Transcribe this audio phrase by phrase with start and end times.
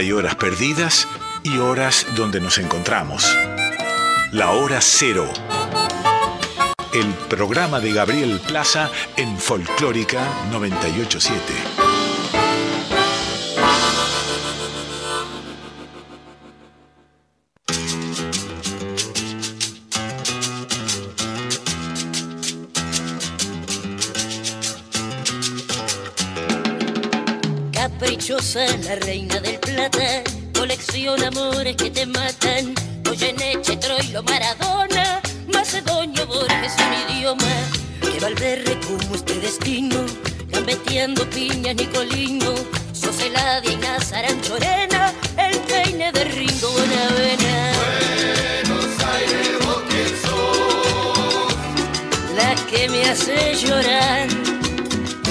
[0.00, 1.06] Hay horas perdidas
[1.42, 3.36] y horas donde nos encontramos.
[4.32, 5.30] La hora cero.
[6.94, 11.52] El programa de Gabriel Plaza en Folclórica 987.
[27.70, 29.49] Caprichosa la reina amores
[32.30, 32.74] matan.
[33.04, 35.20] Goyeneche, Troilo, Maradona,
[35.52, 37.54] Macedonio, Borges, un idioma.
[38.00, 39.98] Que Valverde como este destino,
[40.48, 42.54] gambeteando piñas, Nicolino.
[42.92, 47.72] Soseladia y Nazaranchorena, el peine de Ringo Bonavena.
[47.80, 51.54] Buenos Aires, vos quién sos.
[52.36, 54.28] La que me hace llorar,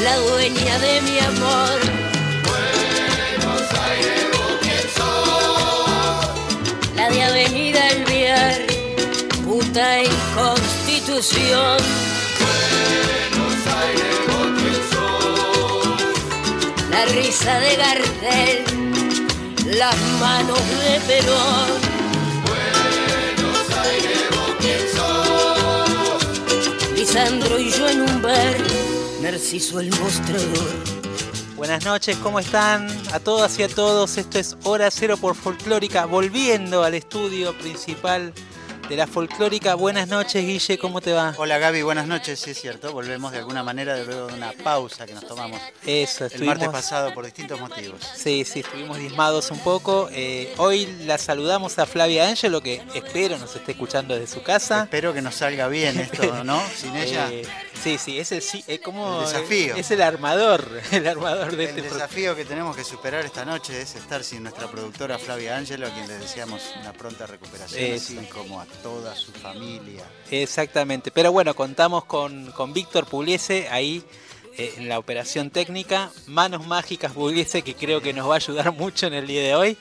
[0.04, 1.89] la dueña de mi amor.
[11.20, 11.36] Buenos
[13.68, 14.48] Aires, vos.
[16.90, 18.64] La risa de Gardel,
[19.78, 21.68] las manos de Perón.
[22.48, 24.30] Buenos Aires,
[24.96, 26.24] vos.
[26.96, 28.56] Lisandro y yo en un bar,
[29.22, 30.70] Narciso el mostrador.
[31.58, 32.88] Buenas noches, ¿cómo están?
[33.12, 38.34] A todas y a todos, esto es Hora Cero por Folclórica, volviendo al estudio principal
[38.90, 39.76] de la Folclórica.
[39.76, 41.36] Buenas noches, Guille, ¿cómo te va?
[41.38, 44.52] Hola Gaby, buenas noches, sí es cierto, volvemos de alguna manera de luego de una
[44.52, 46.56] pausa que nos tomamos Eso, el estuvimos...
[46.58, 48.02] martes pasado por distintos motivos.
[48.16, 50.10] Sí, sí, estuvimos diezmados un poco.
[50.12, 54.84] Eh, hoy la saludamos a Flavia Ángelo, que espero nos esté escuchando desde su casa.
[54.84, 56.60] Espero que nos salga bien esto, ¿no?
[56.76, 57.44] Sin ella, Eh,
[57.84, 59.76] sí, sí, es el, sí, es como El desafío.
[59.76, 63.46] Es el armador, el armador de el este pro- desafío que tenemos que superar esta
[63.46, 67.84] noche es estar sin nuestra productora Flavia Ángelo, a quien le deseamos una pronta recuperación,
[67.84, 68.14] Eso.
[68.20, 70.04] así como a toda su familia.
[70.32, 74.04] Exactamente, pero bueno, contamos con, con Víctor Pugliese ahí
[74.58, 78.72] eh, en la operación técnica, manos mágicas Pugliese que creo que nos va a ayudar
[78.78, 79.78] mucho en el día de hoy.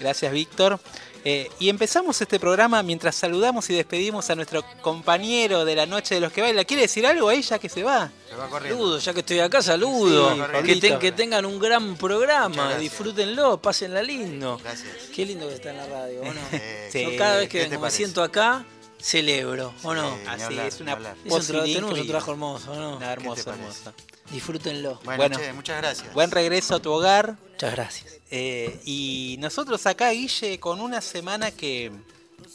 [0.00, 0.80] Gracias Víctor.
[1.28, 6.14] Eh, y empezamos este programa mientras saludamos y despedimos a nuestro compañero de la noche
[6.14, 6.64] de los que baila.
[6.64, 8.12] ¿Quiere decir algo ahí ya que se va?
[8.28, 8.78] Se va corriendo.
[8.78, 10.30] Saludos, ya que estoy acá, saludo.
[10.30, 10.80] Sí, que, Pablito.
[10.86, 14.60] ten- que tengan un gran programa, disfrútenlo, pásenla lindo.
[14.62, 14.88] Gracias.
[15.12, 16.40] Qué lindo que está en la radio, ¿o no?
[16.52, 17.02] Eh, Sí.
[17.02, 18.64] Yo cada vez que ¿qué te vengo, me siento acá,
[19.00, 20.08] celebro, ¿o no?
[20.08, 20.92] Sí, ni Así hablar, es una.
[21.24, 23.00] Es un, trabajo hermoso, ¿o no?
[23.00, 23.90] Nada, hermoso, parece?
[24.30, 25.00] Disfrútenlo.
[25.04, 25.38] Bueno, Bueno.
[25.38, 26.12] che, muchas gracias.
[26.14, 27.36] Buen regreso a tu hogar.
[27.52, 28.14] Muchas gracias.
[28.30, 31.92] Eh, y nosotros acá, Guille, con una semana que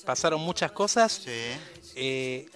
[0.06, 1.32] pasaron muchas cosas, Sí.
[1.96, 2.50] eh,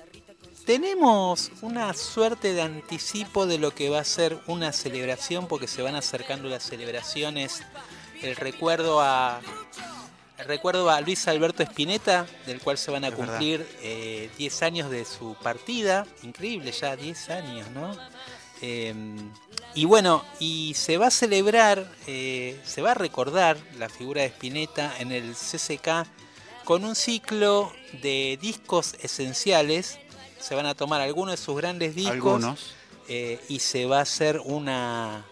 [0.65, 5.81] tenemos una suerte de anticipo de lo que va a ser una celebración, porque se
[5.81, 7.61] van acercando las celebraciones,
[8.21, 9.41] el recuerdo a...
[10.37, 14.61] El recuerdo a Luis Alberto Spinetta, del cual se van a Es cumplir eh, 10
[14.63, 16.05] años de su partida.
[16.23, 17.95] Increíble ya, 10 años, ¿no?
[18.61, 18.93] Eh,
[19.73, 24.27] y bueno, y se va a celebrar, eh, se va a recordar la figura de
[24.27, 26.07] Spinetta en el CCK
[26.63, 27.71] con un ciclo
[28.01, 29.99] de discos esenciales.
[30.39, 32.73] Se van a tomar algunos de sus grandes discos Algunos.
[33.09, 35.25] eh, y se va a hacer una,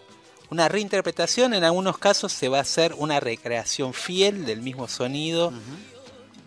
[0.50, 1.54] una reinterpretación.
[1.54, 5.52] En algunos casos se va a hacer una recreación fiel del mismo sonido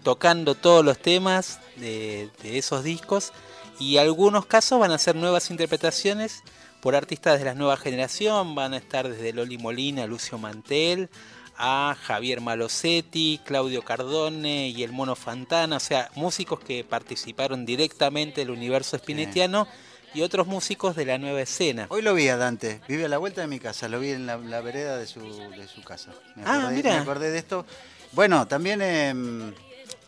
[0.03, 3.33] tocando todos los temas de, de esos discos
[3.79, 6.43] y algunos casos van a ser nuevas interpretaciones
[6.81, 11.09] por artistas de la nueva generación, van a estar desde Loli Molina, Lucio Mantel,
[11.57, 18.41] a Javier Malosetti, Claudio Cardone y el Mono Fantana, o sea, músicos que participaron directamente
[18.41, 19.67] del universo spinetiano
[20.13, 21.87] y otros músicos de la nueva escena.
[21.89, 24.25] Hoy lo vi a Dante, vive a la vuelta de mi casa, lo vi en
[24.27, 26.11] la, la vereda de su, de su casa.
[26.35, 26.91] Me Ah, mira.
[26.93, 27.65] me acordé de esto.
[28.13, 29.53] Bueno, también em,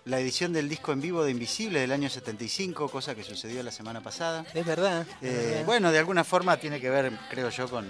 [0.06, 3.72] la edición del disco en vivo de Invisible del año 75, cosa que sucedió la
[3.72, 4.46] semana pasada.
[4.54, 5.06] Es verdad.
[5.22, 5.66] es Eh, verdad.
[5.66, 7.86] bueno, de alguna forma tiene que ver, creo yo, con,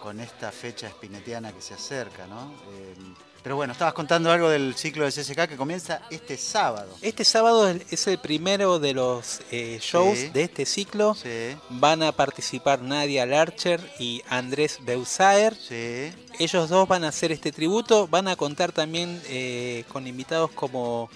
[0.00, 2.52] con esta fecha espinetiana que se acerca, ¿no?
[2.72, 2.94] Eh,
[3.42, 6.88] pero bueno, estabas contando algo del ciclo de CSK que comienza este sábado.
[7.02, 10.28] Este sábado es- el primero de los eh, shows Sí.
[10.28, 11.14] de este ciclo.
[11.14, 15.54] Sí, Van a participar Nadia Larcher y Andrés Beusaer.
[15.56, 16.12] sí.
[16.38, 18.08] Ellos dos van a hacer este tributo.
[18.08, 21.10] Van a contar también eh, con invitados como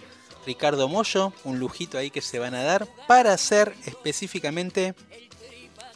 [0.44, 4.94] Ricardo Mollo, un lujito ahí que se van a dar, para hacer específicamente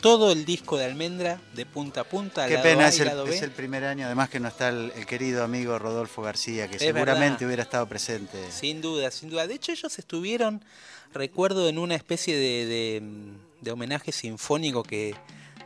[0.01, 2.47] todo el disco de Almendra de punta a punta.
[2.47, 3.35] Qué lado pena, A es el, lado B.
[3.37, 6.77] es el primer año, además que no está el, el querido amigo Rodolfo García, que
[6.77, 7.47] Es seguramente verdad.
[7.47, 8.39] hubiera estado presente.
[8.51, 9.47] Sin duda, sin duda.
[9.47, 10.65] De hecho, ellos estuvieron,
[11.13, 13.03] recuerdo, en una especie de, de,
[13.61, 15.15] de homenaje sinfónico que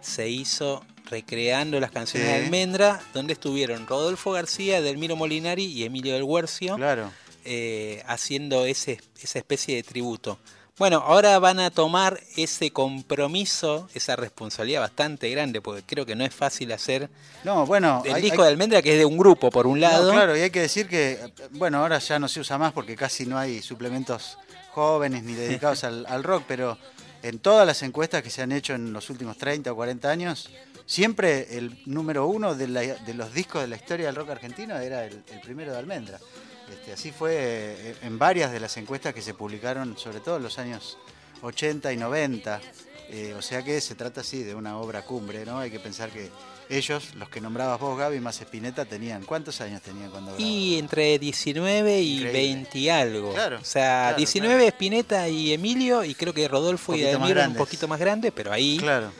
[0.00, 2.34] se hizo recreando las canciones de.
[2.44, 7.10] Almendra, donde estuvieron Rodolfo García, Delmiro Molinari y Emilio del Huercio Claro.
[7.44, 10.38] eh, haciendo ese, esa especie de tributo.
[10.76, 16.24] Bueno, ahora van a tomar ese compromiso, esa responsabilidad bastante grande, porque creo que no
[16.24, 17.08] es fácil hacer
[17.44, 18.02] No, bueno.
[18.04, 20.10] el hay- disco hay- de Almendra, que es de un grupo, por un No, lado.
[20.10, 21.20] claro, y hay que decir que,
[21.52, 24.36] bueno, ahora ya no se usa más porque casi no hay suplementos
[24.72, 26.76] jóvenes ni dedicados al, al rock, pero
[27.22, 30.50] en todas las encuestas que se han hecho en los últimos 30 o 40 años,
[30.86, 34.76] siempre el número uno de, la- de los discos de la historia del rock argentino
[34.76, 36.18] era el, el primero de Almendra.
[36.70, 40.43] Este, así fue eh, en varias de las encuestas que se publicaron, sobre todo en
[40.43, 40.99] los años
[41.43, 42.61] 80 y 90.
[43.11, 45.58] Eh, o sea que se trata así de una obra cumbre, ¿no?
[45.58, 46.31] Hay que pensar que
[46.70, 49.25] ellos, los que nombrabas vos, Gaby, más Espineta, tenían.
[49.25, 50.34] ¿Cuántos años tenían cuando?
[50.38, 52.32] Y entre 19 y Increíble.
[52.32, 53.34] 20 y algo.
[53.34, 54.69] Claro, o sea, claro, 19 claro.
[54.69, 58.50] Spinetta y Emilio, y creo que Rodolfo y Delmiro eran un poquito más grandes, pero
[58.52, 59.12] ahí, Claro.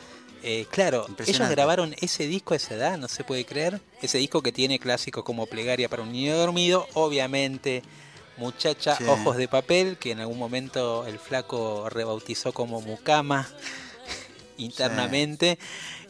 [0.47, 3.81] Eh, claro ellos grabaron ese disco a esa edad, no se puede creer.
[3.99, 7.81] Ese disco que tiene clásicos como Plegaria para un niño dormido, obviamente.
[8.37, 9.05] Muchacha, Sí.
[9.05, 13.49] Ojos de Papel, que en algún momento el flaco rebautizó como Mucama
[14.57, 15.57] internamente.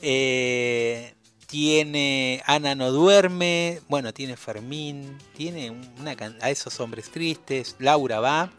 [0.02, 1.14] Eh,
[1.48, 8.52] tiene Ana no duerme, bueno, tiene Fermín, tiene una a esos hombres tristes, Laura va.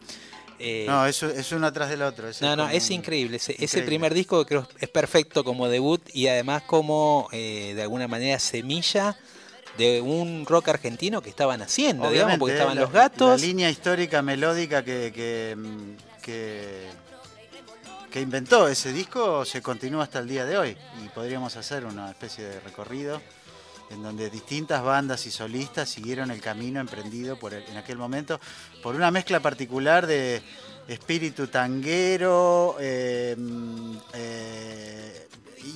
[0.59, 2.27] Eh, No, eso es uno atrás del otro.
[2.41, 3.37] no, no, es increíble.
[3.37, 8.07] Ese, primer disco que creo es perfecto como debut y además como eh, de alguna
[8.07, 9.17] manera semilla
[9.77, 13.39] de un rock argentino que estaban haciendo, digamos, porque estaban la- los gatos.
[13.41, 16.87] La línea histórica melódica que, que, mm, que,
[18.11, 20.77] que inventó ese disco se continúa hasta el día de hoy.
[21.05, 23.21] Y podríamos hacer una especie de recorrido
[23.89, 28.39] en donde distintas bandas y solistas siguieron el camino emprendido por en aquel momento
[28.83, 30.41] por una mezcla particular de
[30.87, 35.27] espíritu tanguero, eh, mm, eh,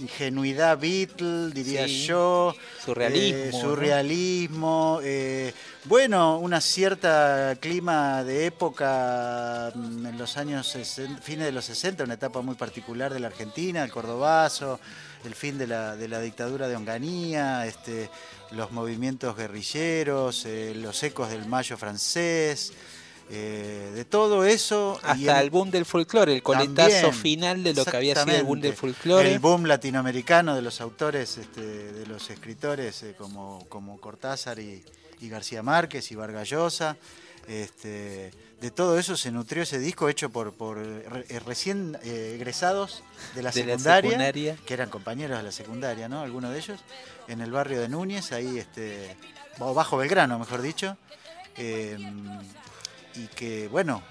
[0.02, 2.06] ingenuidad Beatle, diría Sí.
[2.08, 3.60] yo, Surrealismo, eh, ¿no?
[3.60, 5.54] surrealismo, eh,
[5.86, 12.04] bueno, una cierta clima de época mm, en los años 60, fines de los 60,
[12.04, 14.80] una etapa muy particular de la Argentina, el cordobazo,
[15.26, 18.10] el fin de la, de la dictadura de Onganía, este,
[18.52, 22.74] los movimientos guerrilleros, eh, los ecos del mayo francés,
[23.30, 25.00] eh, de todo eso.
[25.04, 28.44] Hasta el boom del folclore, el coletazo también, final de lo que había sido el
[28.44, 29.32] boom del folclore.
[29.32, 34.84] El boom latinoamericano de los autores, este, de los escritores eh, como, como Cortázar y,
[35.22, 36.98] y García Márquez y Vargas Llosa.
[37.48, 38.32] Este,
[38.62, 43.04] de todo eso se nutrió ese disco hecho por, eh, recién egresados
[43.34, 44.58] de la, de la secundaria, secundaria.
[44.66, 46.22] que eran compañeros de la secundaria, ¿no?
[46.22, 46.80] Algunos de ellos,
[47.28, 49.16] en el barrio de Núñez, ahí, este,
[49.60, 50.98] o bajo Belgrano, mejor dicho.
[53.16, 54.02] Y que, bueno,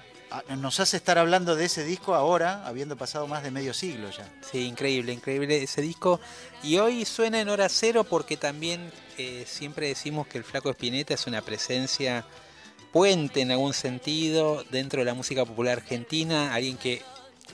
[0.57, 4.29] nos hace estar hablando de ese disco ahora, habiendo pasado más de medio siglo ya.
[4.49, 6.19] Sí, increíble, increíble ese disco.
[6.63, 11.13] Y hoy suena en hora cero porque también eh, siempre decimos que el Flaco Espineta
[11.13, 12.25] es una presencia
[12.91, 16.53] puente en algún sentido dentro de la música popular argentina.
[16.53, 17.01] Alguien que,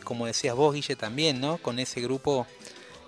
[0.03, 1.57] como decías vos, Guille, también, ¿no?
[1.59, 2.45] Con ese grupo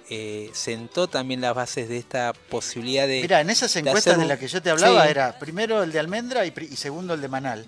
[0.09, 3.21] eh, sentó también las bases de esta posibilidad de...
[3.21, 5.11] Mira, en esas encuestas de un- las que yo te hablaba Sí.
[5.11, 7.65] era primero el de Almendra y segundo el de Manal.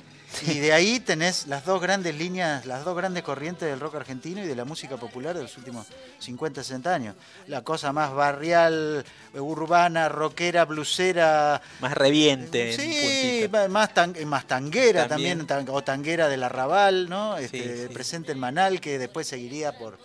[0.48, 4.42] Y de ahí tenés las dos grandes líneas, las dos grandes corrientes del rock argentino
[4.44, 5.88] y de la música popular de los últimos
[6.20, 7.16] 50, 60 años.
[7.48, 11.62] La cosa más barrial, urbana, rockera, blusera.
[11.82, 12.74] Más reviente.
[12.74, 15.40] en Sí, más, tan- más tanguera También.
[15.46, 17.38] también, tan- o tanguera del arrabal, ¿no?
[17.38, 17.94] Este, Sí, sí.
[17.94, 20.00] Presente en Manal, que después seguiría por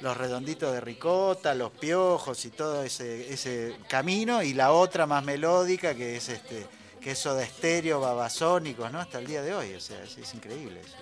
[0.00, 5.24] los redonditos de ricota, los piojos y todo ese, ese camino, y la otra más
[5.24, 6.66] melódica, que es este
[7.04, 8.98] que es de estéreo, babasónicos, ¿no?
[8.98, 10.96] Hasta el día de hoy, o sea, es, es increíble eso.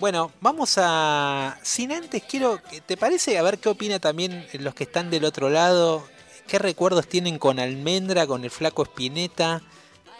[0.00, 1.58] Bueno, vamos a.
[1.62, 2.58] Sin antes, quiero.
[2.86, 3.36] ¿Te parece?
[3.36, 6.08] A ver qué opina también los que están del otro lado.
[6.48, 9.60] ¿Qué recuerdos tienen con Almendra, con el Flaco Espineta?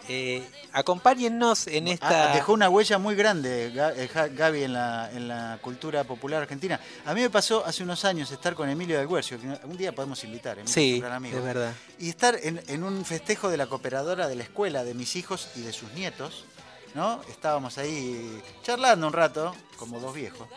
[0.07, 2.31] Eh, acompáñennos en esta.
[2.31, 6.79] Ah, dejó una huella muy grande eh, Gaby en la, en la cultura popular argentina.
[7.05, 9.93] A mí me pasó hace unos años estar con Emilio del Huercio, que un día
[9.95, 11.37] podemos invitar, Emilio es Sí, un gran amigo.
[11.39, 11.73] es verdad.
[11.99, 15.49] y estar en, en un festejo de la cooperadora de la escuela de mis hijos
[15.55, 16.45] y de sus nietos,
[16.93, 17.21] ¿no?
[17.29, 20.47] Estábamos ahí charlando un rato, como dos viejos,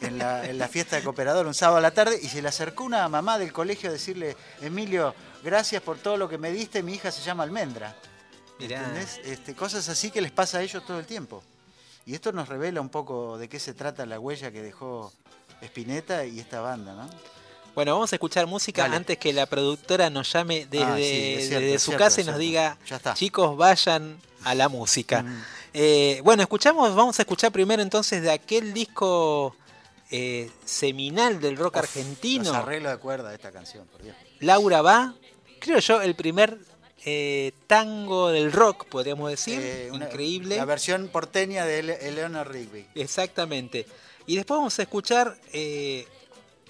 [0.00, 2.48] en la, en la fiesta de cooperador un sábado a la tarde, y se le
[2.48, 5.14] acercó una mamá del colegio a decirle, Emilio,
[5.44, 7.94] gracias por todo lo que me diste, mi hija se llama Almendra.
[8.60, 9.20] ¿Entendés?
[9.24, 11.42] Este, cosas así que les pasa a ellos todo el tiempo.
[12.06, 15.12] Y esto nos revela un poco de qué se trata la huella que dejó
[15.60, 17.08] Spinetta y esta banda, ¿no?
[17.74, 18.96] Bueno, vamos a escuchar música Dale.
[18.96, 22.04] antes que la productora nos llame desde, Ah, sí, es cierto, desde es su cierto,
[22.04, 22.78] casa y nos diga,
[23.14, 25.22] chicos, vayan a la música.
[25.22, 25.44] Mm.
[25.74, 29.54] Eh, bueno, escuchamos, vamos a escuchar primero entonces de aquel disco
[30.10, 32.44] eh, seminal del rock Uf, argentino.
[32.44, 34.16] Los arreglos de cuerda de esta canción, por Dios.
[34.40, 35.14] Laura va,
[35.60, 36.58] creo yo, el primer
[37.04, 39.60] eh, tango del rock, podríamos decir.
[39.62, 40.56] Eh, una- Increíble.
[40.56, 42.86] La versión porteña de Ele- Eleanor Rigby.
[42.94, 43.86] Exactamente.
[44.26, 46.06] Y después vamos a escuchar eh,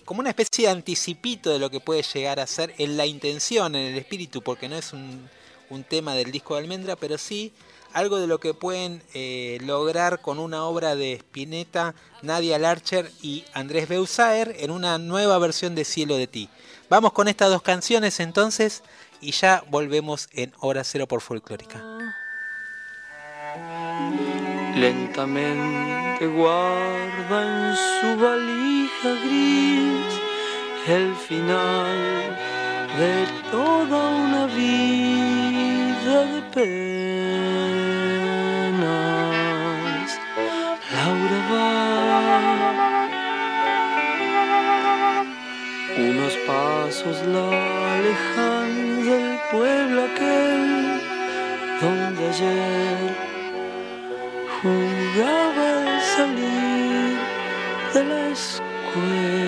[0.05, 3.75] como una especie de anticipito de lo que puede llegar a ser en la intención,
[3.75, 5.29] en el espíritu, porque no es un,
[5.71, 7.53] un tema del disco de Almendra, pero sí
[7.95, 13.45] algo de lo que pueden eh, lograr con una obra de Spinetta, Nadia Larcher y
[13.55, 16.49] Andrés Beusaer en una nueva versión de Cielo de Ti.
[16.91, 18.83] Vamos con estas dos canciones entonces
[19.21, 21.83] y ya volvemos en Hora Cero por Folclórica.
[24.77, 30.21] Lentamente guarda en su valija gris
[30.89, 32.37] el final
[32.99, 37.29] de toda una vida de penas.
[40.93, 41.79] Laura va
[45.99, 47.49] unos pasos la
[47.95, 48.68] alejan
[49.05, 51.00] del pueblo aquel
[51.81, 53.17] donde ayer
[54.61, 57.17] jugaba al salir
[57.95, 59.48] de la escuela.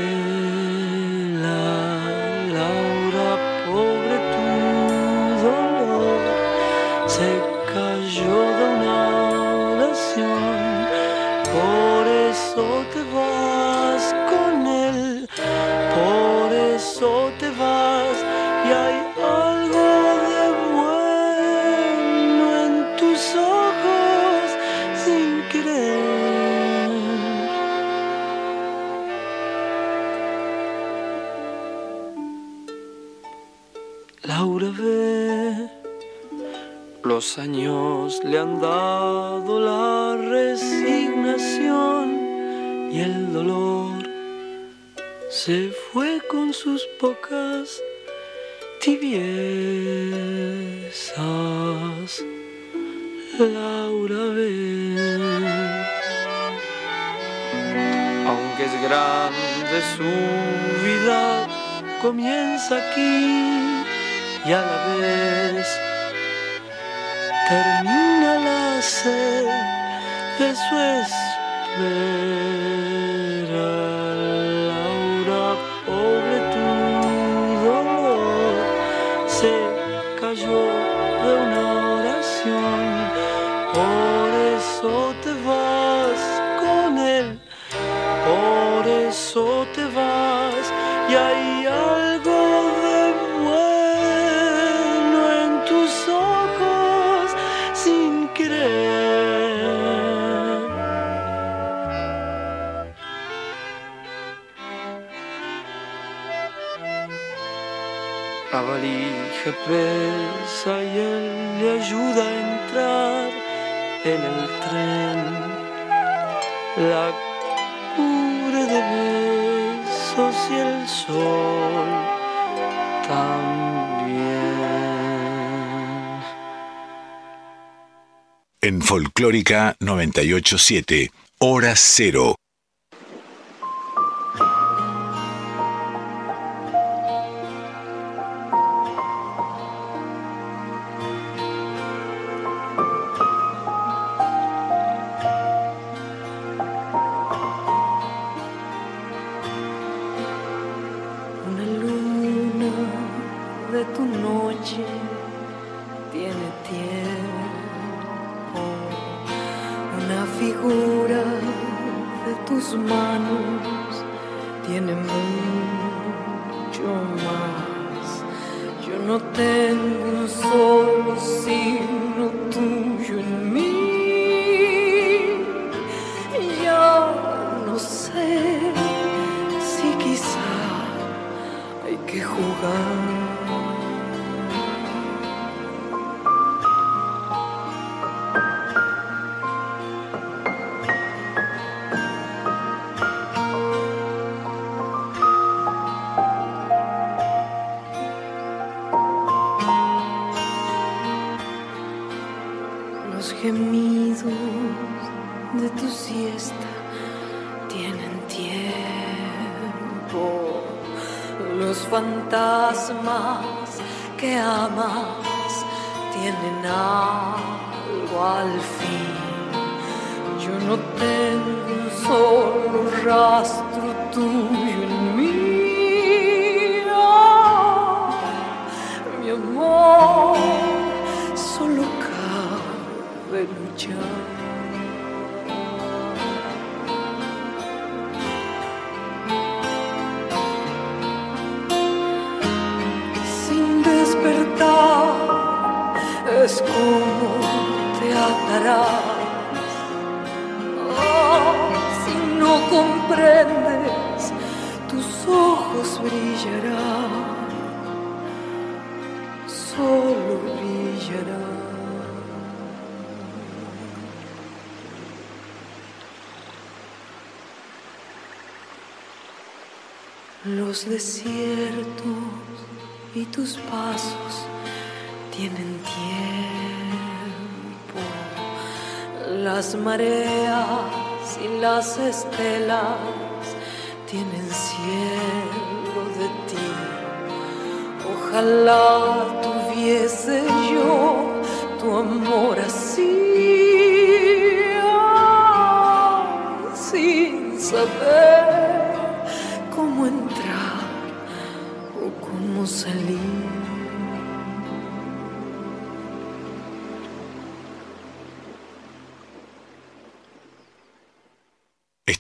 [129.41, 132.40] Folclórica 987, Hora Cero.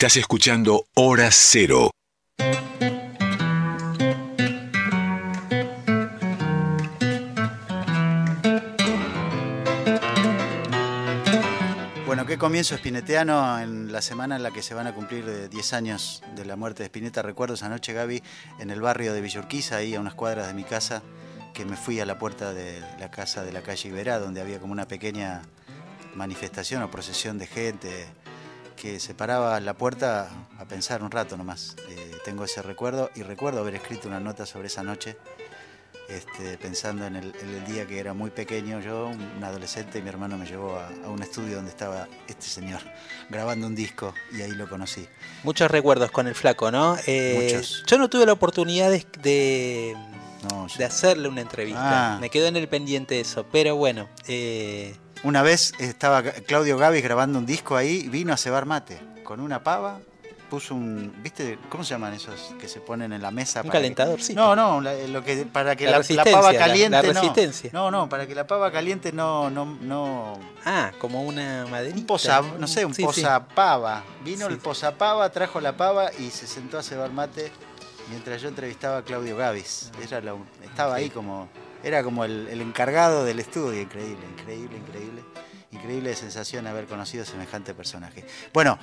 [0.00, 1.90] Estás escuchando Hora Cero.
[12.06, 15.48] Bueno, qué comienzo espineteano en la semana en la que se van a cumplir eh,
[15.50, 17.20] 10 años de la muerte de Spinetta.
[17.20, 18.22] Recuerdo esa noche, Gaby,
[18.58, 21.02] en el barrio de Villurquiza, ahí a unas cuadras de mi casa,
[21.52, 24.60] que me fui a la puerta de la casa de la calle Iberá, donde había
[24.60, 25.42] como una pequeña
[26.14, 28.06] manifestación o procesión de gente
[28.80, 31.76] que se paraba en la puerta a pensar un rato nomás.
[31.88, 35.16] Eh, tengo ese recuerdo y recuerdo haber escrito una nota sobre esa noche,
[36.08, 40.02] este, pensando en el, en el día que era muy pequeño, yo, un adolescente, y
[40.02, 42.80] mi hermano me llevó a, a un estudio donde estaba este señor
[43.28, 45.06] grabando un disco y ahí lo conocí.
[45.44, 46.96] Muchos recuerdos con el flaco, ¿no?
[47.06, 47.84] Eh, Muchos.
[47.86, 49.96] Yo no tuve la oportunidad de, de,
[50.50, 52.14] No, yo- de hacerle una entrevista.
[52.14, 52.18] Ah.
[52.18, 53.46] Me quedó en el pendiente eso.
[53.52, 58.64] Pero bueno, eh, Una vez estaba Claudio Gavis grabando un disco ahí, vino a cebar
[58.64, 60.00] mate con una pava,
[60.48, 61.58] puso un, ¿viste?
[61.68, 63.60] ¿Cómo se llaman esos que se ponen en la mesa?
[63.60, 64.40] Un para que- calentadorcito.
[64.40, 67.70] No, no, la- lo que para que La la, la resistencia, pava caliente la resistencia.
[67.72, 71.98] No, no, para que la pava caliente no no no ah, como una maderita.
[72.00, 73.06] un posa, no sé, un Sí, sí.
[73.06, 74.02] posapava.
[74.24, 74.52] Vino Sí.
[74.54, 77.52] el posapava, trajo la pava y se sentó a cebar mate
[78.08, 79.92] mientras yo entrevistaba a Claudio Gavis.
[80.02, 81.48] Era la- estaba ahí como
[81.82, 85.24] era como el, el encargado del estudio, increíble, increíble, increíble.
[85.72, 88.24] Increíble sensación haber conocido semejante personaje.
[88.52, 88.76] Bueno,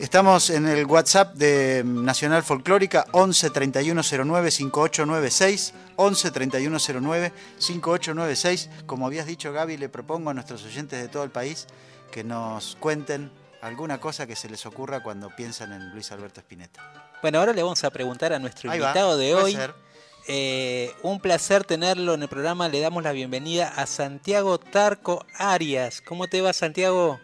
[0.00, 5.74] estamos en el WhatsApp de Nacional Folclórica 11 3109 5896.
[5.94, 8.70] 11 3109 5896.
[8.84, 11.68] Como habías dicho, Gaby, le propongo a nuestros oyentes de todo el país
[12.10, 13.30] que nos cuenten
[13.62, 16.82] alguna cosa que se les ocurra cuando piensan en Luis Alberto Spinetta.
[17.22, 19.52] Bueno, ahora le vamos a preguntar a nuestro invitado de hoy.
[19.52, 19.83] ser.
[20.26, 22.68] Eh, un placer tenerlo en el programa.
[22.68, 26.00] Le damos la bienvenida a Santiago Tarco Arias.
[26.00, 27.20] ¿Cómo te va, Santiago?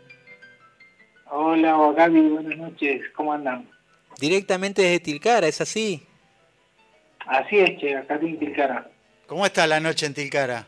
[1.33, 3.69] Hola Gaby, buenas noches, ¿cómo andan?
[4.19, 6.05] Directamente desde Tilcara, ¿es así?
[7.25, 8.91] Así es, che, acá en Tilcara.
[9.27, 10.67] ¿Cómo está la noche en Tilcara?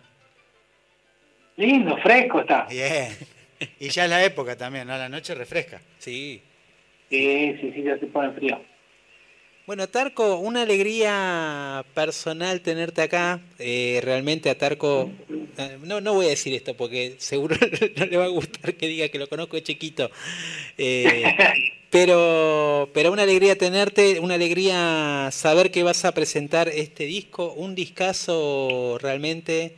[1.57, 2.66] Lindo, fresco está.
[2.66, 3.09] Bien.
[3.81, 4.97] Y ya es la época también, ¿no?
[4.97, 5.81] La noche refresca.
[5.99, 6.42] Sí.
[7.11, 8.61] Sí, sí, sí, ya se pone frío.
[9.64, 13.40] Bueno, Tarco, una alegría personal tenerte acá.
[13.61, 15.09] Eh, realmente a Tarco,
[15.57, 17.55] eh, no, no voy a decir esto porque seguro
[17.96, 20.11] no le va a gustar que diga que lo conozco de chiquito.
[20.77, 21.22] Eh,
[21.90, 27.77] pero, pero una alegría tenerte, una alegría saber que vas a presentar este disco, un
[27.77, 29.77] discazo realmente.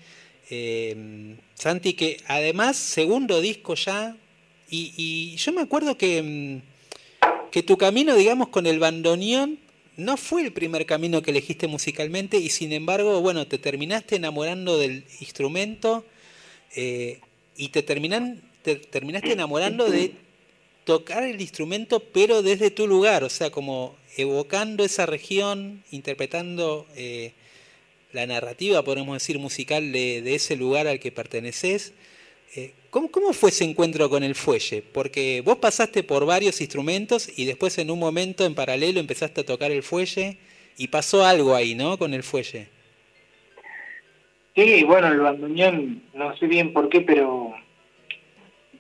[0.49, 4.16] eh, Santi, que además, segundo disco ya,
[4.70, 9.59] y, y yo me acuerdo que, mm, que tu camino, digamos, con el bandoneón
[9.96, 14.78] no fue el primer camino que elegiste musicalmente y sin embargo, bueno, te terminaste enamorando
[14.78, 16.04] del instrumento
[16.74, 17.20] eh,
[17.57, 20.14] y te, terminaste enamorando de
[20.85, 27.33] tocar el instrumento pero desde tu lugar, o sea, como evocando esa región, interpretando eh,
[28.12, 31.92] la narrativa, podemos decir, musical de, de ese lugar al que perteneces.
[32.57, 34.80] Eh, ¿Cómo, ¿Cómo fue ese encuentro con el fuelle?
[34.80, 39.44] Porque vos pasaste por varios instrumentos y después en un momento en paralelo empezaste a
[39.44, 40.37] tocar el fuelle
[40.78, 41.98] y pasó algo ahí, ¿no?
[41.98, 42.68] Con el fuelle.
[44.54, 47.52] Sí, bueno, el bandoneón, no sé bien por qué, pero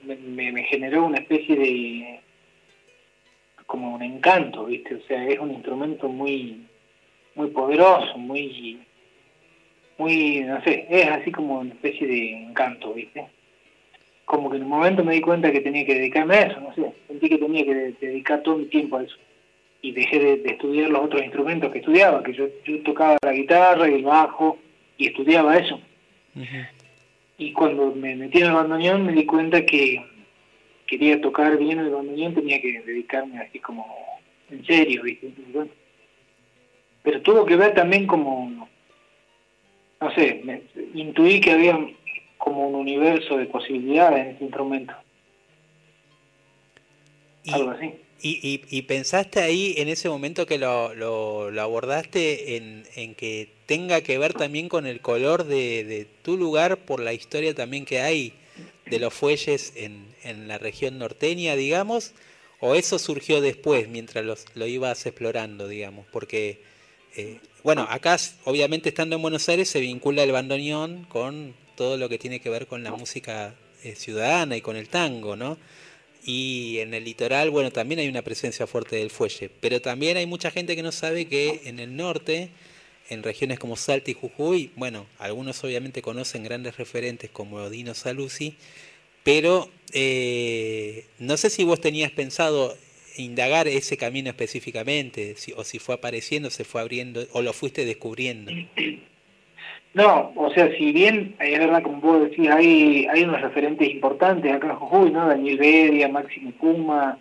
[0.04, 2.20] me- me generó una especie de
[3.66, 4.94] como un encanto, ¿viste?
[4.94, 6.64] O sea, es un instrumento muy
[7.34, 8.78] muy poderoso, muy
[9.98, 13.26] muy, no sé, es así como una especie de encanto, ¿viste?
[14.24, 16.74] Como que en un momento me di cuenta que tenía que dedicarme a eso, no
[16.74, 19.16] sé, sentí que tenía que de- dedicar todo mi tiempo a eso.
[19.82, 23.32] Y dejé de, de estudiar los otros instrumentos que estudiaba, que yo, yo tocaba la
[23.32, 24.58] guitarra y el bajo
[24.96, 25.78] y estudiaba eso.
[27.36, 30.02] Y cuando me metí en el bandoneón me di cuenta que
[30.86, 33.86] quería tocar bien el bandoneón, tenía que dedicarme así como
[34.50, 35.28] en serio, ¿viste?
[35.52, 35.70] Bueno.
[37.02, 38.68] Pero tuvo que ver también como,
[40.00, 40.62] no sé, me-
[40.94, 41.78] intuí que había
[42.44, 44.92] como un universo de posibilidades en este instrumento,
[47.44, 47.92] Y, algo así.
[48.22, 53.14] y, y- y pensaste ahí en ese momento que lo, lo- lo abordaste en, en
[53.14, 57.54] que tenga que ver también con el color de, de tu lugar por la historia
[57.54, 58.32] también que hay
[58.86, 62.12] de los fuelles en, en la región norteña, digamos,
[62.60, 66.60] o eso surgió después mientras los, lo ibas explorando, digamos, porque,
[67.16, 72.08] eh, bueno, acá obviamente estando en Buenos Aires se vincula el bandoneón con todo lo
[72.08, 75.58] que tiene que ver con la música eh, ciudadana y con el tango, ¿no?
[76.24, 80.26] Y en el litoral, bueno, también hay una presencia fuerte del fuelle, pero también hay
[80.26, 82.48] mucha gente que no sabe que en el norte,
[83.10, 88.56] en regiones como Salta y Jujuy, bueno, algunos obviamente conocen grandes referentes como Dino Saluzzi,
[89.22, 92.74] pero eh, no sé si vos tenías pensado
[93.16, 98.50] indagar ese camino específicamente, o si fue apareciendo, se fue abriendo, o lo fuiste descubriendo.
[99.94, 104.52] No, o sea, si bien es verdad, como vos decís, hay, hay unos referentes importantes
[104.52, 105.28] acá en Jujuy, ¿no?
[105.28, 107.16] Daniel Bedia, Máximo Puma,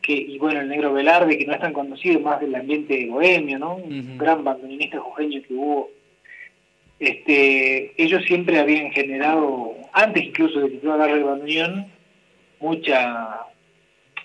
[0.00, 3.58] que, y bueno, el Negro Velarde, que no es tan conocido, más del ambiente bohemio,
[3.58, 3.76] ¿no?
[3.76, 5.90] Un gran bandoneonista jujeño que hubo.
[6.98, 11.86] Este, ellos siempre habían generado, antes incluso de que yo agarre el bandoneón,
[12.58, 13.40] mucha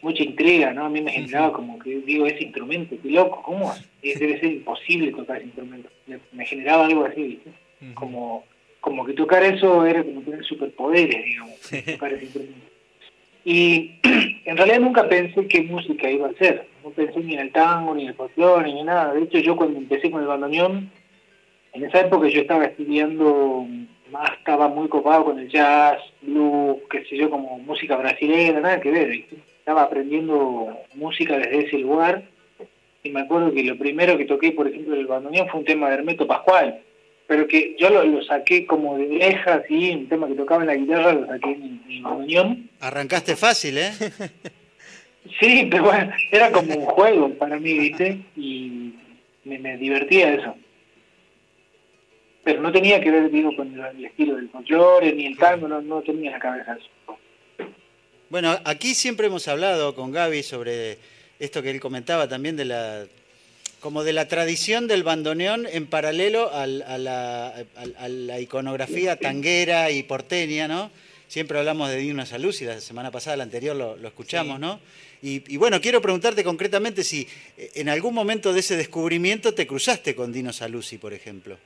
[0.02, 0.86] mucha intriga, ¿no?
[0.86, 3.74] A mí me generaba como que, digo, ese instrumento, qué loco, ¿cómo?
[4.02, 4.18] es?
[4.18, 5.90] Debe ser imposible tocar ese instrumento.
[6.08, 7.52] Me, me generaba algo así, ¿viste?
[7.94, 8.44] Como
[8.80, 12.68] como que tocar eso era como tener superpoderes, digamos, tocar ese instrumento.
[13.44, 14.00] Y
[14.46, 17.96] en realidad nunca pensé qué música iba a hacer, no pensé ni en el tango,
[17.96, 19.13] ni en el folclore, ni en nada.
[19.13, 20.89] De hecho, yo cuando empecé con el bandoneón,
[21.74, 23.65] en esa época yo estaba estudiando,
[24.12, 28.80] más estaba muy copado con el jazz, blues, qué sé yo, como música brasileña, nada
[28.80, 29.38] que ver, ¿viste?
[29.60, 32.24] Estaba aprendiendo música desde ese lugar
[33.04, 35.89] y me acuerdo que lo primero que toqué, por ejemplo, del bandoneón fue un tema
[35.89, 36.82] de Hermeto Pascual,
[37.30, 40.68] pero que yo lo, lo saqué como de vieja, así, un tema que tocaba en
[40.68, 42.70] la guitarra, lo saqué en mi bandoneón.
[42.80, 43.92] Arrancaste fácil, ¿eh?
[45.39, 48.20] Sí, pero bueno, era como un juego para mí, ¿viste?
[48.36, 48.96] Y
[49.44, 50.56] me, me divertía eso.
[52.44, 55.68] Pero no tenía que ver, digo, con el, el estilo del folclore, ni el tango,
[55.68, 57.20] no, no tenía en la cabeza eso.
[58.30, 60.98] Bueno, aquí siempre hemos hablado con Gaby sobre
[61.38, 63.06] esto que él comentaba también de la
[63.80, 69.15] como de la tradición del bandoneón en paralelo al- a, la, al- a la iconografía
[69.15, 70.92] tanguera y porteña, ¿no?
[71.28, 74.80] Siempre hablamos de Dino Saluzzi, la semana pasada, la anterior lo, lo escuchamos, ¿no?
[75.22, 79.68] Y, y bueno, quiero preguntarte concretamente si eh, en algún momento de ese descubrimiento te
[79.68, 81.58] cruzaste con Dino Saluzzi, por ejemplo.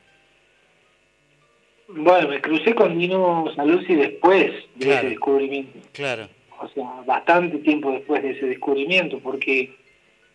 [1.87, 4.99] Bueno, me crucé con Dino Saluzzi después de Claro.
[4.99, 5.79] ese descubrimiento.
[5.91, 9.75] Claro, o sea, bastante tiempo después de ese descubrimiento, porque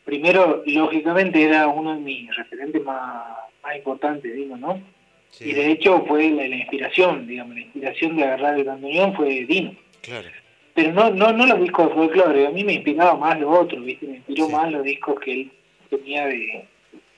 [0.09, 3.27] primero, lógicamente, era uno de mis referentes más,
[3.63, 4.81] más importantes, digo, ¿no?
[5.29, 9.15] sí, Y de hecho fue la, la inspiración, digamos, la inspiración de agarrar el bandoneón
[9.15, 9.75] fue Dino.
[10.01, 10.29] claro.
[10.73, 13.81] Pero no, no, no los discos de folclore, a mí me inspiraba más lo otro,
[13.83, 14.07] ¿viste?
[14.07, 14.53] Me inspiró Sí.
[14.53, 15.51] más los discos que él
[15.91, 16.65] tenía de,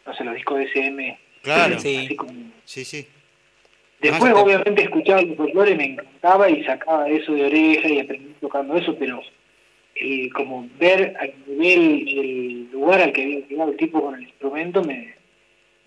[0.06, 1.18] no sé, los discos de SM.
[1.42, 1.96] Claro, Sí.
[2.06, 2.32] Así como...
[2.64, 3.06] sí, sí.
[4.00, 8.32] Después, Más- obviamente, escuchaba el folclore me encantaba y sacaba eso de oreja y aprendí
[8.40, 9.20] tocando eso, pero
[10.00, 14.22] el, como ver al nivel, el lugar al que había llegado el tipo con el
[14.22, 15.14] instrumento me,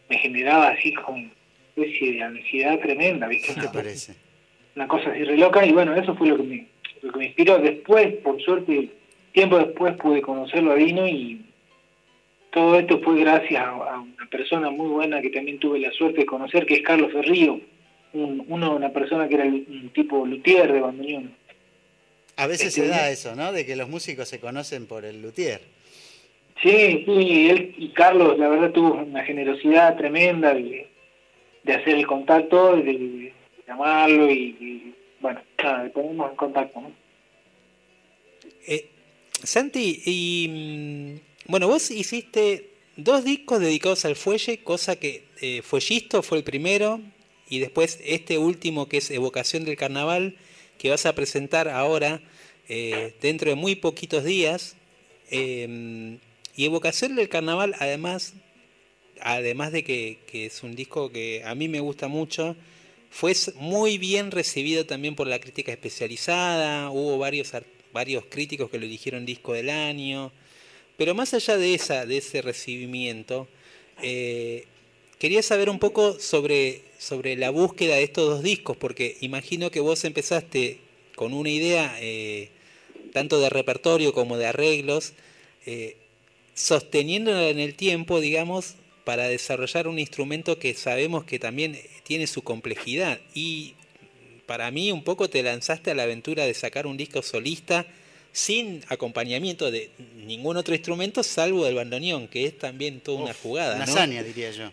[0.09, 1.31] me generaba así como una
[1.75, 3.53] especie de ansiedad tremenda, ¿viste?
[3.53, 4.15] ¿Qué te parece?
[4.75, 6.67] Una cosa así re loca y bueno, eso fue lo que me,
[7.01, 7.59] lo que me inspiró.
[7.59, 8.89] Después, por suerte,
[9.31, 11.41] tiempo después pude conocerlo a Dino y
[12.51, 16.21] todo esto fue gracias a, a una persona muy buena que también tuve la suerte
[16.21, 17.59] de conocer, que es Carlos Ferrío,
[18.13, 21.35] un, uno, una persona que era un tipo luthier de bandoneón.
[22.35, 23.51] A veces se Este, da eso, ¿no?
[23.51, 25.61] De que los músicos se conocen por el luthier.
[26.61, 30.87] Sí, sí, él y Carlos, la verdad, tuvo una generosidad tremenda de,
[31.63, 33.33] de hacer el contacto, de, de
[33.67, 36.91] llamarlo y, y, bueno, nada, de ponernos en contacto, ¿no?
[38.67, 38.87] Eh,
[39.43, 46.23] Santi, y mm, bueno, vos hiciste dos discos dedicados al fuelle, cosa que eh, Fuellisto
[46.23, 47.01] fue el primero,
[47.49, 50.37] y después este último que es Evocación del Carnaval,
[50.77, 52.21] que vas a presentar ahora
[52.69, 54.75] eh, dentro de muy poquitos días.
[55.31, 56.17] Eh,
[56.55, 58.33] y Evocación del Carnaval, además,
[59.21, 62.55] además de que, que es un disco que a mí me gusta mucho,
[63.09, 68.79] fue muy bien recibido también por la crítica especializada, hubo varios, ar- varios críticos que
[68.79, 70.31] lo eligieron disco del año,
[70.97, 73.47] pero más allá de, esa, de ese recibimiento,
[74.01, 74.65] eh,
[75.23, 79.79] quería saber un poco sobre, sobre la búsqueda de estos dos discos, porque imagino que
[79.79, 80.79] vos empezaste
[81.15, 82.49] con una idea eh,
[83.13, 85.13] tanto de repertorio como de arreglos,
[85.65, 85.95] eh,
[86.55, 92.41] sosteniéndola en el tiempo, digamos, para desarrollar un instrumento que sabemos que también tiene su
[92.41, 93.17] complejidad.
[93.33, 93.75] Y
[94.45, 97.85] para mí un poco te lanzaste a la aventura de sacar un disco solista
[98.33, 103.77] sin acompañamiento de ningún otro instrumento salvo el bandoneón, que es también toda una jugada.
[103.77, 103.93] Una ¿no?
[103.93, 104.69] hazaña, diría yo.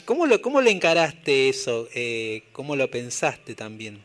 [0.00, 1.86] ¿Cómo lo, cómo le encaraste eso?
[1.94, 3.98] Eh, ¿Cómo lo pensaste también?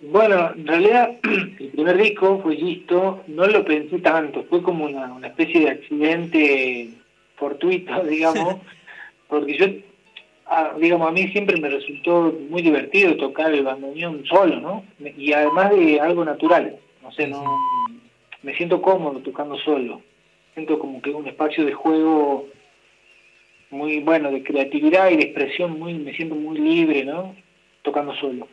[0.00, 5.12] Bueno, en realidad el primer disco fue listo, no lo pensé tanto, fue como una,
[5.12, 6.90] una especie de accidente
[7.36, 8.56] fortuito, digamos,
[9.28, 9.66] porque yo,
[10.78, 14.84] digamos, a mí siempre me resultó muy divertido tocar el bandoneón solo, ¿no?
[15.16, 17.44] Y además de algo natural, no sé, no,
[18.42, 20.02] me siento cómodo tocando solo,
[20.54, 22.48] siento como que un espacio de juego
[23.72, 27.34] muy bueno, de creatividad y de expresión, muy, me siento muy libre, ¿no?
[27.82, 28.46] Tocando solo.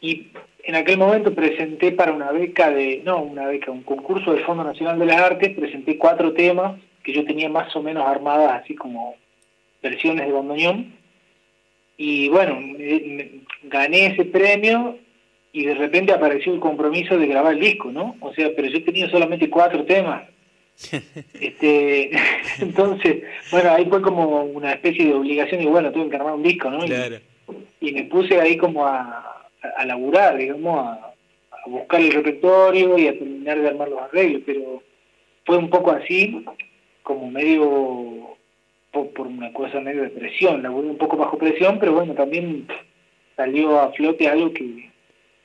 [0.00, 0.28] Y
[0.64, 4.64] en aquel momento presenté para una beca de, no, una beca, un concurso del Fondo
[4.64, 8.74] Nacional de las Artes, presenté cuatro temas que yo tenía más o menos armadas así
[8.74, 9.14] como
[9.82, 10.94] versiones de bandoneón.
[11.96, 12.58] Y bueno,
[13.64, 14.98] gané ese premio
[15.52, 18.16] y de repente apareció el compromiso de grabar el disco, ¿no?
[18.20, 20.31] O sea, pero yo tenía solamente cuatro temas.
[21.40, 22.10] Este,
[22.60, 26.42] entonces, bueno, ahí fue como una especie de obligación y bueno, tuve que armar un
[26.42, 26.84] disco, ¿no?
[26.84, 27.16] Y- Claro.
[27.80, 29.00] y me puse ahí como a,
[29.62, 30.92] a, a laburar, digamos, a,
[31.52, 34.82] a buscar el repertorio y a terminar de armar los arreglos, pero
[35.44, 36.44] fue un poco así,
[37.02, 38.36] como medio
[38.90, 42.66] por, por una cosa medio de presión, laburé un poco bajo presión, pero bueno, también
[43.36, 44.90] salió a flote algo que,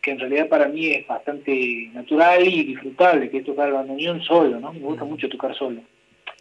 [0.08, 4.22] que en realidad para mí es bastante natural y disfrutable, que es tocar el bandoneón
[4.24, 4.72] solo, ¿no?
[4.72, 5.82] Me gusta mucho tocar solo.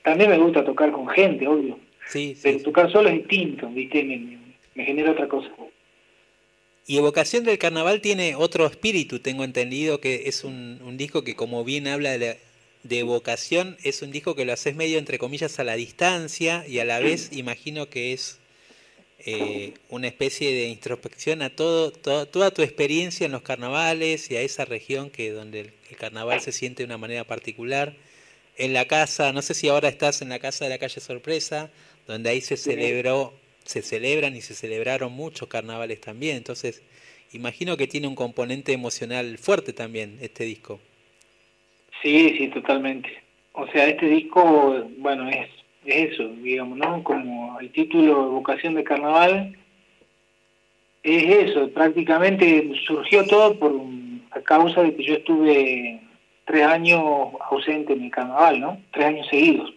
[0.04, 1.76] También me gusta tocar con gente, obvio,
[2.06, 2.64] Sí, sí, pero sí.
[2.64, 4.04] tocar solo es distinto, ¿viste?
[4.04, 4.38] Me, me-
[4.76, 5.48] me genera otra cosa.
[6.86, 11.34] Y Evocación del Carnaval tiene otro espíritu, tengo entendido que es un, un disco que
[11.34, 12.36] como bien habla de, la-
[12.84, 16.78] de evocación, es un disco que lo haces medio entre comillas a la distancia y
[16.78, 18.38] a la vez imagino que es
[19.18, 24.36] eh, una especie de introspección a todo, to- toda tu experiencia en los carnavales y
[24.36, 27.94] a esa región que donde el, el carnaval se siente de una manera particular.
[28.56, 31.70] En la casa, no sé si ahora estás en la casa de la calle Sorpresa,
[32.06, 36.36] donde ahí se celebró, se celebran y se celebraron muchos carnavales también.
[36.36, 36.82] Entonces,
[37.32, 40.80] imagino que tiene un componente emocional fuerte también este disco.
[42.02, 43.08] Sí, sí, totalmente.
[43.52, 45.48] O sea, este disco, bueno, es,
[45.86, 47.02] es eso, digamos, ¿no?
[47.02, 49.56] Como el título Vocación de Carnaval,
[51.02, 53.72] es eso, prácticamente surgió todo por
[54.32, 56.00] a causa de que yo estuve
[56.44, 57.00] tres años
[57.50, 58.80] ausente en el carnaval, ¿no?
[58.92, 59.72] Tres años seguidos.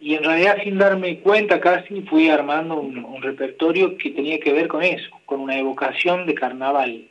[0.00, 4.52] Y en realidad sin darme cuenta casi fui armando un, un repertorio que tenía que
[4.52, 7.08] ver con eso, con una evocación de carnaval,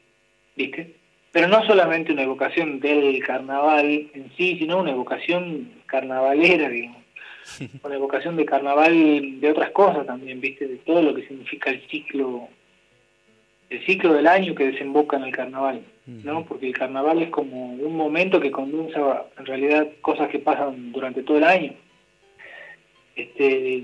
[0.56, 0.96] ¿viste?
[1.32, 7.03] Pero no solamente una evocación del carnaval en sí, sino una evocación carnavalera, digamos.
[7.84, 10.67] Una evocación de carnaval de otras cosas también, ¿viste?
[10.67, 12.47] De todo lo que significa el ciclo,
[13.69, 16.45] el ciclo del año que desemboca en el carnaval, ¿no?
[16.45, 21.23] Porque el carnaval es como un momento que condensa en realidad cosas que pasan durante
[21.23, 21.73] todo el año.
[23.15, 23.84] Este,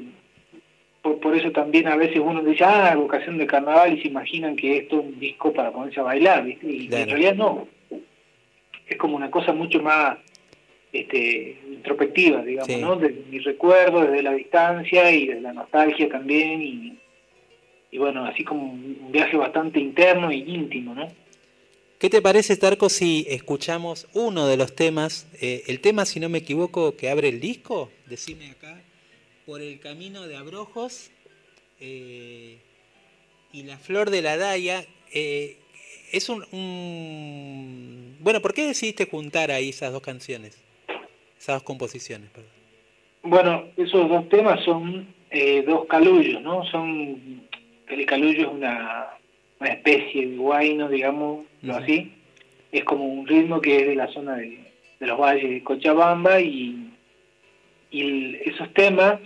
[1.02, 4.56] por, por eso también a veces uno dice, ah, evocación de carnaval y se imaginan
[4.56, 6.68] que esto es un disco para ponerse a bailar, ¿viste?
[6.70, 7.04] Y Claro.
[7.04, 7.68] en realidad no.
[8.88, 10.18] Es como una cosa mucho más
[10.92, 12.82] este, introspectiva, digamos, Sí.
[12.82, 12.96] ¿no?
[12.96, 16.98] Desde mi recuerdo, desde la distancia y desde la nostalgia también y,
[17.92, 21.08] y bueno, así como un viaje bastante interno y íntimo, ¿no?
[22.00, 25.28] ¿Qué te parece, Tarco, si escuchamos uno de los temas?
[25.42, 28.82] eh, el tema, si no me equivoco, que abre el disco, decime acá,
[29.46, 31.12] por el camino de Abrojos
[31.82, 32.58] eh,
[33.52, 34.86] y la flor de la Daya.
[35.14, 35.58] eh,
[36.14, 40.58] es un, un- Bueno, ¿por qué decidiste juntar ahí esas dos canciones?
[41.40, 42.52] Esas composiciones, perdón.
[43.24, 46.66] Bueno, esos dos temas son eh, dos calullos, ¿no?
[46.66, 47.48] Son,
[47.88, 49.08] el calullo es una,
[49.60, 51.72] una especie de guayno, digamos, Ujú.
[51.72, 52.12] así.
[52.72, 56.40] Es como un ritmo que es de la zona de, de los valles de Cochabamba
[56.42, 56.92] y,
[57.90, 59.20] y esos temas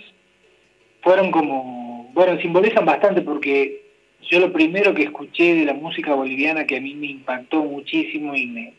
[1.01, 3.83] fueron como, bueno, simbolizan bastante porque
[4.29, 8.35] yo lo primero que escuché de la música boliviana que a mí me impactó muchísimo
[8.35, 8.73] y me,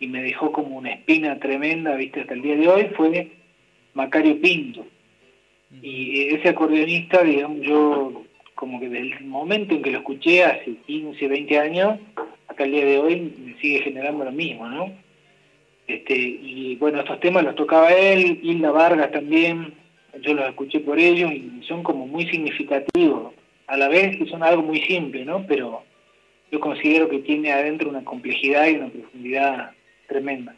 [0.00, 3.28] y me dejó como una espina tremenda, viste, hasta el día de hoy fue
[3.92, 4.84] Macario Pinto.
[5.82, 10.74] Y ese acordeonista, digamos, yo como que desde el momento en que lo escuché hace
[10.86, 11.98] 15, 20 años,
[12.48, 14.90] hasta el día de hoy me sigue generando lo mismo, ¿no?
[15.86, 19.74] Este, y bueno, estos temas los tocaba él, Hilda Vargas también,
[20.22, 23.34] yo los escuché por ellos y son como muy significativos,
[23.66, 25.44] a la vez que son algo muy simple, ¿no?
[25.46, 25.82] Pero
[26.50, 29.72] yo considero que tiene adentro una complejidad y una profundidad
[30.10, 30.54] tremenda.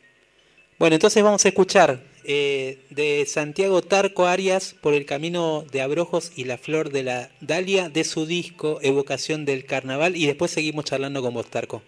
[0.78, 6.32] Bueno, entonces vamos a escuchar eh, de Santiago Tarco Arias por el camino de Abrojos
[6.34, 10.86] y la flor de la Dalia de su disco Evocación del Carnaval y después seguimos
[10.86, 11.82] charlando con vos, Tarco.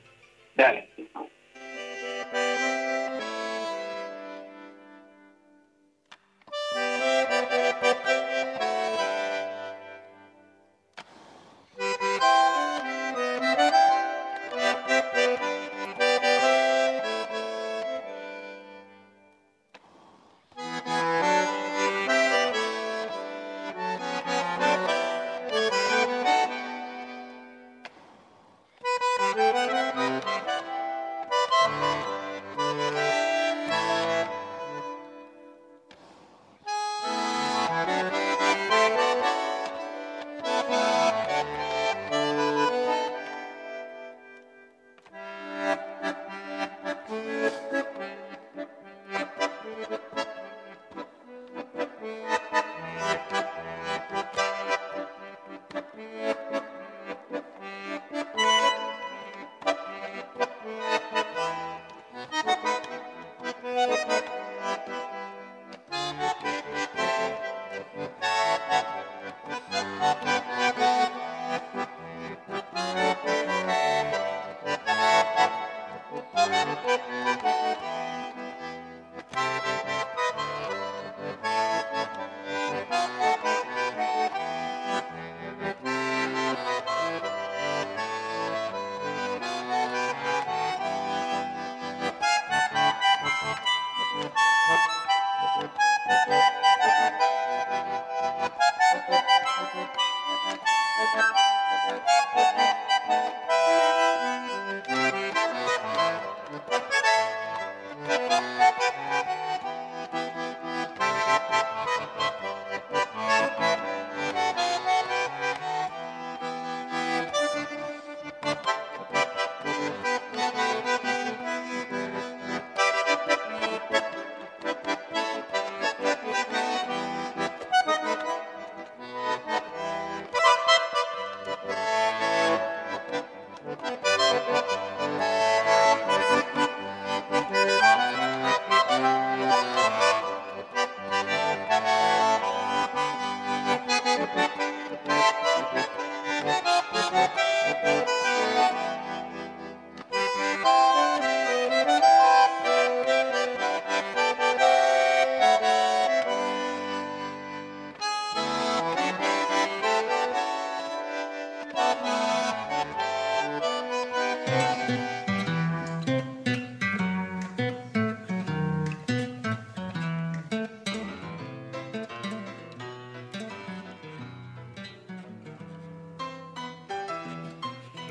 [0.54, 0.88] Dale.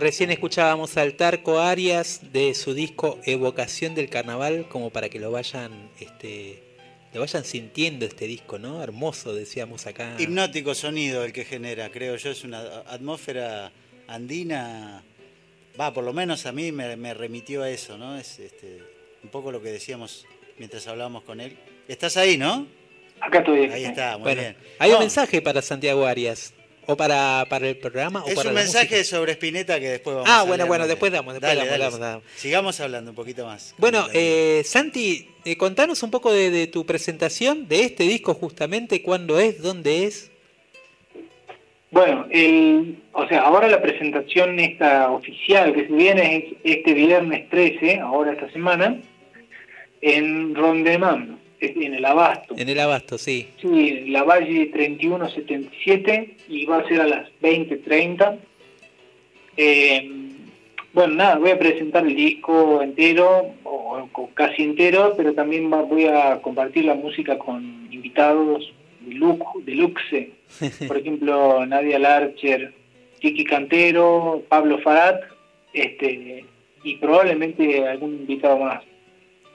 [0.04, 5.32] Recién escuchábamos al Tarco Arias de su disco Evocación del Carnaval, como para que lo
[5.32, 6.62] vayan, este,
[7.14, 8.84] lo vayan sintiendo este disco, ¿no?
[8.84, 10.14] Hermoso, decíamos acá.
[10.20, 13.72] Hipnótico sonido el que genera, creo yo, es una atmósfera
[14.10, 15.06] andina.
[15.80, 18.18] Va, por lo menos a mí me, me remitió a eso, ¿no?
[18.18, 18.84] Es este,
[19.24, 20.26] un poco lo que decíamos
[20.58, 21.56] mientras hablábamos con él.
[21.88, 22.68] ¿Estás ahí, no?
[23.22, 23.68] Acá estoy.
[23.72, 24.58] Ahí está, muy Bueno, bien.
[24.80, 26.54] hay No, un mensaje para Santiago Arias,
[26.88, 29.18] o para, para el programa, o Es para un la mensaje música.
[29.18, 30.88] sobre Spinetta que después vamos Ah, a bueno, leer, bueno, ¿no?
[30.90, 31.84] después damos, después Dale, damos, dale.
[31.84, 32.24] damos, damos.
[32.36, 33.74] Sigamos hablando un poquito más.
[33.78, 39.02] Bueno, eh, Santi, eh, contanos un poco de, de tu presentación de este disco justamente,
[39.02, 40.30] cuándo es, dónde es.
[41.92, 47.48] Bueno, el, o sea, ahora la presentación esta oficial que se viene es este viernes
[47.50, 49.00] 13, ahora esta semana,
[50.02, 52.56] en Rondemán, es en el Abasto.
[52.58, 53.48] En el Abasto, sí.
[53.62, 58.38] Sí, en la Valle 3177 y va a ser a las 20.30.
[59.58, 60.10] Eh,
[60.94, 65.82] bueno, nada, voy a presentar el disco entero, o, o casi entero, pero también va-
[65.82, 70.32] voy a compartir la música con invitados de, lu- de luxe.
[70.88, 72.74] Por ejemplo, Nadia Larcher,
[73.20, 75.22] Tiki Cantero, Pablo Farat,
[75.74, 76.46] este,
[76.84, 78.84] y probablemente algún invitado más.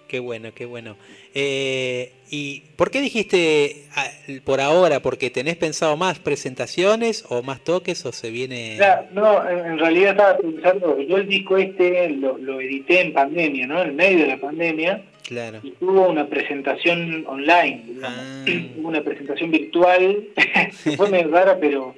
[0.09, 0.97] Qué bueno, qué bueno.
[1.35, 4.09] Eh, ¿Y por qué dijiste ah,
[4.43, 5.01] por ahora?
[5.01, 8.75] ¿Porque tenés pensado más presentaciones o más toques o se viene...?
[8.79, 13.67] Claro, no, en, realidad estaba pensando, yo el disco este lo, lo edité en pandemia,
[13.67, 13.83] ¿no?
[13.83, 15.61] En medio de la pandemia, Claro.
[15.63, 17.85] y tuvo una presentación online.
[18.03, 18.45] Ah.
[18.83, 20.25] Una presentación virtual,
[20.97, 21.95] fue medio rara, pero,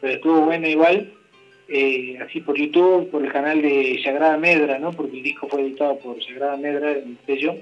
[0.00, 1.12] pero estuvo buena igual,
[1.68, 4.92] eh, así por YouTube, por el canal de Sagrada Medra, ¿no?
[4.92, 7.54] Porque el disco fue editado por Sagrada Medra, el sello.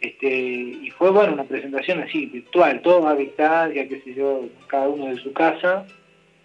[0.00, 4.88] Este, y fue bueno una presentación así, virtual, todo a distancia, qué sé yo, cada
[4.88, 5.86] uno de su casa,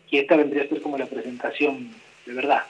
[0.09, 1.89] y esta vendría a ser como la presentación
[2.25, 2.63] de verdad.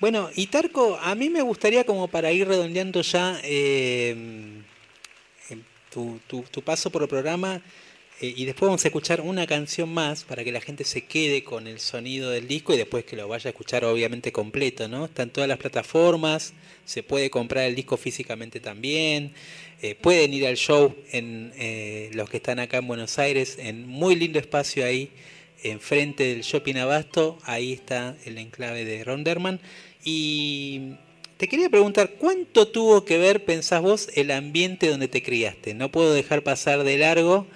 [0.00, 4.16] Bueno, y Tarco, a mí me gustaría como para ir redondeando ya eh,
[5.90, 7.60] tu, tu- tu paso por el programa
[8.20, 11.42] eh, y después vamos a escuchar una canción más para que la gente se quede
[11.42, 15.06] con el sonido del disco y después que lo vaya a escuchar obviamente completo, ¿no?
[15.06, 16.52] Está en todas las plataformas,
[16.84, 19.32] se puede comprar el disco físicamente también,
[19.82, 23.86] eh, pueden ir al show en eh, los que están acá en Buenos Aires, en
[23.88, 25.10] muy lindo espacio ahí,
[25.64, 29.60] enfrente del Shopping Abasto, ahí está el enclave de Ronderman.
[30.04, 30.94] Y
[31.36, 35.74] te quería preguntar, ¿cuánto tuvo que ver, pensás vos, el ambiente donde te criaste?
[35.74, 37.48] No puedo dejar pasar de largo.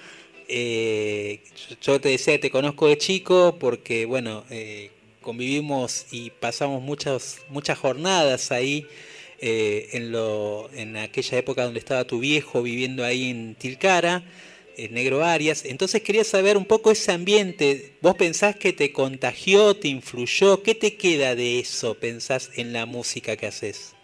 [0.49, 1.41] Eh,
[1.81, 4.91] yo- te decía que te conozco de chico porque, bueno, eh,
[5.21, 8.87] convivimos y pasamos muchas, muchas jornadas ahí
[9.41, 14.23] eh, en, lo, en aquella época donde estaba tu viejo viviendo ahí en Tilcara,
[14.79, 15.65] en Negro Arias.
[15.65, 17.93] Entonces quería saber un poco ese ambiente.
[18.01, 20.63] ¿Vos pensás que te contagió, te influyó?
[20.63, 23.95] ¿Qué te queda de eso, pensás, en la música que haces?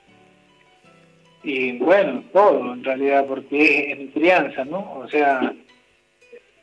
[1.45, 4.95] Y bueno, todo en realidad, porque es mi crianza, ¿no?
[4.99, 5.53] O sea,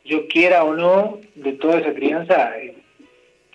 [0.04, 2.74] yo quiera o no, de toda esa crianza eh,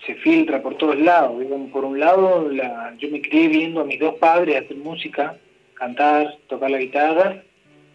[0.05, 1.39] se filtra por todos lados.
[1.39, 5.37] Digamos, por un lado, la, yo me crié viendo a mis dos padres hacer música,
[5.73, 7.43] cantar, tocar la guitarra.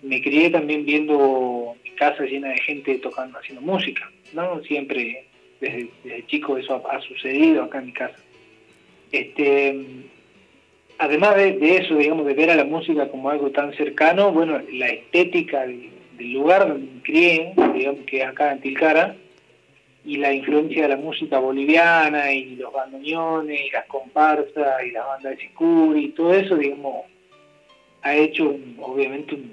[0.03, 4.63] Me crié también viendo mi casa llena de gente tocando, haciendo música, ¿no?
[4.63, 5.25] Siempre,
[5.61, 8.17] desde, desde chico eso ha, sucedido acá en mi casa.
[9.13, 9.77] Este,
[10.99, 14.59] además de, de eso, digamos, de ver a la música como algo tan cercano, bueno,
[14.73, 19.17] la estética de- del lugar donde me crié, digamos que acá en Tilcara,
[20.05, 25.07] y la influencia de la música boliviana, y los bandoneones, y las comparsas, y las
[25.07, 27.05] bandas de sicuri, y todo eso, digamos,
[28.03, 29.53] ha hecho, un- obviamente, un-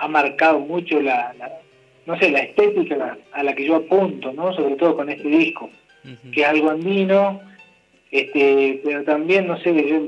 [0.00, 1.58] ha marcado mucho la, la-
[2.06, 4.52] no sé, la estética la- a la que yo apunto, ¿no?
[4.54, 5.68] Sobre todo con este disco
[6.32, 7.40] que es algo andino,
[8.12, 10.00] este, pero también, no sé, yo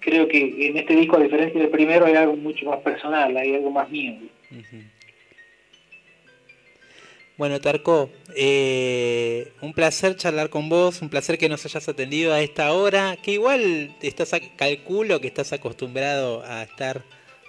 [0.00, 3.54] creo que en este disco, a diferencia del primero, hay algo mucho más personal, hay
[3.54, 4.14] algo más mío.
[7.36, 12.40] Bueno, Tarco, eh, un placer charlar con vos, un placer que nos hayas atendido a
[12.40, 17.02] esta hora, que igual estás a- calculo que estás acostumbrado a estar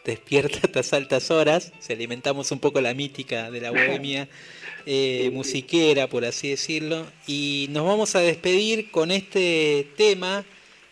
[0.03, 4.27] despierta a estas altas horas, si alimentamos un poco la mítica de la bohemia
[4.85, 10.43] eh, musiquera, por así decirlo, y nos vamos a despedir con este tema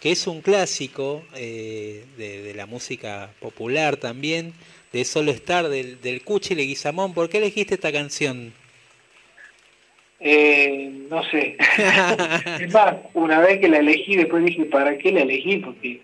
[0.06, 4.54] que es un clásico eh, de, de la música popular también,
[4.94, 7.16] de Solo Estar, del, del Cuchi Leguizamón.
[7.16, 8.54] ¿Por qué elegiste esta canción?
[10.20, 11.58] Eh, no sé.
[12.62, 15.58] es más, una vez que la elegí, después dije, ¿para qué la elegí?
[15.58, 16.02] Porque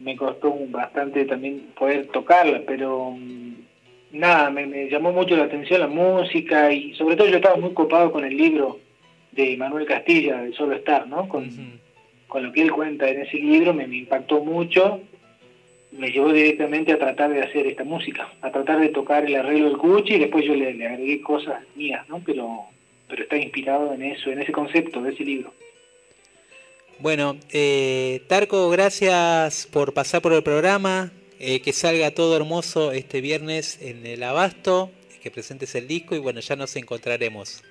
[0.00, 3.52] me costó bastante también poder tocarla, pero mm,
[4.10, 7.74] nada, me, me llamó mucho la atención la música y sobre todo yo estaba muy
[7.74, 8.80] copado con el libro
[9.30, 11.28] de Manuel Castilla, de Solo Estar, ¿no?
[11.28, 11.78] Con.
[12.30, 15.00] Con lo que él cuenta en ese libro me, impactó mucho,
[15.90, 19.66] me llevó directamente a tratar de hacer esta música, a tratar de tocar el arreglo
[19.66, 22.22] del Cuchi y después yo le, le agregué cosas mías, ¿no?
[22.24, 22.66] Pero,
[23.08, 25.52] pero está inspirado en eso, en ese concepto de ese libro.
[27.00, 31.12] Bueno, eh, Tarco, gracias por pasar por el programa.
[31.42, 34.90] eh, que salga todo hermoso este viernes en el Abasto,
[35.22, 37.62] que presentes el disco y bueno, ya nos encontraremos.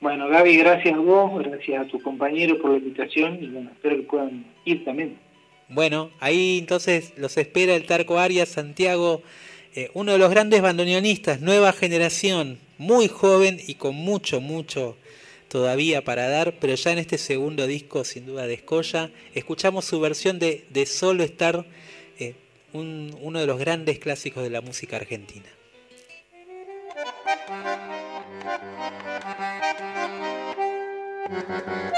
[0.00, 3.96] Bueno, Gaby, gracias a vos, gracias a tu compañero por la invitación y bueno, espero
[3.96, 5.18] que puedan ir también.
[5.68, 9.22] Bueno, ahí entonces los espera el Tarco Arias Santiago,
[9.74, 14.96] eh, uno de los grandes bandoneonistas, nueva generación, muy joven y con mucho, mucho
[15.48, 19.98] todavía para dar, pero ya en este segundo disco sin duda de Escolla, escuchamos su
[19.98, 21.66] versión de, de Solo Estar,
[22.20, 22.34] eh,
[22.72, 25.46] un- uno de los grandes clásicos de la música argentina.
[31.30, 31.97] ハハハハ!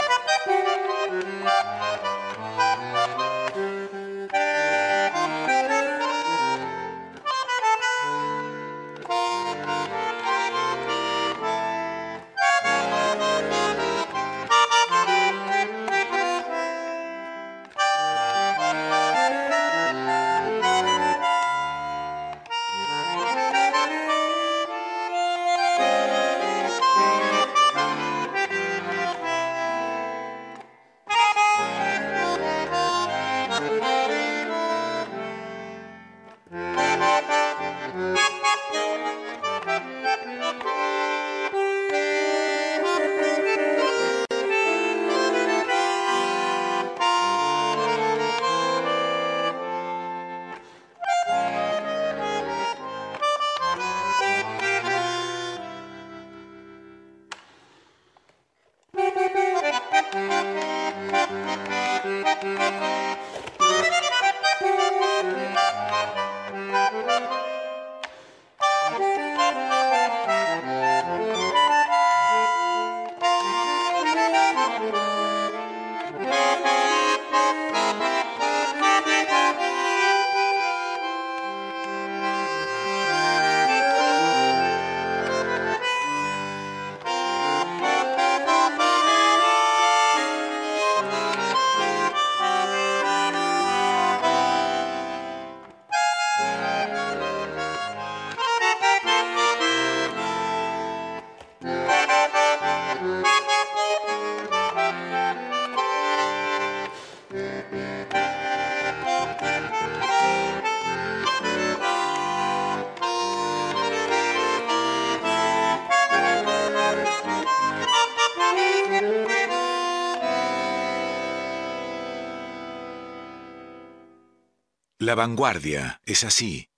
[125.11, 126.71] La vanguardia es así.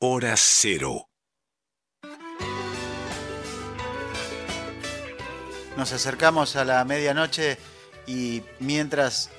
[0.00, 1.08] Hora cero.
[5.78, 7.56] Nos acercamos a la medianoche
[8.06, 9.30] y mientras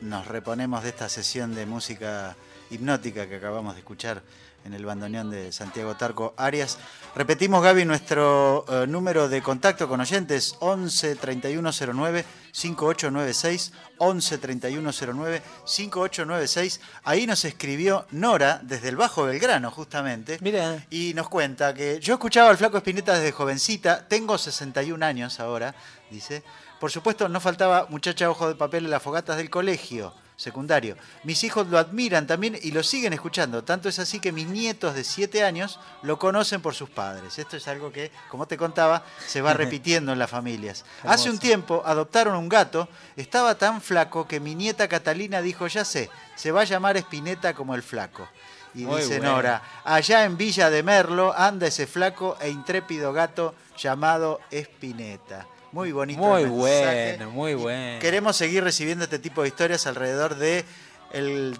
[0.00, 2.34] nos reponemos de esta sesión de música
[2.70, 4.22] hipnótica que acabamos de escuchar
[4.64, 6.78] en el bandoneón de Santiago Tarco Arias,
[7.14, 16.80] repetimos Gaby nuestro eh, número de contacto con oyentes 11 3109 5896 11 3109 5896.
[17.04, 20.38] Ahí nos escribió Nora desde el Bajo Belgrano justamente.
[20.40, 20.84] Mira.
[20.90, 25.74] Y nos cuenta que yo escuchaba al Flaco Espineta desde jovencita, tengo 61 años ahora,
[26.10, 26.42] dice.
[26.80, 30.96] Por supuesto, no faltaba muchacha ojo de papel en las fogatas del colegio secundario.
[31.24, 33.64] Mis hijos lo admiran también y lo siguen escuchando.
[33.64, 37.38] Tanto es así que mis nietos de 7 años lo conocen por sus padres.
[37.38, 40.84] Esto es algo que, como te contaba, se va repitiendo en las familias.
[41.04, 45.84] Hace un tiempo adoptaron un gato, estaba tan flaco que mi nieta Catalina dijo, ya
[45.84, 48.28] sé, se va a llamar Espineta como el flaco.
[48.74, 49.36] Y Muy dice bueno.
[49.36, 55.46] Nora, allá en Villa de Merlo anda ese flaco e intrépido gato llamado Espineta.
[55.72, 56.20] Muy bonito.
[56.20, 57.98] Muy bueno, muy bueno.
[58.00, 60.64] Queremos seguir recibiendo este tipo de historias alrededor de
[61.12, 61.58] el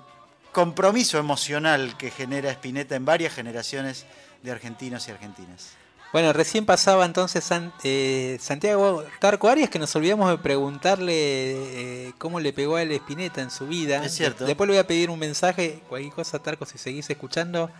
[0.53, 4.05] compromiso emocional que genera Spinetta en varias generaciones
[4.43, 5.71] de argentinos y argentinas.
[6.13, 7.51] Bueno, recién pasaba entonces
[7.85, 12.93] eh, Santiago Tarco Arias que nos olvidamos de preguntarle eh, cómo le pegó a él
[12.93, 14.05] Espineta en su vida.
[14.05, 14.45] Es cierto.
[14.45, 17.71] De- después le voy a pedir un mensaje, cualquier cosa Tarco, si seguís escuchando,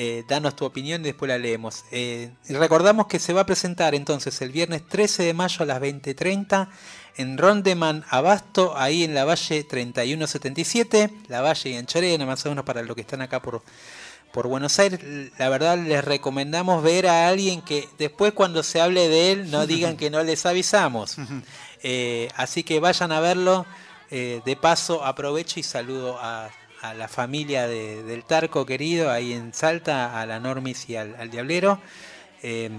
[0.00, 1.84] eh, danos tu opinión y después la leemos.
[1.90, 5.66] Eh, y recordamos que se va a presentar entonces el viernes 13 de mayo a
[5.66, 6.68] las 20.30
[7.16, 12.64] en Rondeman Abasto, ahí en la Valle 3177, la Valle y Anchorena, más o menos
[12.64, 13.60] para los que están acá por,
[14.32, 15.00] por Buenos Aires,
[15.36, 19.66] la verdad les recomendamos ver a alguien que después cuando se hable de él no
[19.66, 21.16] digan que no les avisamos.
[21.84, 23.64] Eh, así que vayan a verlo.
[24.10, 26.50] Eh, de paso aprovecho y saludo a,
[26.82, 31.14] a la familia de- del Tarco querido ahí en Salta, a la Normis y al,
[31.16, 31.80] al Diablero.
[32.42, 32.70] Eh,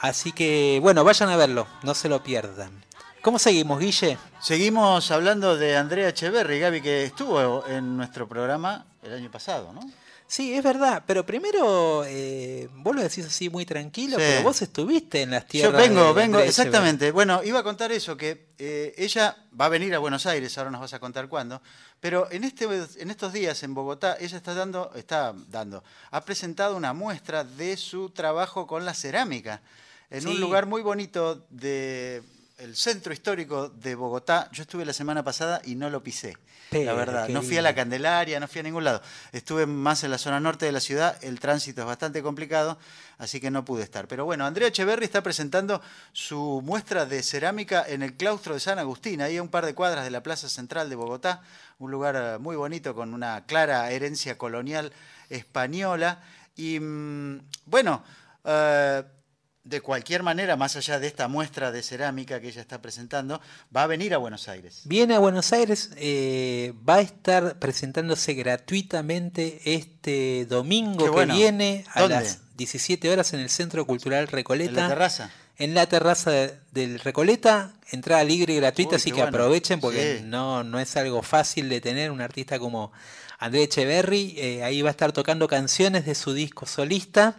[0.00, 2.84] así que bueno, vayan a verlo, no se lo pierdan.
[3.22, 4.18] ¿Cómo seguimos, Guille?
[4.40, 9.80] Seguimos hablando de Andrea Echeverri, Gaby, que estuvo en nuestro programa el año pasado, ¿no?
[10.32, 14.24] Sí, es verdad, pero primero eh, vos lo decís así muy tranquilo, Sí.
[14.26, 15.82] pero vos estuviste en las Yo tierras.
[15.82, 17.10] vengo, de vengo, Andrés exactamente.
[17.10, 20.70] Bueno, iba a contar eso, que eh, ella va a venir a Buenos Aires, ahora
[20.70, 21.60] nos vas a contar cuándo,
[22.00, 26.78] pero en, este, en estos días en Bogotá, ella está dando, está dando, ha presentado
[26.78, 29.60] una muestra de su trabajo con la cerámica,
[30.08, 32.22] en un lugar muy bonito de
[32.62, 34.48] el centro histórico de Bogotá.
[34.52, 36.36] Yo estuve la semana pasada y no lo pisé.
[36.70, 37.74] Pero, la verdad, no fui a la.
[37.74, 39.02] Candelaria, no fui a ningún lado.
[39.32, 42.78] Estuve más en la zona norte de la ciudad, el tránsito es bastante complicado,
[43.18, 44.06] así que no pude estar.
[44.06, 45.82] Pero bueno, Andrea Echeverri está presentando
[46.12, 49.74] su muestra de cerámica en el claustro de San Agustín, ahí a un par de
[49.74, 51.42] cuadras de la Plaza Central de Bogotá,
[51.78, 54.92] un lugar eh, muy bonito con una clara herencia colonial
[55.30, 56.22] española.
[56.54, 58.04] Y mm, bueno,
[58.44, 59.02] eh,
[59.64, 63.40] de cualquier manera, más allá de esta muestra de cerámica que ella está presentando,
[63.74, 64.80] va a venir a Buenos Aires.
[64.84, 71.34] Viene a Buenos Aires, eh, va a estar presentándose gratuitamente este domingo bueno.
[71.34, 72.16] que viene a ¿Dónde?
[72.16, 74.70] las 17 horas en el Centro Cultural Recoleta.
[74.70, 75.30] En la terraza.
[75.58, 79.28] En la terraza de- del Recoleta, entrada libre y gratuita, Uy, así que bueno.
[79.28, 80.24] aprovechen porque Sí.
[80.24, 82.90] no, no es algo fácil de tener un artista como
[83.38, 84.34] André Echeverry.
[84.38, 87.36] eh, ahí va a estar tocando canciones de su disco solista.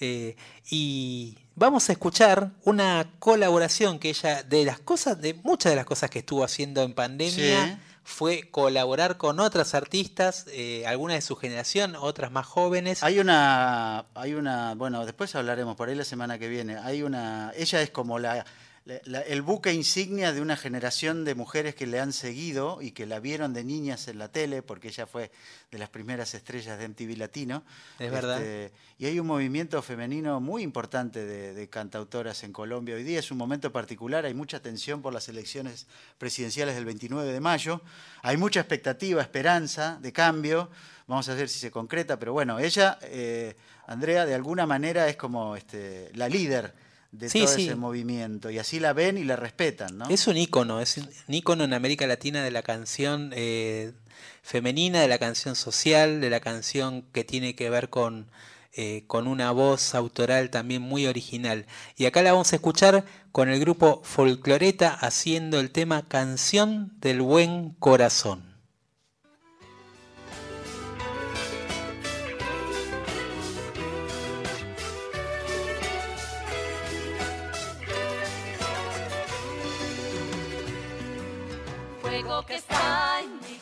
[0.00, 0.36] eh,
[0.70, 5.84] y vamos a escuchar una colaboración que ella, de las cosas, de muchas de las
[5.86, 7.76] cosas que estuvo haciendo en pandemia, Sí.
[8.04, 13.02] fue colaborar con otras artistas, eh, algunas de su generación, otras más jóvenes.
[13.02, 16.78] Hay una, hay una, bueno, después hablaremos por ahí la semana que viene.
[16.78, 18.46] Hay una, ella es como la,
[18.88, 22.92] la- la- el buque insignia de una generación de mujeres que le han seguido y
[22.92, 25.30] que la vieron de niñas en la tele, porque ella fue
[25.70, 27.64] de las primeras estrellas de MTV Latino.
[27.98, 28.40] Es verdad.
[28.42, 32.94] Este, y hay un movimiento femenino muy importante de, de cantautoras en Colombia.
[32.94, 35.86] Hoy día es un momento particular, hay mucha tensión por las elecciones
[36.16, 37.82] presidenciales del 29 de mayo.
[38.22, 40.70] Hay mucha expectativa, esperanza de cambio.
[41.06, 43.54] Vamos a ver si se concreta, pero bueno, ella, eh,
[43.86, 47.66] Andrea, de alguna manera es como este, la líder de Sí, todo sí.
[47.66, 48.50] ese movimiento.
[48.50, 50.08] Y así la ven y la respetan, ¿no?
[50.08, 53.92] Es un ícono, es un ícono en América Latina de la canción eh,
[54.42, 58.26] femenina, de la canción social, de la canción que tiene que ver con,
[58.74, 61.66] eh, con una voz autoral también muy original.
[61.96, 67.22] Y acá la vamos a escuchar con el grupo Folcloreta haciendo el tema Canción del
[67.22, 68.47] Buen Corazón.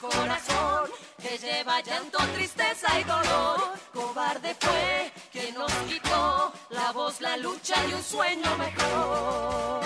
[0.09, 0.90] Corazón,
[1.20, 3.61] que lleva llanto, tristeza y dolor.
[3.92, 9.80] Cobarde fue quien nos quitó la voz, la lucha y un sueño mejor.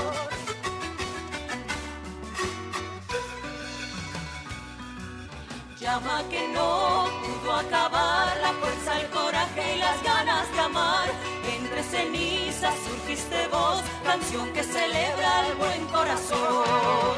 [5.80, 11.39] Llama que no pudo acabar la fuerza, el coraje y las ganas de amar.
[11.70, 17.14] Entre cenizas surgiste vos, canción que celebra el buen corazón.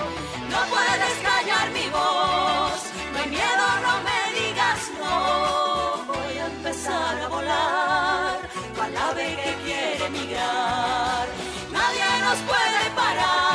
[0.51, 2.83] No puedes callar mi voz,
[3.13, 6.05] no hay miedo, no me digas no.
[6.05, 8.41] Voy a empezar a volar,
[9.09, 11.27] ave que quiere migrar.
[11.73, 13.52] Nadie nos puede parar,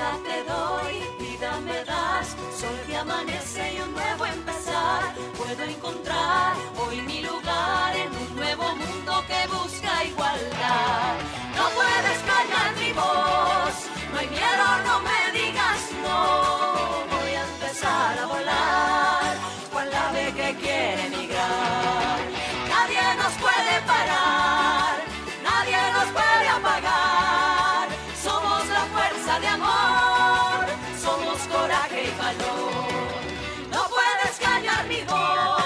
[0.00, 2.28] Te doy, vida me das,
[2.58, 5.14] sol que amanece y un nuevo empezar.
[5.36, 11.16] Puedo encontrar hoy mi lugar en un nuevo mundo que busca igualdad.
[11.54, 13.74] No puedes callar mi voz,
[14.10, 15.29] no hay miedo, no me
[33.70, 35.59] No puedes callar mi voz,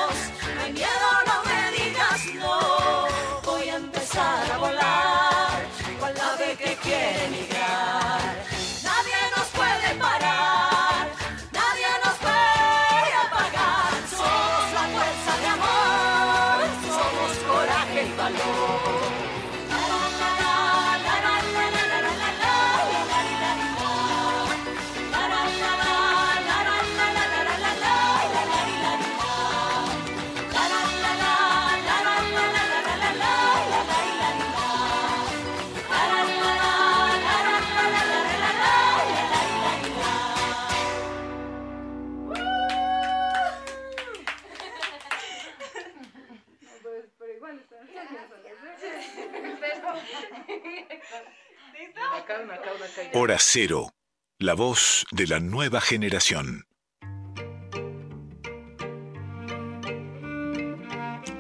[53.13, 53.91] Hora Cero,
[54.39, 56.67] la voz de la nueva generación.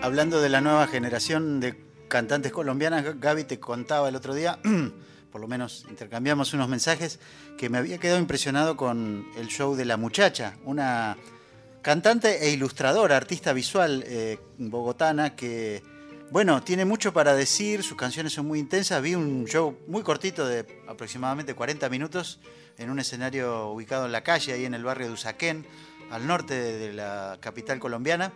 [0.02, 4.58] Hablando de la nueva generación de cantantes colombianas, Gaby te contaba el otro día,
[5.32, 7.18] por lo menos intercambiamos unos mensajes,
[7.58, 11.16] que me había quedado impresionado con el show de La Muchacha, una
[11.82, 15.82] cantante e ilustradora, artista visual eh, bogotana que,
[16.30, 19.00] bueno, tiene mucho para decir, sus canciones son muy intensas.
[19.02, 22.40] Vi un show muy cortito de aproximadamente 40 minutos
[22.78, 25.64] en un escenario ubicado en la calle, ahí en el barrio de Usaquén,
[26.10, 28.32] al norte de la capital colombiana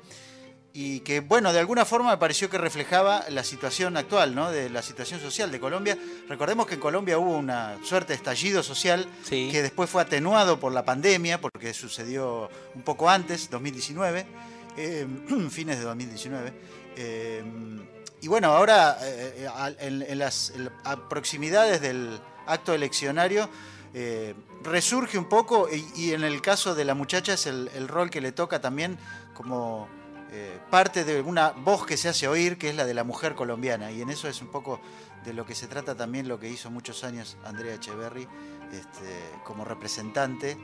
[0.73, 4.51] y que, bueno, de alguna forma me pareció que reflejaba la situación actual, ¿no?
[4.51, 5.99] De la situación social de Colombia.
[6.29, 9.49] Recordemos que en Colombia hubo una suerte de estallido social Sí.
[9.51, 14.27] que después fue atenuado por la pandemia, porque sucedió un poco antes, 2019,
[14.77, 15.07] eh,
[15.51, 16.53] fines de 2019.
[16.99, 17.45] Eh,
[18.21, 20.53] y bueno, ahora eh, eh, en, las
[21.09, 23.49] proximidades del acto eleccionario
[23.95, 24.35] eh,
[24.65, 28.33] resurge un poco y, en el caso de la muchacha es el, rol que le
[28.33, 28.99] toca también
[29.35, 29.89] como
[30.33, 33.37] eh, parte de una voz que se hace oír, que es la de la mujer
[33.37, 33.93] colombiana.
[33.93, 34.81] Y en eso es un poco
[35.25, 38.27] de lo que se trata también lo que hizo muchos años Andrea Echeverry
[38.73, 40.57] este, como representante.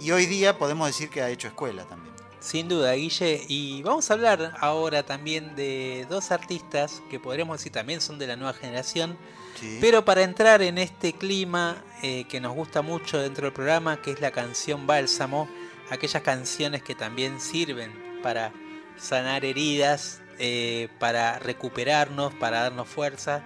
[0.00, 2.17] y hoy día podemos decir que ha hecho escuela también.
[2.40, 3.44] Sin duda, Guille.
[3.48, 8.26] Y vamos a hablar ahora también de dos artistas que podríamos decir también son de
[8.26, 9.18] la nueva generación.
[9.60, 9.78] Sí.
[9.80, 14.12] Pero para entrar en este clima eh, que nos gusta mucho dentro del programa, que
[14.12, 15.48] es la canción Bálsamo,
[15.90, 18.52] aquellas canciones que también sirven para
[18.96, 23.42] sanar heridas, eh, para recuperarnos, para darnos fuerza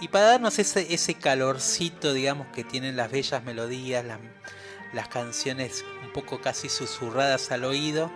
[0.00, 4.18] y para darnos ese, ese calorcito, digamos, que tienen las bellas melodías, las,
[4.94, 8.10] las canciones un poco casi susurradas al oído.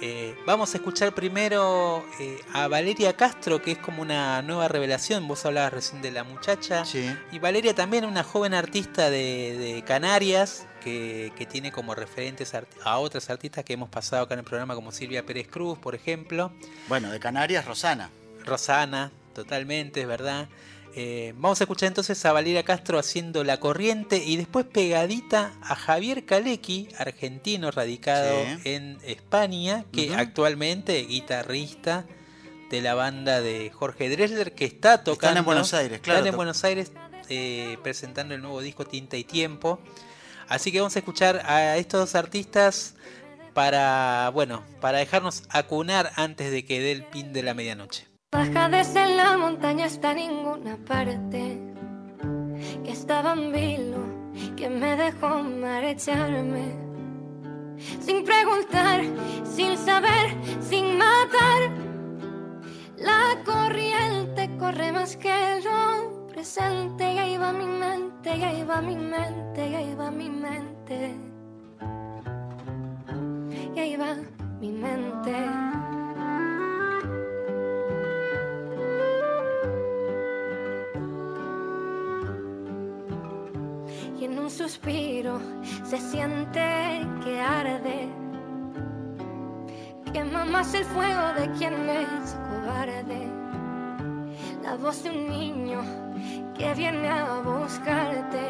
[0.00, 5.28] Eh, vamos a escuchar primero eh, a Valeria Castro, que es como una nueva revelación.
[5.28, 6.84] Vos hablabas recién de la muchacha.
[6.84, 7.14] Sí.
[7.32, 12.52] Y Valeria también, una joven artista de, de Canarias, que, que tiene como referentes
[12.84, 15.94] a otras artistas que hemos pasado acá en el programa, como Silvia Pérez Cruz, por
[15.94, 16.50] ejemplo.
[16.88, 18.10] Bueno, de Canarias, Rosana.
[18.44, 20.48] Rosana, totalmente, es verdad.
[20.96, 25.74] Eh, vamos a escuchar entonces a Valeria Castro haciendo La Corriente y después pegadita a
[25.74, 28.32] Javier Kalecki, argentino radicado
[28.62, 28.74] Sí.
[28.74, 32.06] en España, que actualmente guitarrista
[32.70, 35.26] de la banda de Jorge Dresler, que está tocando.
[35.30, 36.18] Están en Buenos Aires, claro.
[36.20, 36.92] Están en Buenos Aires
[37.28, 39.80] eh, presentando el nuevo disco Tinta y Tiempo.
[40.46, 42.94] Así que vamos a escuchar a estos dos artistas
[43.52, 48.06] para, bueno, para dejarnos acunar antes de que dé el pin de la medianoche.
[48.34, 51.56] Baja desde la montaña hasta ninguna parte.
[52.82, 54.02] Que estaba en vilo,
[54.56, 56.74] que me dejó marecharme.
[58.00, 59.02] Sin preguntar,
[59.44, 60.26] sin saber,
[60.60, 61.60] sin matar.
[62.96, 67.14] La corriente corre más que lo presente.
[67.14, 71.14] Y ahí va mi mente, y ahí va mi mente, y ahí va mi mente.
[73.76, 74.16] Y ahí va
[74.60, 75.93] mi mente.
[84.56, 85.40] Suspiro
[85.84, 88.08] se siente que arde.
[90.12, 93.28] Quema más el fuego de quien es cobarde.
[94.62, 95.80] La voz de un niño
[96.56, 98.44] que viene a buscarte.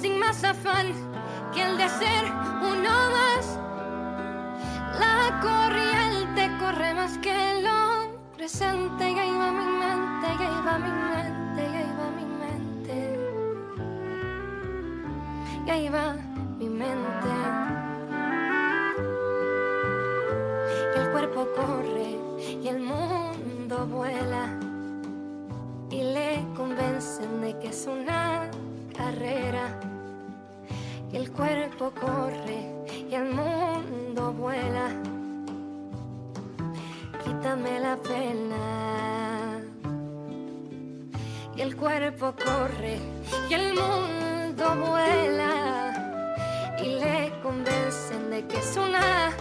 [0.00, 0.86] Sin más afán
[1.54, 2.24] que el de ser
[2.72, 3.58] uno más.
[5.00, 9.10] La corriente corre más que lo presente.
[9.10, 11.35] Y ahí va mi mente, y ahí va mi mente,
[15.66, 16.14] y ahí va
[16.58, 17.28] mi mente.
[20.94, 22.18] Y el cuerpo corre
[22.62, 24.58] y el mundo vuela
[25.90, 28.48] y le convencen de que es una
[28.96, 29.80] carrera.
[31.12, 32.72] Y el cuerpo corre
[33.10, 34.90] y el mundo vuela.
[37.24, 39.60] Quítame la pena
[41.56, 42.98] y el cuerpo corre
[43.48, 44.25] y el mundo
[44.64, 45.92] vuela
[46.78, 49.32] y le convencen de que es una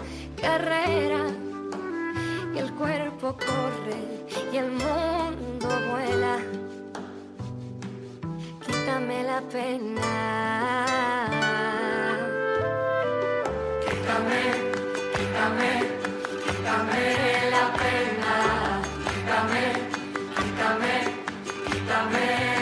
[0.42, 1.28] carrera
[2.54, 4.02] y el cuerpo corre
[4.52, 6.38] y el mundo vuela.
[8.66, 10.02] Quítame la pena.
[13.86, 14.42] Quítame,
[15.16, 15.72] quítame,
[16.46, 17.04] quítame
[17.52, 18.34] la pena.
[19.06, 19.64] Quítame,
[20.36, 20.94] quítame,
[21.72, 22.55] quítame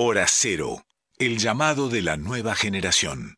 [0.00, 0.84] Hora Cero,
[1.18, 3.34] el llamado de la nueva generación.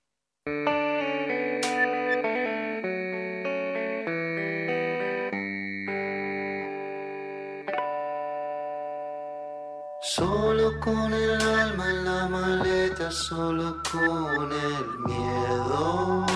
[10.03, 16.30] Solo con el alma en la maleta, solo con el miedo.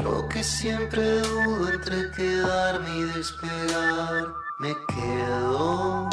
[0.00, 6.08] Yo que siempre dudo entre quedarme y despegar, me quedo.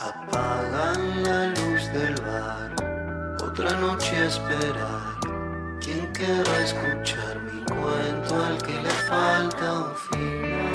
[0.00, 2.74] Apagan la luz del bar,
[3.42, 5.18] otra noche a esperar.
[5.82, 10.67] ¿Quién querrá escuchar mi cuento al que le falta un final?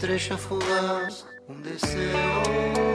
[0.00, 2.89] Pasa una estrella fugaz, un deseo.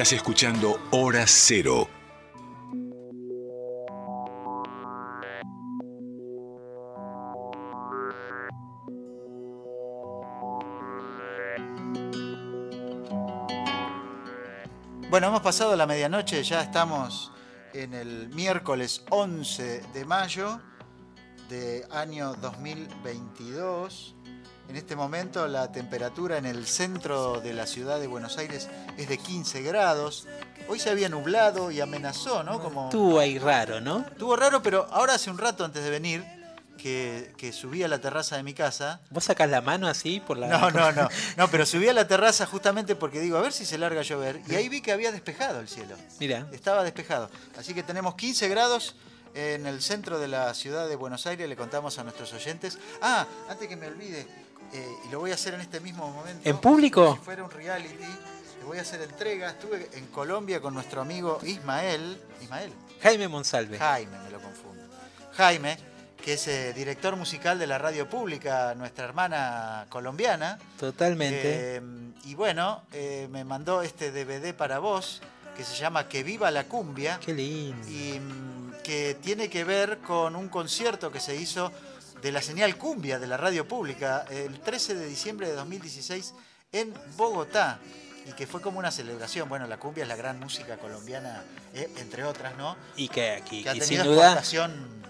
[0.00, 1.86] Estás escuchando Hora Cero.
[15.10, 17.30] Bueno, hemos pasado la medianoche, ya estamos
[17.74, 20.62] en el miércoles 11 de mayo
[21.50, 24.14] de año 2022.
[24.70, 29.08] En este momento la temperatura en el centro de la ciudad de Buenos Aires es
[29.08, 30.28] de 15 grados.
[30.68, 32.62] Hoy se había nublado y amenazó, ¿no?
[32.62, 34.06] Como Estuvo ahí raro, ¿no?
[34.08, 36.24] estuvo raro, pero ahora hace un rato antes de venir
[36.78, 39.00] que, que subí a la terraza de mi casa.
[39.10, 40.46] ¿Vos sacás la mano así por la.?
[40.46, 41.08] No, no, no.
[41.36, 44.04] No, pero subí a la terraza justamente porque digo, a ver si se larga a
[44.04, 44.40] llover.
[44.48, 45.96] Y ahí vi que había despejado el cielo.
[46.20, 46.46] Mira.
[46.52, 47.28] Estaba despejado.
[47.58, 48.94] Así que tenemos 15 grados
[49.34, 51.48] en el centro de la ciudad de Buenos Aires.
[51.48, 52.78] Le contamos a nuestros oyentes.
[53.02, 54.26] Ah, antes que me olvide,
[54.72, 56.48] eh, y lo voy a hacer en este mismo momento.
[56.48, 57.14] ¿En público?
[57.18, 58.04] Si fuera un reality.
[58.60, 59.50] Le voy a hacer entrega.
[59.50, 62.20] Estuve en Colombia con nuestro amigo Ismael.
[62.42, 62.72] Ismael.
[63.02, 63.78] Jaime Monsalve.
[63.78, 64.82] Jaime, me lo confundo.
[65.32, 65.78] Jaime,
[66.22, 70.58] que es eh, director musical de la radio pública, nuestra hermana colombiana.
[70.78, 71.76] Totalmente.
[71.76, 71.82] Eh,
[72.24, 75.22] y bueno, eh, me mandó este DVD para vos,
[75.56, 77.18] que se llama Que viva la cumbia.
[77.24, 77.88] Qué lindo.
[77.88, 81.72] Y mm, que tiene que ver con un concierto que se hizo
[82.22, 86.34] de la señal cumbia de la radio pública el 13 de diciembre de 2016
[86.72, 87.78] en Bogotá.
[88.26, 89.48] Y que fue como una celebración.
[89.48, 91.42] Bueno, la cumbia es la gran música colombiana,
[91.74, 92.76] eh, entre otras, ¿no?
[92.96, 94.42] Y que aquí, y sin duda,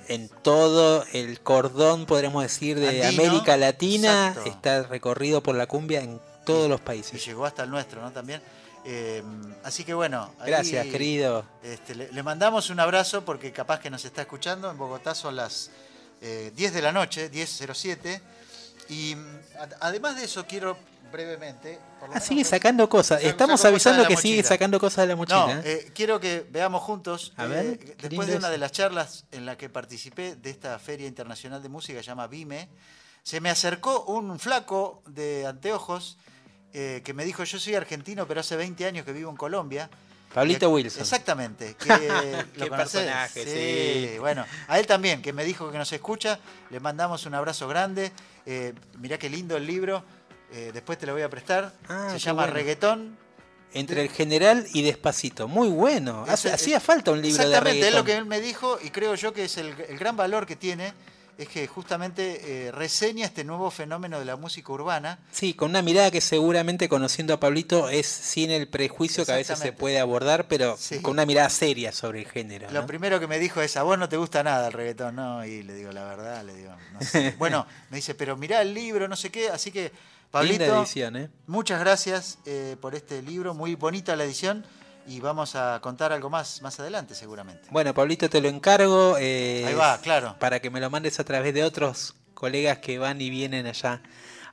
[0.06, 4.50] en todo el cordón, podríamos decir, de Andino, América Latina, exacto.
[4.50, 7.26] está recorrido por la cumbia en todos los y países.
[7.26, 8.12] llegó hasta el nuestro, ¿no?
[8.12, 8.40] También.
[8.84, 9.22] Eh,
[9.64, 10.32] así que bueno.
[10.38, 11.44] ahí, Gracias, querido.
[11.62, 14.70] este, le, le mandamos un abrazo porque capaz que nos está escuchando.
[14.70, 15.70] En Bogotá son las
[16.20, 18.20] eh, 10 de la noche, 10.07.
[18.88, 20.76] Y mm, ad- además de eso, quiero
[21.10, 21.78] brevemente.
[21.98, 23.22] por Ah, sigue sacando cosas.
[23.22, 25.54] Estamos cosas avisando que sigue sacando cosas de la mochila.
[25.56, 27.32] No, eh, quiero que veamos juntos.
[27.36, 30.78] A eh, ver, después de una de las charlas en la que participé de esta
[30.78, 32.68] Feria Internacional de Música, se llama BIME,
[33.22, 36.18] se me acercó un flaco de anteojos
[36.72, 39.90] eh, que me dijo: Yo soy argentino, pero hace 20 años que vivo en Colombia.
[40.34, 41.02] Pablito Wilson.
[41.02, 41.74] Exactamente.
[41.78, 43.02] Que Qué conocés.
[43.02, 44.18] personaje, sí.
[44.18, 46.38] Bueno, a él también, que me dijo que nos escucha.
[46.70, 48.12] Le mandamos un abrazo grande.
[48.46, 50.04] Eh, mirá qué lindo el libro.
[50.52, 51.72] eh, después te lo voy a prestar.
[51.88, 52.54] Ah, Se llama bueno.
[52.54, 53.18] Reggaetón.
[53.72, 55.46] Entre el general y despacito.
[55.46, 56.24] Muy bueno.
[56.28, 59.32] Hacía falta un libro de Exactamente, es lo que él me dijo y creo yo
[59.32, 60.92] que es el, el gran valor que tiene,
[61.40, 65.18] es que justamente eh, reseña este nuevo fenómeno de la música urbana.
[65.32, 69.36] Sí, con una mirada que seguramente conociendo a Pablito es sin el prejuicio que a
[69.36, 71.00] veces se puede abordar, pero Sí.
[71.00, 72.70] con una mirada seria sobre el género.
[72.70, 72.86] Lo ¿no?
[72.86, 75.42] primero que me dijo es, a vos no te gusta nada el reggaetón, ¿no?
[75.46, 77.34] Y le digo, la verdad, le digo, no sé.
[77.38, 79.92] Bueno, me dice, pero mirá el libro, no sé qué, así que,
[80.30, 81.30] Pablito, edición, ¿eh?
[81.46, 84.64] muchas gracias eh, por este libro, muy bonita la edición,
[85.10, 87.68] y vamos a contar algo más más adelante seguramente.
[87.70, 89.16] Bueno, Pablito, te lo encargo.
[89.18, 90.36] eh, Ahí va, claro.
[90.38, 94.02] Para que me lo mandes a través de otros colegas que van y vienen allá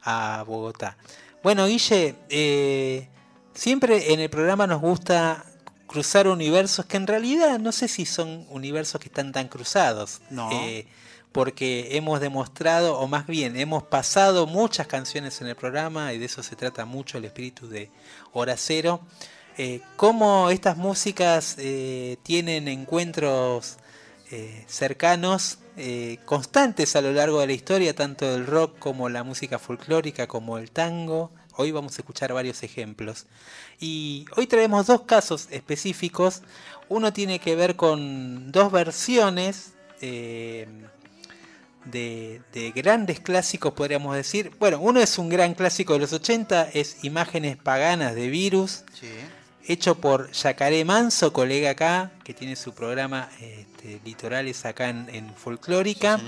[0.01, 0.97] a Bogotá.
[1.43, 3.07] Bueno, Guille, eh,
[3.53, 5.45] siempre en el programa nos gusta
[5.85, 10.21] cruzar universos que en realidad no sé si son universos que están tan cruzados.
[10.29, 10.49] No.
[10.51, 10.87] Eh,
[11.31, 16.25] porque hemos demostrado, o más bien, hemos pasado muchas canciones en el programa y de
[16.25, 17.91] eso se trata mucho el espíritu de
[18.33, 19.01] Hora Cero.
[19.59, 23.77] Eh, cómo estas músicas eh, tienen encuentros
[24.29, 25.57] eh, cercanos,
[26.25, 30.57] constantes a lo largo de la historia, tanto el rock como la música folclórica, como
[30.57, 31.29] el tango.
[31.55, 33.27] Hoy vamos a escuchar varios ejemplos.
[33.79, 36.41] Y hoy traemos dos casos específicos.
[36.89, 40.67] Uno tiene que ver con dos versiones de,
[41.85, 44.51] de grandes clásicos, podríamos decir.
[44.57, 49.09] Bueno, uno es un gran clásico de los 80, es Imágenes Paganas de Virus, Sí.
[49.67, 55.35] Hecho por Yacaré Manso, colega acá, que tiene su programa este, Litorales acá en, en
[55.35, 56.17] Folclórica.
[56.17, 56.25] Sí,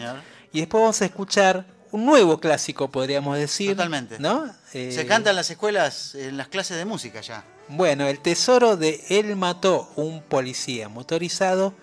[0.54, 3.72] y después vamos a escuchar un nuevo clásico, podríamos decir.
[3.72, 4.20] Totalmente.
[4.20, 4.46] ¿no?
[4.74, 7.44] Eh, Se canta en las escuelas, en las clases de música ya.
[7.68, 11.74] Bueno, el tesoro de Él mató un policía motorizado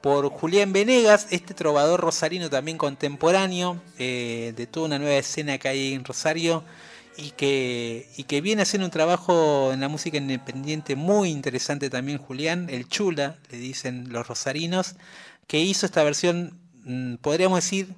[0.00, 5.68] por Julián Venegas, este trovador rosarino también contemporáneo, eh, de toda una nueva escena que
[5.68, 6.62] hay en Rosario
[7.18, 12.18] y que, y que viene haciendo un trabajo en la música independiente muy interesante también
[12.18, 14.94] Julián, el chula, le dicen los rosarinos,
[15.48, 17.88] que hizo esta versión, mm, podríamos decir,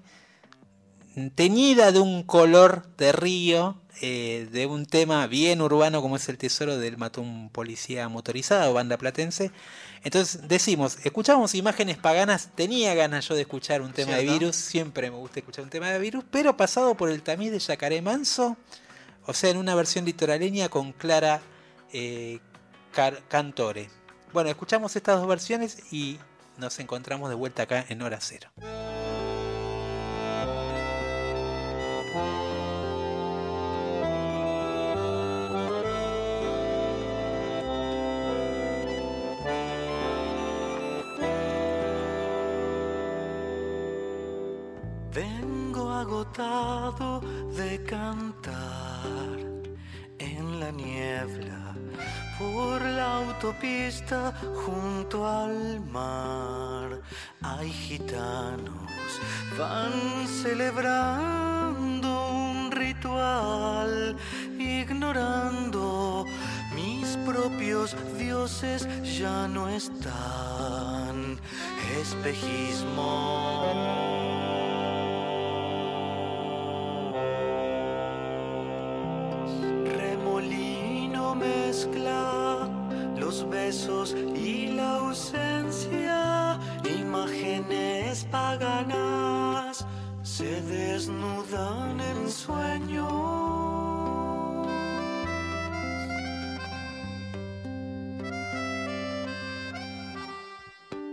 [1.34, 6.38] teñida de un color de río, eh, de un tema bien urbano como es el
[6.38, 9.50] tesoro del mató un policía motorizado, banda platense.
[10.02, 15.10] Entonces decimos, escuchamos imágenes paganas, tenía ganas yo de escuchar un tema de virus, siempre
[15.10, 18.56] me gusta escuchar un tema de virus, pero pasado por el tamiz de Yacaré Manso,
[19.30, 21.40] o sea, en una versión litoraleña con Clara
[21.92, 22.40] eh,
[23.28, 23.88] Cantore.
[24.32, 26.18] Bueno, escuchamos estas dos versiones y
[26.58, 28.50] nos encontramos de vuelta acá en Hora Cero.
[54.66, 57.00] Junto al mar.
[57.42, 59.20] Hay gitanos,
[59.58, 64.16] van celebrando un ritual,
[64.58, 66.24] ignorando
[66.74, 68.88] mis propios dioses
[69.18, 71.38] ya no están.
[72.00, 74.09] Espejismo.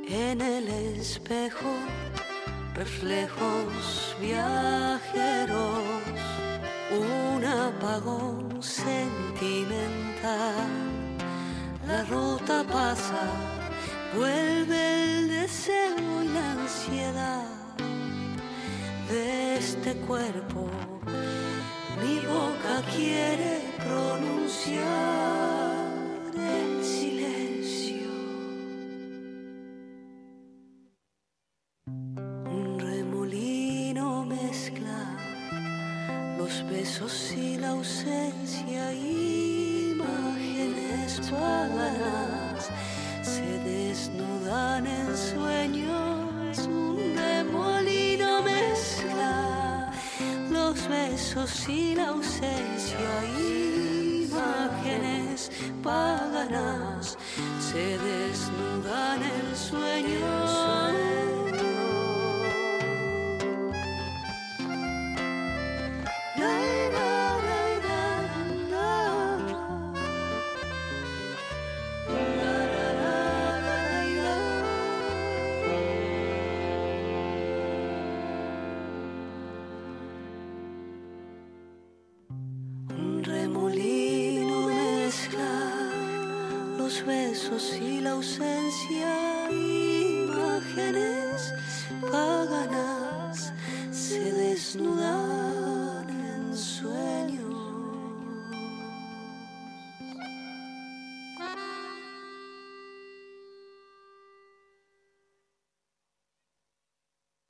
[0.10, 1.74] En el espejo,
[2.74, 5.84] reflejos viajeros,
[6.92, 9.76] un apagón sentimental.
[11.86, 13.28] La ruta pasa,
[14.16, 17.44] vuelve el deseo y la ansiedad
[19.10, 20.70] de este cuerpo.
[22.02, 23.67] Mi boca quiere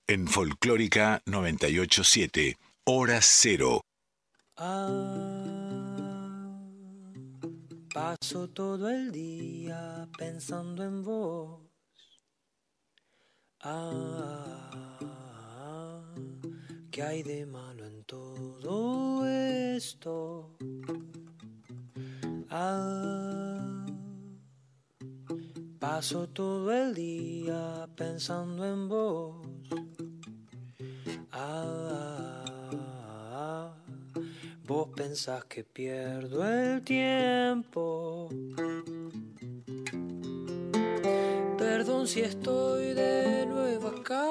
[0.10, 3.82] En Folclórica 987, Hora Cero.
[4.56, 4.88] Ah,
[7.94, 11.60] Paso todo el día pensando en vos.
[13.60, 14.70] Ah,
[16.90, 20.56] ¿qué hay de malo en todo esto?
[22.50, 23.86] Ah,
[25.80, 29.57] paso todo el día pensando en vos.
[31.40, 32.44] Ah,
[34.66, 38.28] vos pensás que pierdo el tiempo.
[41.60, 44.26] Perdón si estoy de nuevo acá.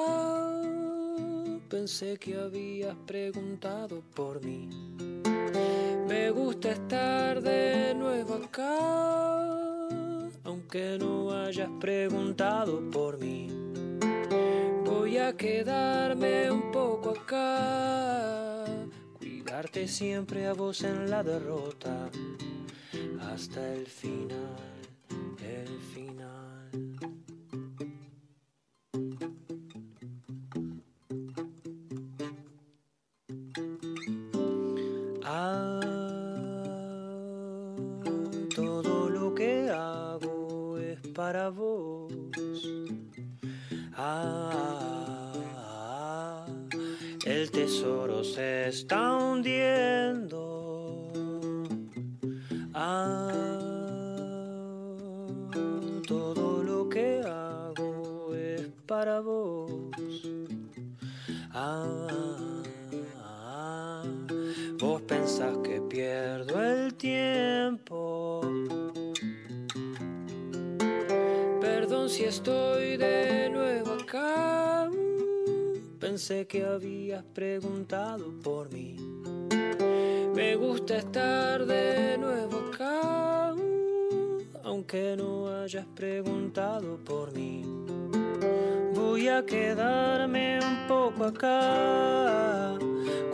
[1.69, 4.67] Pensé que habías preguntado por mí.
[6.09, 9.87] Me gusta estar de nuevo acá,
[10.43, 13.56] aunque no hayas preguntado por mí.
[15.19, 18.63] A quedarme un poco acá,
[19.17, 22.09] cuidarte siempre a vos en la derrota,
[23.19, 24.76] hasta el final,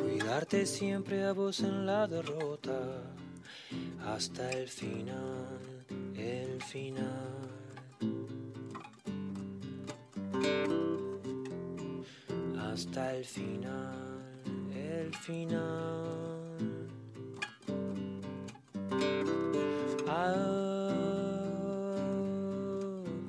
[0.02, 3.04] cuidarte siempre a vos en la derrota,
[4.06, 7.44] hasta el final, el final.
[12.72, 14.22] Hasta el final,
[14.74, 16.34] el final.
[20.08, 20.63] Ah,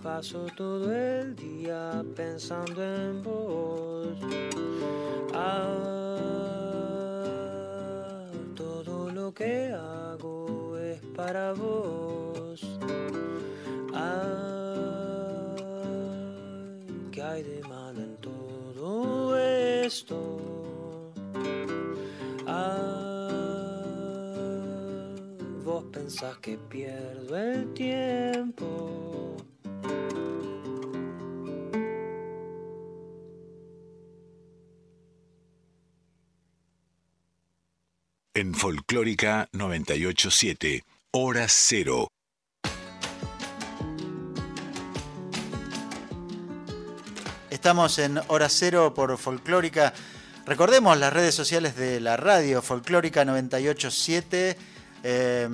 [0.05, 4.19] paso todo el día pensando en vos.
[5.33, 6.27] Ah,
[8.55, 12.61] todo lo que hago es para vos.
[13.95, 15.57] Ah,
[17.11, 21.13] ¿qué hay de malo en todo esto?
[22.47, 23.31] Ah,
[25.65, 29.14] vos pensás que pierdo el tiempo.
[38.37, 40.83] En Folclórica 987,
[41.13, 42.09] Hora Cero.
[47.49, 49.95] Estamos en Hora Cero por Folclórica.
[50.47, 54.57] Recordemos las redes sociales de la radio, Folclórica 987,
[55.05, 55.49] eh,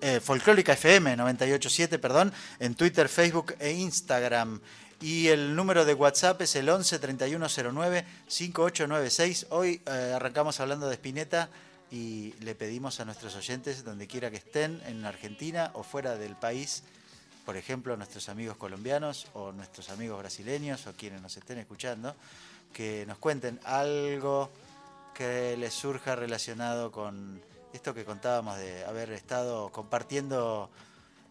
[0.00, 4.62] eh, Folclórica FM 987, perdón, en Twitter, Facebook e Instagram.
[5.02, 9.48] Y el número de WhatsApp es el 11 3109 5896.
[9.50, 11.50] Hoy eh, arrancamos hablando de Spinetta
[11.94, 16.34] y le pedimos a nuestros oyentes, donde quiera que estén, en Argentina o fuera del
[16.34, 16.82] país,
[17.46, 22.16] por ejemplo, nuestros amigos colombianos o nuestros amigos brasileños o quienes nos estén escuchando,
[22.72, 24.50] que nos cuenten algo
[25.14, 27.40] que les surja relacionado con
[27.72, 30.70] esto que contábamos de haber estado compartiendo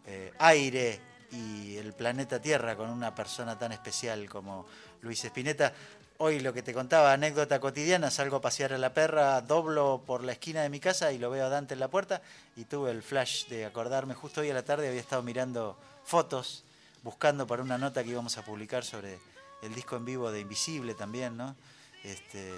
[0.05, 4.65] eh, aire y el planeta Tierra con una persona tan especial como
[5.01, 5.73] Luis Espineta.
[6.19, 10.23] Hoy lo que te contaba, anécdota cotidiana, salgo a pasear a la perra, doblo por
[10.23, 12.21] la esquina de mi casa y lo veo a Dante en la puerta
[12.55, 15.75] y tuve el flash de acordarme, justo hoy a la tarde había estado mirando
[16.05, 16.63] fotos,
[17.01, 19.17] buscando para una nota que íbamos a publicar sobre
[19.63, 21.55] el disco en vivo de Invisible también, ¿no?
[22.03, 22.53] Este,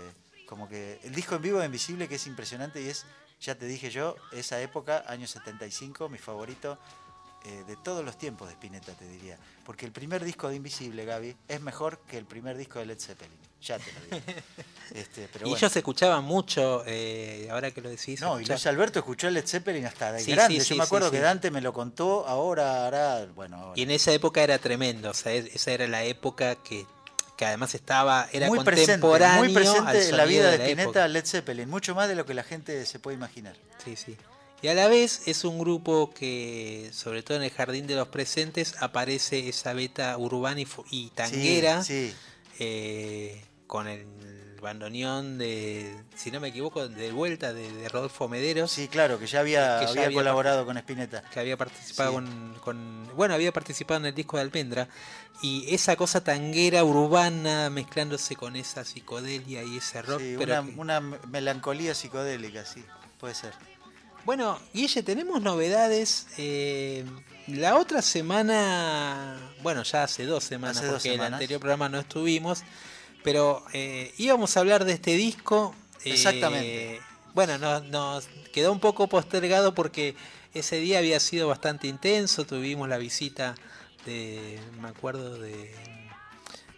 [0.47, 3.05] como que el disco en vivo de Invisible que es impresionante y es,
[3.39, 6.77] ya te dije yo, esa época, año 75, mi favorito
[7.45, 9.37] eh, de todos los tiempos de Spinetta, te diría.
[9.65, 12.99] Porque el primer disco de Invisible, Gaby, es mejor que el primer disco de Led
[12.99, 13.37] Zeppelin.
[13.61, 14.17] Ya te lo digo.
[14.93, 15.57] Este, pero y bueno.
[15.57, 18.21] ellos escuchaban mucho, eh, ahora que lo decís.
[18.21, 20.61] No, y escucha- Luis Alberto escuchó Led Zeppelin hasta de Sí, grande.
[20.61, 21.19] sí, Yo me acuerdo que.
[21.19, 23.73] Dante me lo contó, ahora hará, bueno, ahora.
[23.75, 26.85] Y en esa época era tremendo, o sea, es- esa era la época que,
[27.35, 31.07] que además estaba, era muy presente, contemporáneo muy presente en la vida de, la Spinetta.
[31.07, 33.55] Led Zeppelin, mucho más de lo que la gente se puede imaginar.
[33.83, 34.15] Sí, sí.
[34.61, 38.07] Y a la vez es un grupo que, sobre todo en el Jardín de los
[38.07, 41.83] Presentes, aparece esa beta urbana y, y tanguera.
[41.83, 42.15] Sí, sí.
[42.59, 44.05] eh, con el
[44.61, 48.71] bandoneón de, si no me equivoco, de vuelta de, de Rodolfo Mederos.
[48.71, 51.21] Sí, claro, que ya había, Que ya había había colaborado con Spinetta.
[51.31, 52.15] que había participado Sí.
[52.15, 54.87] con, con- bueno había participado en el disco de Almendra
[55.43, 60.65] y esa cosa tanguera urbana mezclándose con esa psicodelia y ese rock Sí, pero una,
[60.73, 62.83] que- una melancolía psicodélica, sí,
[63.19, 63.53] puede ser.
[64.25, 67.05] Bueno Guille tenemos novedades eh,
[67.47, 71.99] la otra semana bueno ya hace dos semanas Hace dos porque el anterior programa no
[71.99, 72.63] estuvimos
[73.23, 77.01] pero eh, íbamos a hablar de este disco eh, Exactamente.
[77.33, 80.15] bueno nos, nos quedó un poco postergado porque
[80.53, 83.55] ese día había sido bastante intenso tuvimos la visita
[84.05, 85.73] de me acuerdo de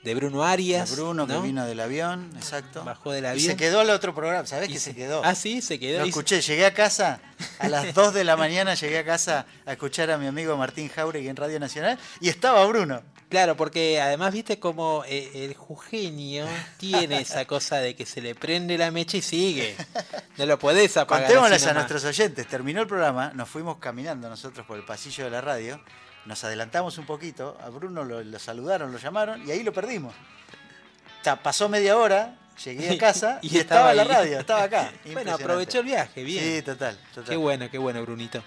[0.07, 1.41] de Bruno Arias Bruno ¿no?
[1.41, 2.83] que vino del avión, exacto.
[2.83, 5.21] bajó del Y avión se quedó al otro programa, ¿sabés Y que se- se quedó?
[5.23, 7.19] ah sí se quedó Lo Y- escuché, llegué a casa
[7.59, 10.89] a las 2 de la mañana, llegué a casa a escuchar a mi amigo Martín
[10.89, 13.01] Jauregui en Radio Nacional y estaba Bruno.
[13.29, 16.45] Claro, porque además viste como eh, el jujeño
[16.77, 19.75] tiene esa cosa de que se le prende la mecha y sigue.
[20.37, 21.25] No lo podés apagar.
[21.27, 25.31] Contémosles a nuestros oyentes, terminó el programa, nos fuimos caminando nosotros por el pasillo de
[25.31, 25.81] la radio,
[26.27, 30.13] nos adelantamos un poquito, a Bruno lo, lo saludaron, lo llamaron y ahí lo perdimos.
[31.23, 34.91] Ta- pasó media hora, llegué a casa y, estaba, en la radio, estaba acá.
[35.13, 36.43] bueno, aprovechó el viaje, bien.
[36.43, 37.29] Sí, total, total.
[37.29, 38.43] Qué bueno, qué bueno, Brunito.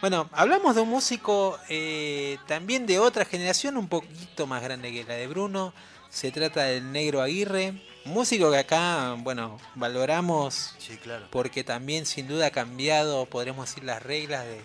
[0.00, 5.04] Bueno, hablamos de un músico eh, también de otra generación, un poquito más grande que
[5.04, 5.72] la de Bruno.
[6.08, 11.28] Se trata del Negro Aguirre, músico que acá, bueno, valoramos Sí, claro.
[11.30, 14.60] porque también sin duda ha cambiado, podríamos decir, las reglas de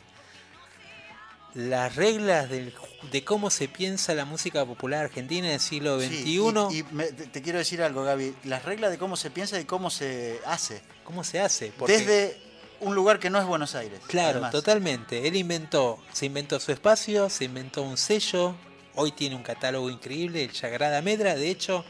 [1.56, 2.74] las reglas del-
[3.12, 6.10] de cómo se piensa la música popular argentina en el siglo XXI.
[6.24, 6.40] Sí,
[6.76, 9.60] y, y me- te te quiero decir algo, Gaby, las reglas de cómo se piensa
[9.60, 10.82] y cómo se hace.
[11.04, 11.72] ¿Cómo se hace?
[11.78, 12.38] Porque- Desde
[12.82, 14.02] un lugar que no es Buenos Aires.
[14.08, 14.52] Claro, además.
[14.52, 15.28] totalmente.
[15.28, 18.56] Él inventó, se inventó su espacio, se inventó un sello.
[18.96, 21.36] Hoy tiene un catálogo increíble, el Sagrada Medra.
[21.36, 21.86] De hecho,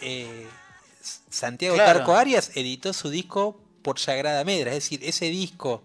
[0.00, 0.46] eh,
[1.30, 1.98] Santiago Claro.
[2.00, 4.70] Tarco Arias editó su disco por Sagrada Medra.
[4.70, 5.82] Es decir, ese disco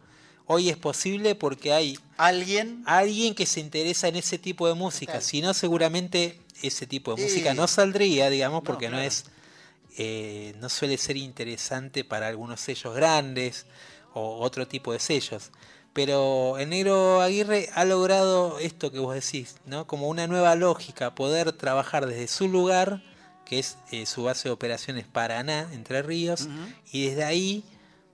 [0.48, 5.22] hoy es posible porque hay alguien, alguien que se interesa en ese tipo de música.
[5.22, 9.08] Si no, seguramente ese tipo de Y- música no saldría, digamos, porque no, claro.
[9.08, 9.26] es,
[9.98, 13.66] eh, no suele ser interesante para algunos sellos grandes
[14.14, 15.52] o otro tipo de sellos.
[15.94, 19.88] Pero el negro Aguirre ha logrado esto que vos decís, ¿no?
[19.88, 23.02] Como una nueva lógica, poder trabajar desde su lugar,
[23.46, 26.48] que es eh, su base de operaciones Paraná, Entre Ríos,
[26.92, 27.64] y desde ahí,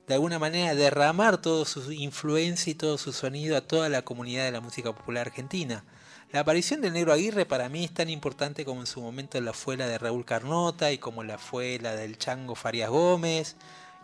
[0.07, 4.43] de alguna manera, derramar toda su influencia y todo su sonido a toda la comunidad
[4.45, 5.83] de la música popular argentina.
[6.31, 9.53] La aparición del Negro Aguirre para mí es tan importante como en su momento la
[9.53, 13.55] fue la de Raúl Carnota y como la fue la del Chango Farias Gómez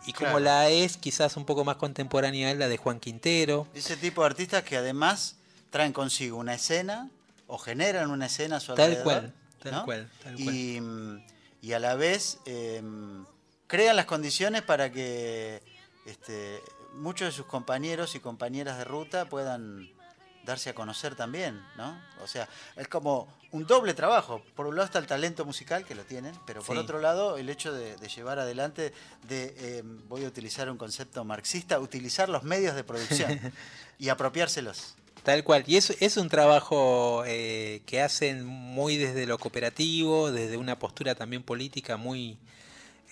[0.06, 0.44] y como Claro.
[0.44, 3.66] la es quizás un poco más contemporánea la de Juan Quintero.
[3.74, 5.36] Ese tipo de artistas que además
[5.70, 7.10] traen consigo una escena
[7.48, 9.04] o generan una escena a su Tal alrededor.
[9.04, 9.84] cual, tal ¿no?
[9.84, 10.54] cual, tal cual.
[10.54, 11.22] Y, mm,
[11.62, 12.80] y a la vez eh,
[13.66, 15.62] crean las condiciones para que
[16.10, 16.62] este,
[16.94, 19.90] muchos de sus compañeros y compañeras de ruta puedan
[20.44, 22.00] darse a conocer también, ¿no?
[22.22, 24.42] O sea, es como un doble trabajo.
[24.56, 26.82] Por un lado está el talento musical, que lo tienen, pero por Sí.
[26.82, 28.92] otro lado el hecho de, de llevar adelante,
[29.28, 33.38] de, eh, voy a utilizar un concepto marxista, utilizar los medios de producción
[33.98, 34.94] y apropiárselos.
[35.22, 40.56] Tal cual, y es, es un trabajo eh, que hacen muy desde lo cooperativo, desde
[40.56, 42.38] una postura también política muy...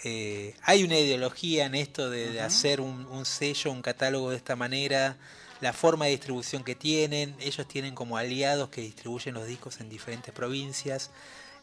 [0.04, 4.56] eh, hay una ideología en esto de, hacer un, un sello, un catálogo de esta
[4.56, 5.16] manera,
[5.60, 9.88] la forma de distribución que tienen, ellos tienen como aliados que distribuyen los discos en
[9.88, 11.10] diferentes provincias,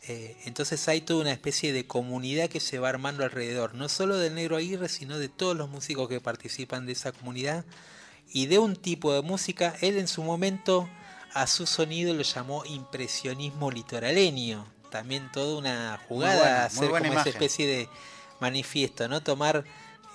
[0.07, 4.17] eh, entonces hay toda una especie de comunidad que se va armando alrededor, no solo
[4.17, 7.65] del Negro Aguirre, sino de todos los músicos que participan de esa comunidad
[8.31, 10.87] y de un tipo de música, él en su momento
[11.33, 14.67] a su sonido lo llamó impresionismo litoraleño.
[14.91, 17.89] También toda una jugada buena, muy hacer buena como esa especie de
[18.49, 19.21] manifiesto, ¿no?
[19.21, 19.63] Tomar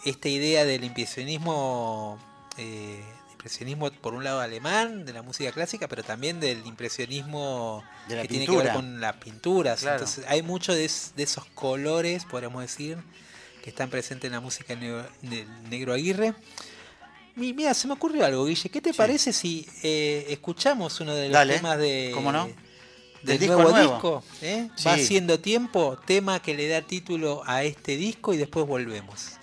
[0.05, 2.19] esta idea del impresionismo,
[2.59, 3.03] eh,
[3.33, 8.29] impresionismo por un lado alemán, de la música clásica, pero también del impresionismo De que
[8.29, 9.81] tiene que ver con las pinturas.
[9.81, 9.97] Claro.
[9.99, 12.99] Entonces hay mucho de, es- de esos colores, podríamos decir,
[13.63, 16.35] que están presentes en la música negro, del Negro Aguirre.
[17.37, 18.69] Mi- Mira, se me ocurrió algo, Guille.
[18.71, 22.49] ¿Qué te parece si eh, escuchamos uno de los Dale, temas de, ¿cómo no?
[23.23, 23.93] Del nuevo, nuevo.
[23.93, 24.25] disco?
[24.43, 24.69] ¿eh?
[24.77, 24.85] Sí.
[24.87, 29.41] Va haciendo tiempo, tema que le da título a este disco y después volvemos.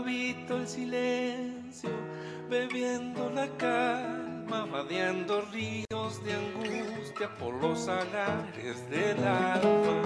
[0.00, 1.90] habito el silencio,
[2.48, 3.48] bebiendo la
[4.50, 10.02] vadeando ríos de angustia por los salares del alma.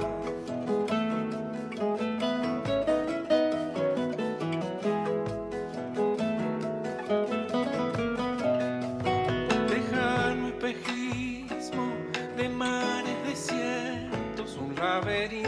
[9.71, 11.95] Lejano espejismo
[12.37, 15.44] de mares desiertos, un laberinto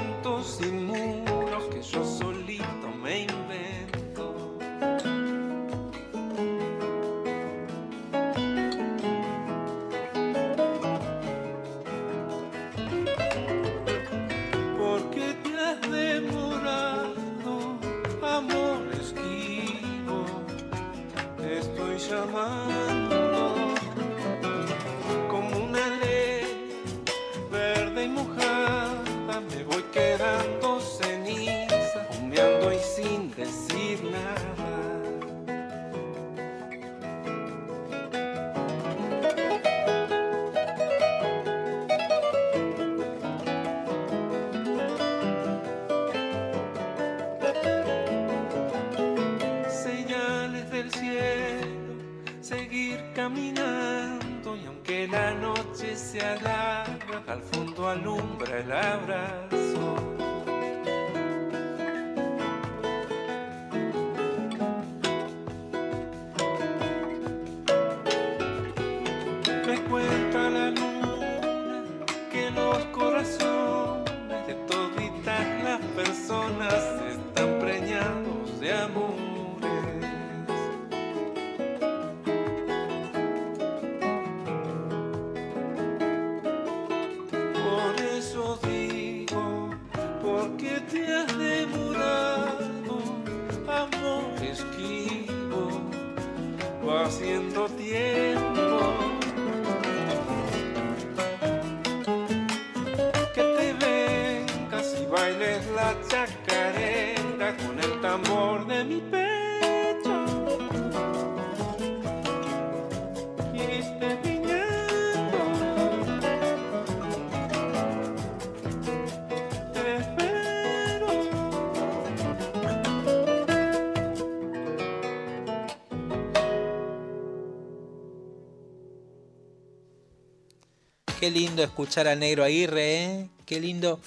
[131.27, 133.28] Qué lindo escuchar al negro Aguirre, ¿eh?
[133.47, 133.98] Qué lindo.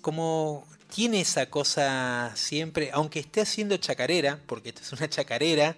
[0.00, 0.64] Como
[0.94, 5.74] tiene esa cosa siempre, aunque esté haciendo chacarera, porque esto es una chacarera,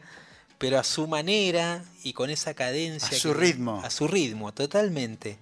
[0.59, 3.17] pero a su manera y con esa cadencia.
[3.17, 3.81] A su que- ritmo.
[3.83, 5.39] A su ritmo, totalmente.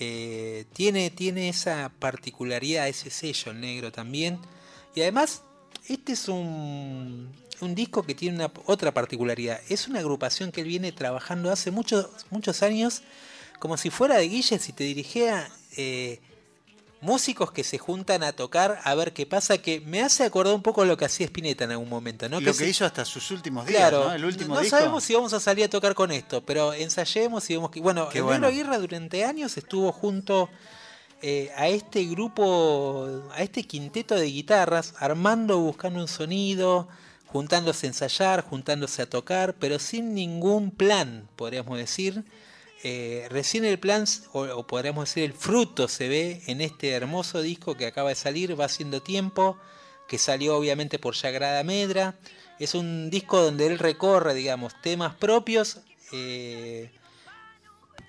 [0.00, 4.40] Eh, tiene, tiene esa particularidad, ese sello el negro también.
[4.96, 5.42] Y además,
[5.88, 9.60] este es un, un disco que tiene una, otra particularidad.
[9.68, 13.02] Es una agrupación que él viene trabajando hace muchos, muchos años,
[13.64, 16.20] como si fuera de Guille, si te dirigiera eh,
[17.00, 20.60] músicos que se juntan a tocar a ver qué pasa, que me hace acordar un
[20.60, 22.28] poco lo que hacía Spinetta en algún momento.
[22.28, 22.40] ¿no?
[22.40, 24.12] Lo que se- hizo hasta sus últimos días, Claro, ¿no?
[24.12, 24.76] El último no disco.
[24.76, 27.80] sabemos si vamos a salir a tocar con esto, pero ensayemos y vemos que.
[27.80, 28.48] Bueno, Qué el bueno.
[28.48, 30.50] Aguirre durante años estuvo junto
[31.22, 36.86] eh, a este grupo, a este quinteto de guitarras, armando, buscando un sonido,
[37.28, 42.24] juntándose a ensayar, juntándose a tocar, pero sin ningún plan, podríamos decir.
[42.86, 47.40] Eh, recién el plan, o, o podríamos decir el fruto, se ve en este hermoso
[47.40, 49.56] disco que acaba de salir, va haciendo tiempo,
[50.06, 52.14] que salió obviamente por Sagrada Medra.
[52.58, 55.78] Es un disco donde él recorre, digamos, temas propios.
[56.12, 56.90] eh,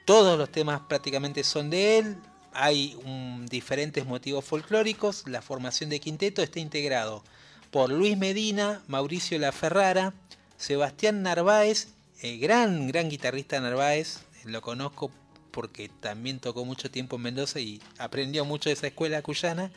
[0.05, 2.17] todos los temas prácticamente son de él.
[2.53, 2.97] Hay
[3.49, 5.23] diferentes motivos folclóricos.
[5.27, 7.23] La formación de quinteto está integrado
[7.71, 10.13] por Luis Medina, Mauricio La Ferrara,
[10.57, 11.87] Sebastián Narváez,
[12.21, 14.19] eh, gran, gran guitarrista Narváez.
[14.45, 15.11] Lo conozco
[15.51, 19.71] porque también tocó mucho tiempo en Mendoza y aprendió mucho de esa escuela cuyana.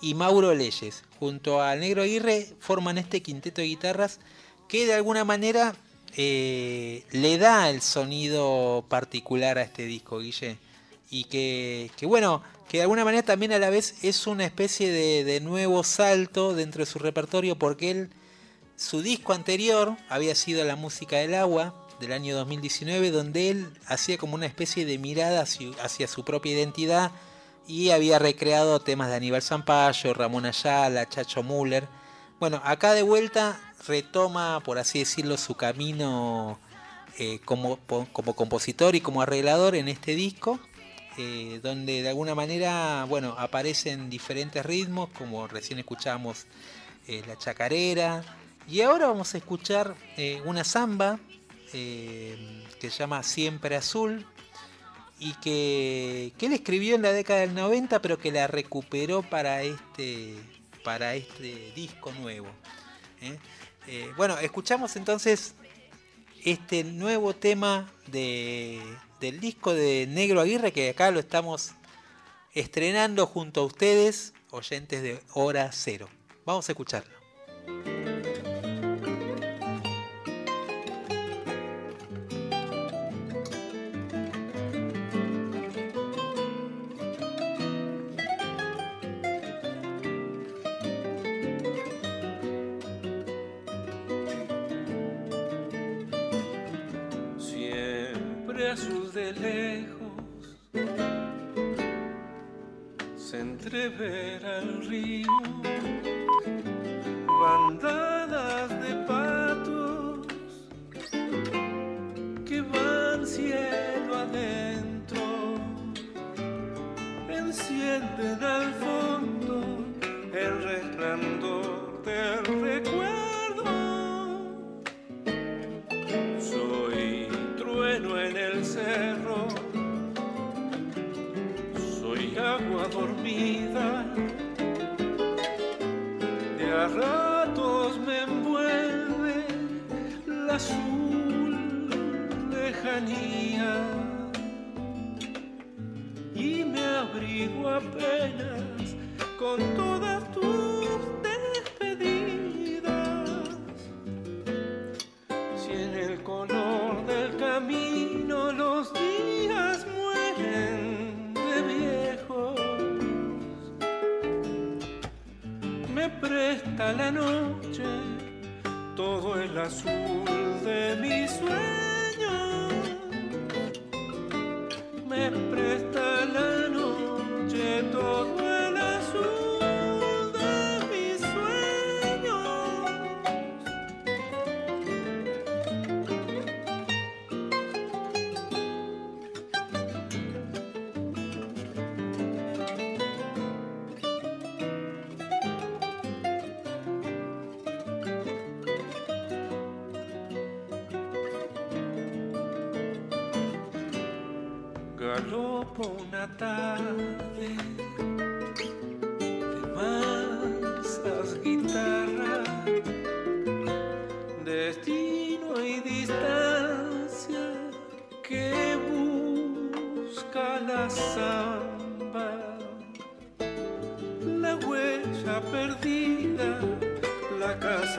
[0.00, 4.18] Y Mauro Leyes, junto al Negro Aguirre, forman este quinteto de guitarras
[4.66, 5.74] que de alguna manera
[6.16, 10.58] eh, le da el sonido particular a este disco, Guille.
[11.10, 14.90] Y que, que bueno, que de alguna manera también a la vez es una especie
[14.90, 18.10] de, de nuevo salto dentro de su repertorio porque él,
[18.76, 24.16] su disco anterior había sido La Música del Agua del año 2019 donde él hacía
[24.16, 27.12] como una especie de mirada hacia, su propia identidad
[27.68, 31.86] y había recreado temas de Aníbal Zampayo, Ramón Ayala, Chacho Müller.
[32.40, 36.58] Bueno, acá de vuelta retoma, por así decirlo, su camino
[37.18, 37.78] eh, como,
[38.12, 40.58] como compositor y como arreglador en este disco,
[41.18, 46.46] eh, donde de alguna manera, bueno, aparecen diferentes ritmos, como recién escuchamos
[47.06, 48.24] eh, la chacarera,
[48.66, 49.94] y ahora vamos a escuchar
[50.44, 51.18] una samba
[51.72, 54.26] eh, que se llama Siempre Azul
[55.18, 59.62] y que, que él escribió en la década del 90 pero que la recuperó para
[59.62, 60.34] este,
[60.82, 62.48] para este disco nuevo.
[63.20, 63.38] ¿eh?
[63.86, 65.54] Eh, bueno, escuchamos entonces
[66.44, 68.80] este nuevo tema de,
[69.20, 71.72] del disco de Negro Aguirre que acá lo estamos
[72.54, 76.08] estrenando junto a ustedes, oyentes de Hora Cero.
[76.44, 77.20] Vamos a escucharlo.
[103.70, 105.26] Se entrevera el río,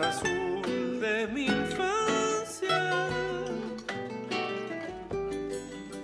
[0.03, 3.09] azul de mi infancia.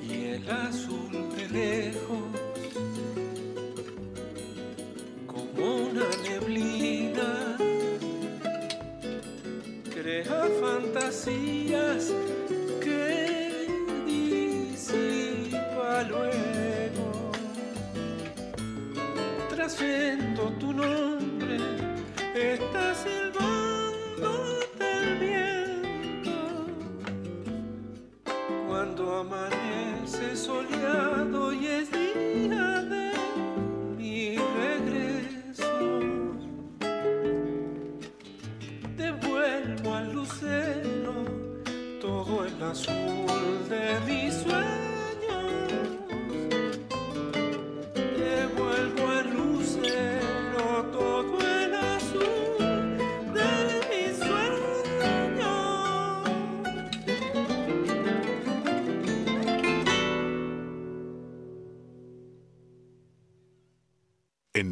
[0.02, 2.30] Y el azul de lejos
[5.26, 7.57] como una neblina
[9.94, 12.14] crea fantasías
[12.82, 13.68] que
[14.06, 17.32] disipa luego.
[19.49, 21.57] Trasciendo tu nombre
[22.36, 23.36] está silbando el
[25.19, 26.65] viento.
[28.68, 33.11] Cuando amanece soleado y es día de
[33.98, 35.98] mi regreso,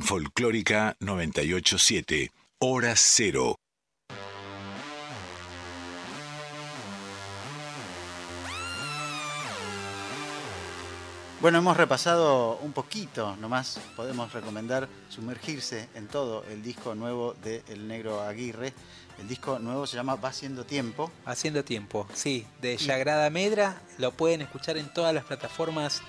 [0.05, 3.55] Folclórica 987, Hora Cero.
[11.41, 17.63] Bueno, hemos repasado un poquito, nomás podemos recomendar sumergirse en todo el disco nuevo de
[17.67, 18.73] El Negro Aguirre.
[19.17, 21.11] El disco nuevo se llama Va Haciendo Tiempo.
[21.25, 26.03] Haciendo tiempo, sí, de Yagrada Medra, lo pueden escuchar en todas las plataformas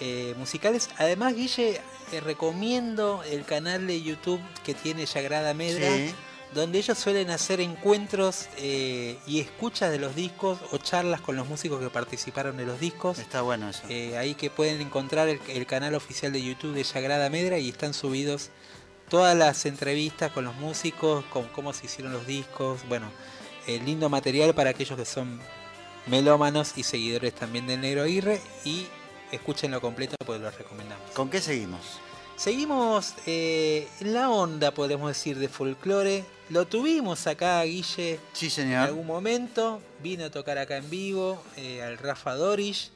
[0.00, 0.90] eh, musicales.
[0.98, 1.80] Además, Guille,
[2.12, 6.14] eh, recomiendo el canal de YouTube que tiene Yagrada Medra, Sí.
[6.54, 11.48] donde ellos suelen hacer encuentros eh, y escuchas de los discos o charlas con los
[11.48, 13.18] músicos que participaron de los discos.
[13.18, 13.82] Está bueno eso.
[13.88, 17.68] Eh, ahí que pueden encontrar el, el canal oficial de YouTube de Yagrada Medra y
[17.68, 18.50] están subidos
[19.08, 22.80] todas las entrevistas con los músicos, con cómo se hicieron los discos.
[22.88, 23.10] Bueno,
[23.84, 25.40] lindo material para aquellos que son
[26.06, 28.86] melómanos y seguidores también del Negro Aguirre y
[29.32, 31.10] escúchenlo completo porque lo recomendamos.
[31.12, 31.80] ¿Con qué seguimos?
[32.36, 36.24] Seguimos eh, en la onda, podemos decir, de folclore.
[36.50, 38.80] Lo tuvimos acá, Guille, Sí, en señor.
[38.88, 39.80] algún momento.
[40.02, 42.90] Vino a tocar acá en vivo, eh, al Rafa Dorish.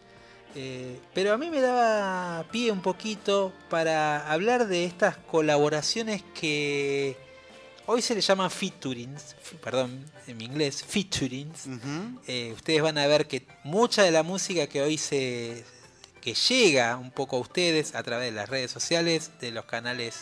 [0.54, 7.16] Eh, pero a mí me daba pie un poquito para hablar de estas colaboraciones que
[7.86, 11.66] hoy se le llaman featurings, perdón, en mi inglés, featurings.
[12.54, 15.64] Ustedes van a ver que mucha de la música que hoy se
[16.20, 20.20] que llega un poco a ustedes a través de las redes sociales, de los canales,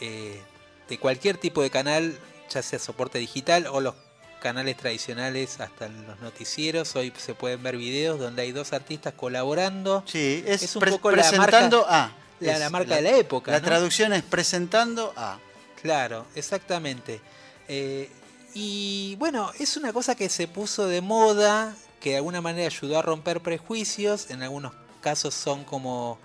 [0.00, 0.40] eh,
[0.88, 2.16] de cualquier tipo de canal,
[2.50, 3.94] ya sea soporte digital o los
[4.40, 10.04] canales tradicionales, hasta los noticieros, hoy se pueden ver videos donde hay dos artistas colaborando.
[10.06, 12.12] Sí, es, Es un poco la presentando marca- a.
[12.38, 13.50] La, la marca de la época.
[13.50, 13.64] La ¿no?
[13.66, 15.38] traducción es presentando a.
[15.82, 17.20] Claro, exactamente.
[17.66, 18.10] Eh,
[18.54, 22.98] y bueno, es una cosa que se puso de moda, que de alguna manera ayudó
[22.98, 24.72] a romper prejuicios, en algunos
[25.06, 26.18] casos son como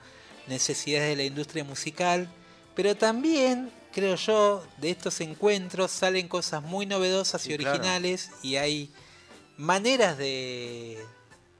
[0.47, 2.27] necesidades de la industria musical,
[2.73, 7.69] pero también, creo yo, de estos encuentros salen cosas muy novedosas y claro.
[7.69, 8.91] originales y hay
[9.55, 10.97] maneras de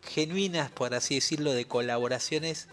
[0.01, 2.67] genuinas, por así decirlo, de colaboraciones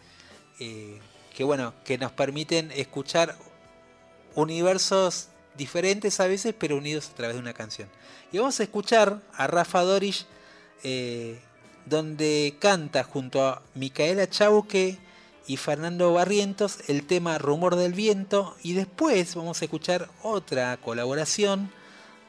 [0.60, 0.98] eh,
[1.36, 3.36] que bueno, que nos permiten escuchar
[4.34, 7.90] universos diferentes a veces, pero unidos a través de una canción.
[8.32, 10.24] Y vamos a escuchar a Rafa Dorish,
[10.84, 11.38] eh,
[11.89, 14.98] donde canta junto a Micaela Chauque
[15.47, 18.56] y Fernando Barrientos el tema Rumor del Viento.
[18.62, 21.70] Y después vamos a escuchar otra colaboración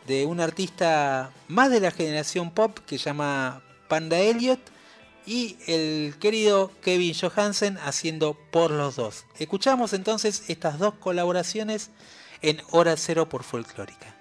[0.08, 4.60] de un artista más de la generación pop que llama Panda Elliot
[5.26, 9.26] y el querido Kevin Johansen haciendo por los dos.
[9.38, 11.92] Escuchamos entonces estas dos colaboraciones
[12.42, 14.19] en Hora Cero por Folclórica.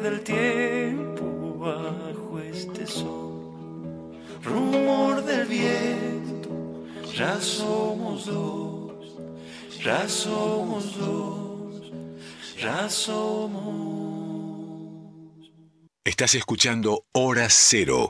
[0.00, 4.12] del tiempo bajo este sol.
[4.42, 6.50] Rumor del viento,
[7.14, 8.92] ya somos dos,
[9.82, 11.92] ya somos dos,
[12.60, 13.62] ya somos.
[16.04, 18.08] Estás escuchando Hora Cero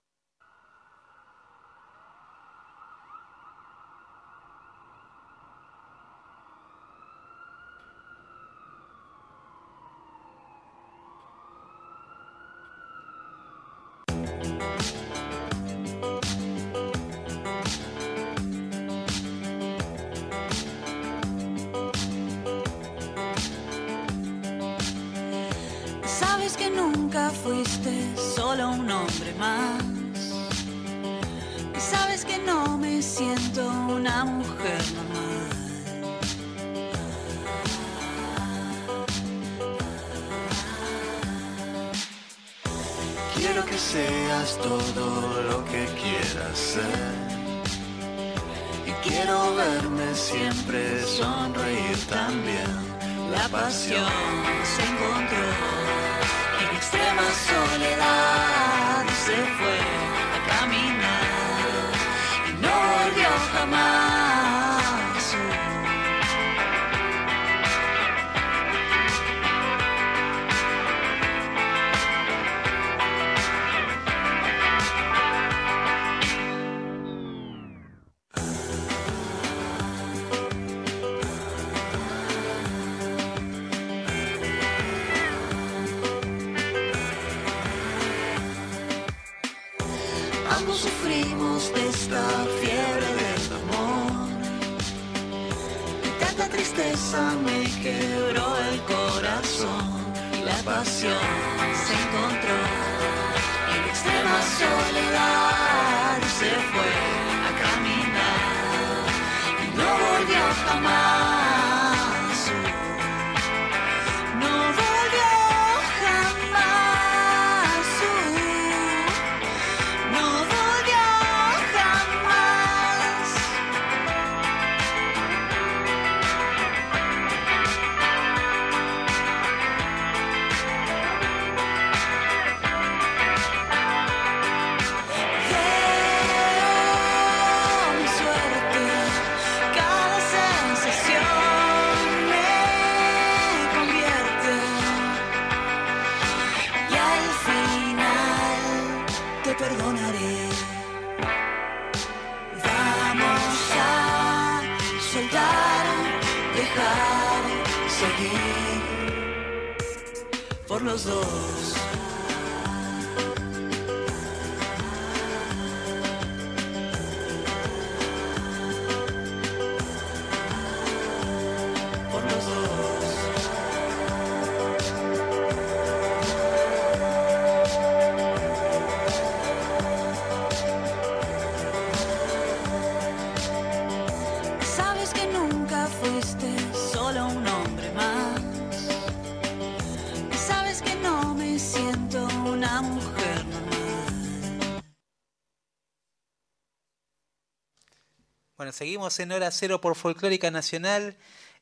[198.63, 201.17] Bueno, seguimos en hora cero por Folclórica Nacional.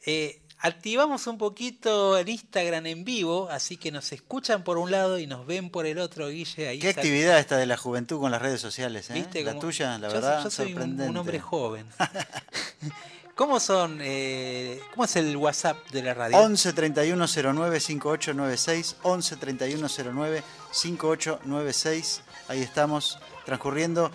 [0.04, 5.18] Eh, activamos un poquito el Instagram en vivo, así que nos escuchan por un lado
[5.18, 6.68] y nos ven por el otro, Guille.
[6.68, 9.14] Ahí Qué actividad esta de la juventud con las redes sociales, ¿eh?
[9.14, 11.10] ¿Viste La tuya, la yo- verdad, Yo soy un- sorprendente.
[11.10, 11.86] un hombre joven.
[13.34, 14.00] ¿Cómo son?
[14.02, 16.36] eh, ¿Cómo es el WhatsApp de la radio?
[16.36, 22.20] 11 31 09 5896, 11 31 09 5896.
[22.48, 24.10] Ahí estamos transcurriendo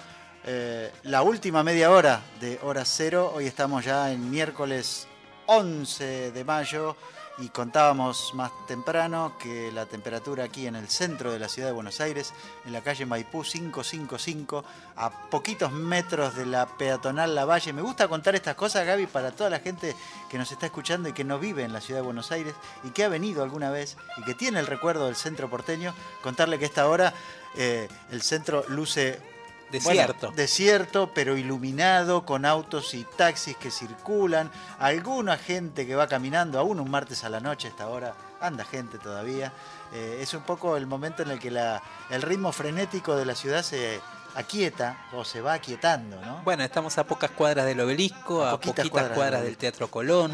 [0.48, 3.32] eh, la última media hora de hora cero.
[3.36, 5.08] Hoy estamos ya en miércoles
[5.48, 6.96] 11 de mayo
[7.40, 11.74] y contábamos más temprano que la temperatura aquí en el centro de la ciudad de
[11.74, 12.32] Buenos Aires,
[12.64, 14.64] en la calle Maipú 555,
[14.96, 17.74] a poquitos metros de la peatonal Lavalle.
[17.74, 19.96] Me gusta contar estas cosas, Gaby, para toda la gente
[20.30, 22.54] que nos está escuchando y que no vive en la ciudad de Buenos Aires
[22.84, 26.60] y que ha venido alguna vez y que tiene el recuerdo del centro porteño, contarle
[26.60, 27.14] que esta hora
[27.58, 29.35] eh, el centro luce
[29.80, 30.28] Desierto.
[30.28, 36.60] bueno, desierto, pero iluminado, con autos y taxis que circulan, alguna gente que va caminando,
[36.60, 39.52] aún un martes a la noche a esta hora, anda gente todavía.
[39.94, 43.36] Eh, es un poco el momento en el que la- el ritmo frenético de la
[43.36, 44.00] ciudad se
[44.36, 46.42] aquieta o se va aquietando, ¿no?
[46.44, 49.58] Bueno, estamos a pocas cuadras del obelisco, A a, poquitas poquitas, cuadras cuadras, del del
[49.58, 50.32] Teatro Colón,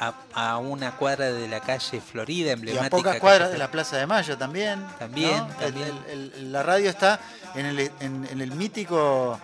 [0.00, 2.86] a, a una cuadra de la calle Florida, Y emblemática.
[2.86, 4.84] a pocas cuadras de la Plaza de Mayo también.
[4.98, 5.88] También, también.
[6.10, 7.20] el- el- la radio está
[7.54, 9.38] en el, en- en el mítico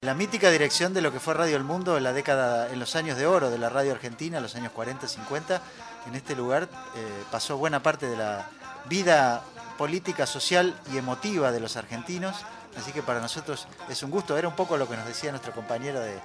[0.00, 2.96] la mítica dirección de lo que fue Radio El Mundo en la década, en los
[2.96, 5.60] años de oro de la radio argentina, los años 40, 50.
[6.06, 6.62] En este lugar
[6.96, 8.48] eh, pasó buena parte de la
[8.88, 9.42] vida
[9.76, 12.36] política, social y emotiva de los argentinos.
[12.76, 14.36] Así que para nosotros es un gusto.
[14.38, 16.18] Era un poco lo que nos decía nuestro compañero de,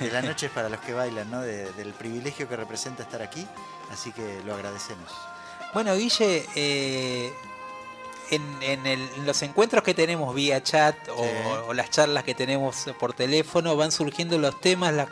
[0.00, 1.40] de La Noche para los que bailan, ¿no?
[1.40, 3.46] De- del privilegio que representa estar aquí.
[3.90, 5.10] Así que lo agradecemos.
[5.72, 7.32] Bueno, Guille, eh,
[8.30, 11.30] en, en el- en los encuentros que tenemos vía chat o, Sí.
[11.68, 15.08] o las charlas que tenemos por teléfono van surgiendo los temas, la-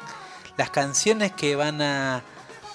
[0.56, 2.22] las canciones que van a,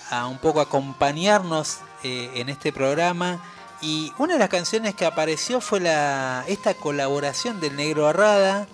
[0.09, 3.39] a un poco acompañarnos eh, en este programa.
[3.81, 8.67] Y una de las canciones que apareció fue la, esta colaboración del Negro Arrada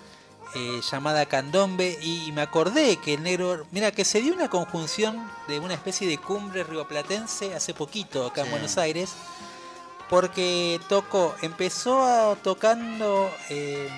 [0.56, 5.30] eh, llamada Candombe y, me acordé que el Negro, mira que se dio una conjunción
[5.48, 8.52] de una especie de cumbre rioplatense hace poquito acá en.
[8.52, 9.12] Buenos Aires
[10.10, 13.90] porque tocó, empezó a- tocando eh,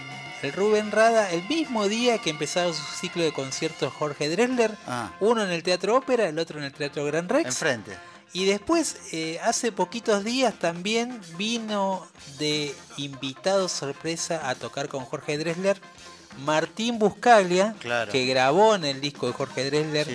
[0.41, 5.11] el Rubén Rada el mismo día que empezaba su ciclo de conciertos Jorge Drexler, Ah,
[5.19, 7.45] uno en el Teatro Ópera, el otro en el Teatro Gran Rex.
[7.47, 7.97] enfrente.
[8.33, 12.05] Y después, eh, hace poquitos días también vino
[12.39, 15.79] de invitado sorpresa a tocar con Jorge Drexler
[16.45, 18.11] Martín Buscaglia, Claro.
[18.11, 20.13] que grabó en el disco de Jorge Drexler Sí.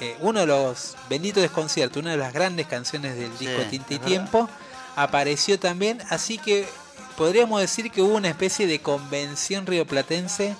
[0.00, 3.94] eh, uno de los benditos desconciertos, una de las grandes canciones del Sí, disco Tinta
[3.94, 3.98] y.
[3.98, 4.48] Tiempo,
[4.96, 6.66] apareció también, así que
[7.18, 10.56] podríamos decir que hubo una especie de convención rioplatense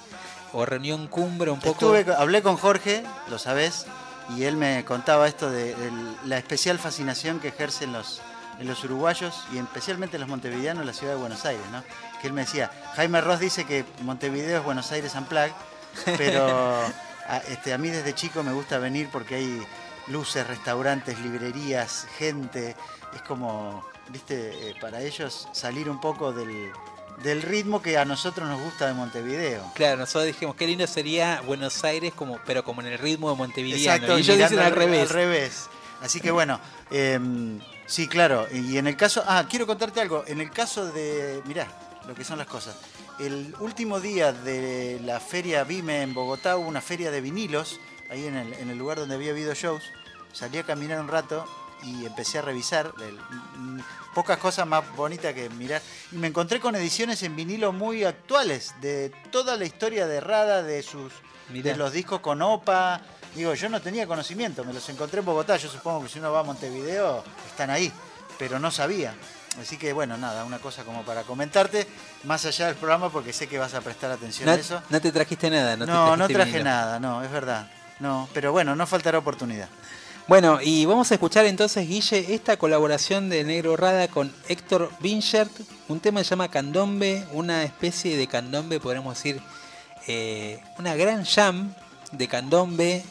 [0.52, 1.96] o reunión cumbre un poco.
[1.96, 3.86] Estuve, hablé con Jorge, lo sabés,
[4.36, 5.90] y él me contaba esto de, de
[6.24, 8.20] la especial fascinación que ejercen los,
[8.58, 11.82] en los uruguayos y especialmente los montevideanos en la ciudad de Buenos Aires, ¿no?
[12.20, 15.52] Que él me decía, Jaime Ross dice que Montevideo es Buenos Aires Unplugged,
[16.16, 16.46] pero
[17.28, 19.62] a, este, a mí desde chico me gusta venir porque hay
[20.08, 22.74] luces, restaurantes, librerías, gente,
[23.14, 26.72] es como, viste, eh, para ellos salir un poco del,
[27.22, 29.62] del ritmo que a nosotros nos gusta de Montevideo.
[29.74, 33.36] Claro, nosotros dijimos qué lindo sería Buenos Aires como, pero como en el ritmo de
[33.36, 33.78] Montevideo.
[33.78, 35.02] Exacto, y ellos dicen al revés.
[35.02, 35.68] Al revés.
[36.00, 38.46] Así que bueno, em, sí, claro.
[38.52, 40.24] Y en el caso, ah, quiero contarte algo.
[40.26, 41.66] En el caso de, mirá,
[42.06, 42.76] lo que son las cosas.
[43.18, 47.80] El último día de la feria Vime en Bogotá hubo una feria de vinilos,
[48.10, 49.82] ahí en el, en el lugar donde había habido shows.
[50.32, 51.44] Salí a caminar un rato
[51.82, 53.18] y empecé a revisar el-
[53.60, 53.80] mm,
[54.14, 55.80] pocas cosas más bonitas que mirar.
[56.12, 60.62] Y me encontré con ediciones en vinilo muy actuales, de toda la historia de Rada,
[60.62, 61.12] de sus
[61.50, 61.72] Mirá.
[61.72, 63.00] de los discos con OPA.
[63.34, 65.56] Digo, yo no tenía conocimiento, me los encontré en Bogotá.
[65.56, 67.92] Yo supongo que si uno va a Montevideo, están ahí,
[68.38, 69.14] pero no sabía.
[69.60, 71.86] Así que bueno, nada, una cosa como para comentarte,
[72.24, 74.82] más allá del programa, porque sé que vas a prestar atención No, a eso.
[74.88, 76.64] no te trajiste nada, no, te No, no trajiste traje vinilo.
[76.70, 77.70] nada, no, es verdad.
[78.00, 79.68] No, pero bueno, no faltará oportunidad.
[80.28, 85.50] Bueno, y vamos a escuchar entonces, Guille, esta colaboración de Negro Rada con Héctor Binchert.
[85.88, 89.40] Un tema que se llama Candombe, una especie de candombe, podríamos decir,
[90.06, 91.72] eh, una gran jam
[92.12, 93.02] de candombe,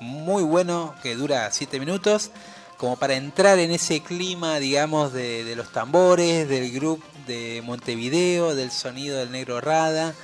[0.00, 2.30] muy bueno, que dura 7 minutos,
[2.78, 8.54] como para entrar en ese clima, digamos, de, de los tambores, del grupo de Montevideo,
[8.54, 10.14] del sonido del Negro Rada.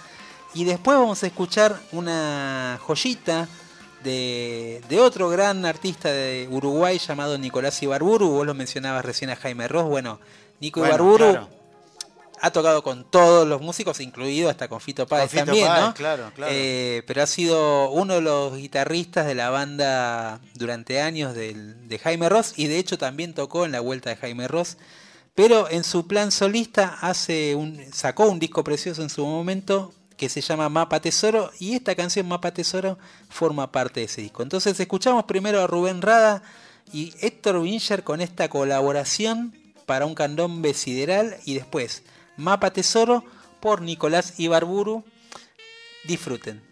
[0.54, 3.48] Y después vamos a escuchar una joyita
[4.04, 8.30] de, de otro gran artista de Uruguay llamado Nicolás Ibarburu.
[8.30, 9.84] Vos lo mencionabas recién a Jaime Ross.
[9.84, 10.20] Bueno,
[10.60, 11.48] Nico Bueno, Ibarburu claro.
[12.40, 15.80] ha tocado con todos los músicos, incluido hasta con Fito Páez Con Fito también, Páez,
[15.84, 15.94] ¿no?
[15.94, 16.52] claro, claro.
[16.54, 21.98] Eh, pero ha sido uno de los guitarristas de la banda durante años del- de
[21.98, 24.76] Jaime Ross y de hecho también tocó en la vuelta de Jaime Ross.
[25.34, 30.28] Pero en su plan solista hace un, sacó un disco precioso en su momento que
[30.28, 32.98] se llama Mapa Tesoro y esta canción Mapa Tesoro
[33.30, 34.42] forma parte de ese disco.
[34.42, 36.42] Entonces escuchamos primero a Rubén Rada
[36.92, 39.54] y Héctor Winger con esta colaboración
[39.86, 42.02] para un candombe sideral y después
[42.36, 43.24] Mapa Tesoro
[43.60, 45.04] por Nicolás Ibarburu.
[46.04, 46.67] Disfruten.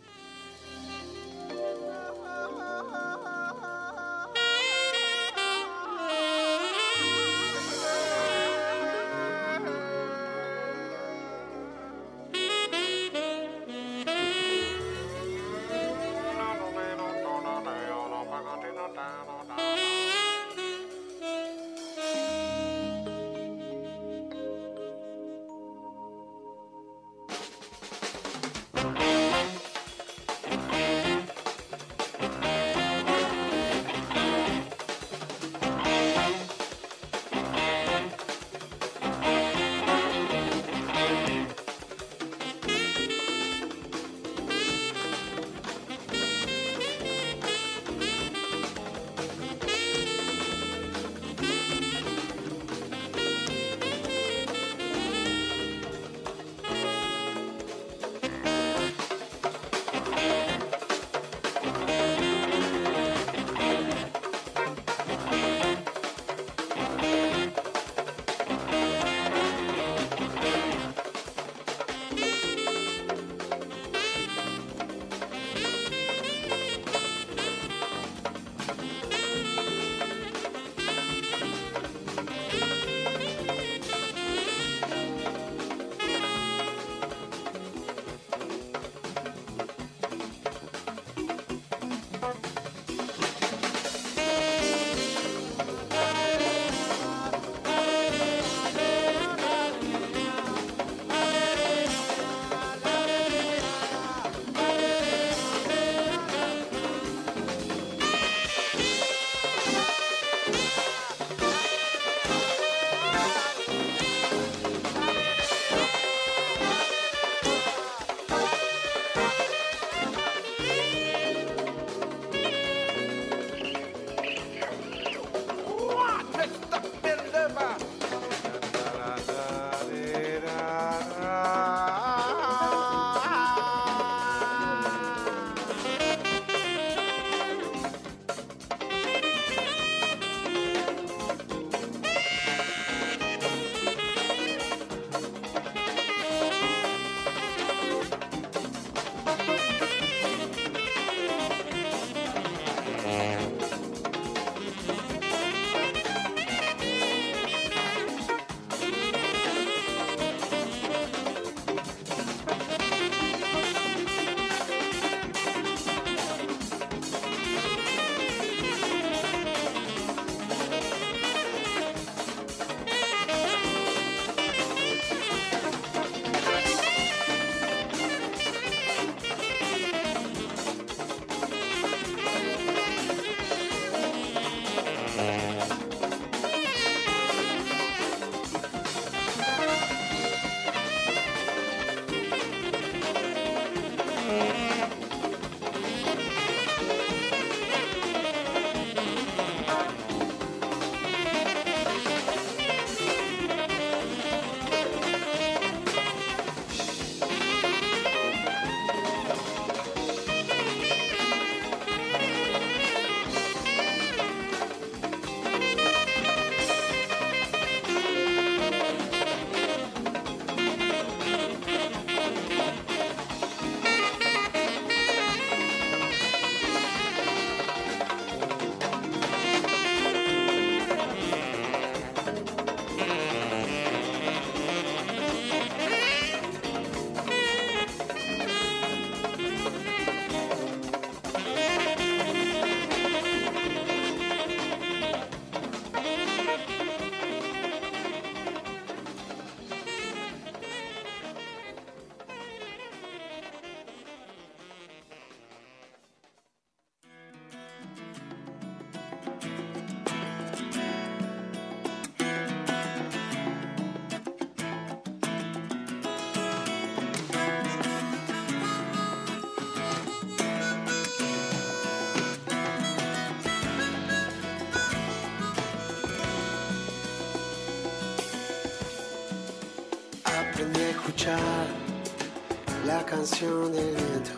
[283.17, 284.31] Canción del viento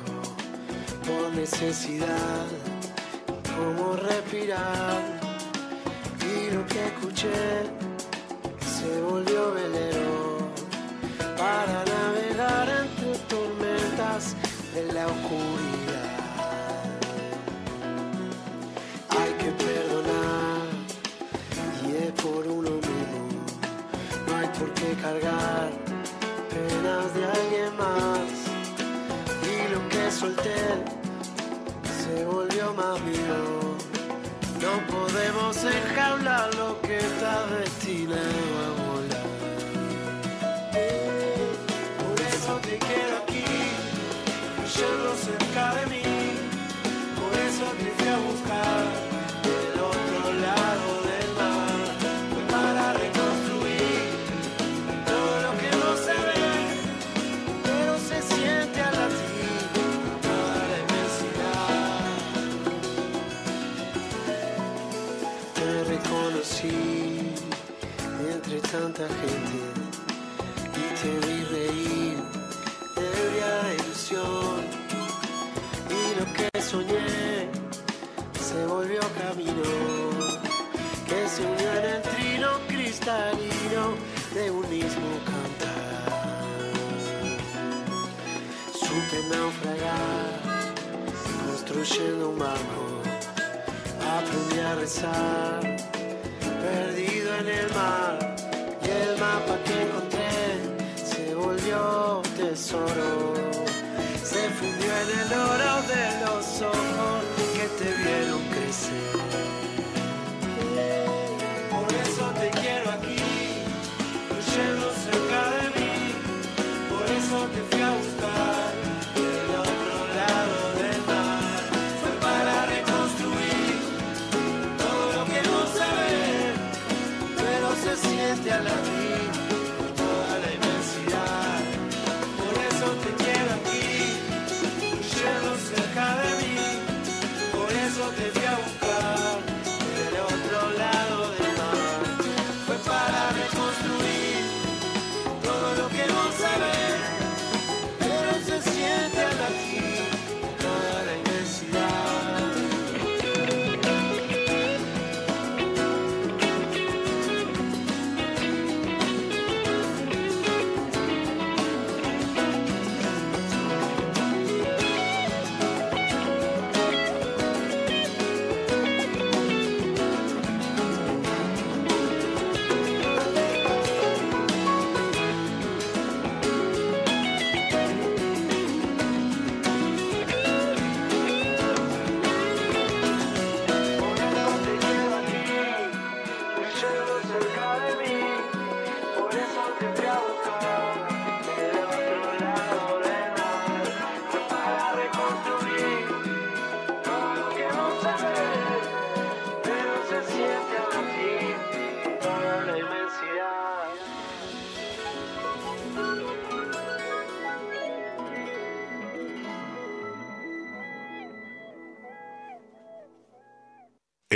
[1.04, 2.37] por necesidad,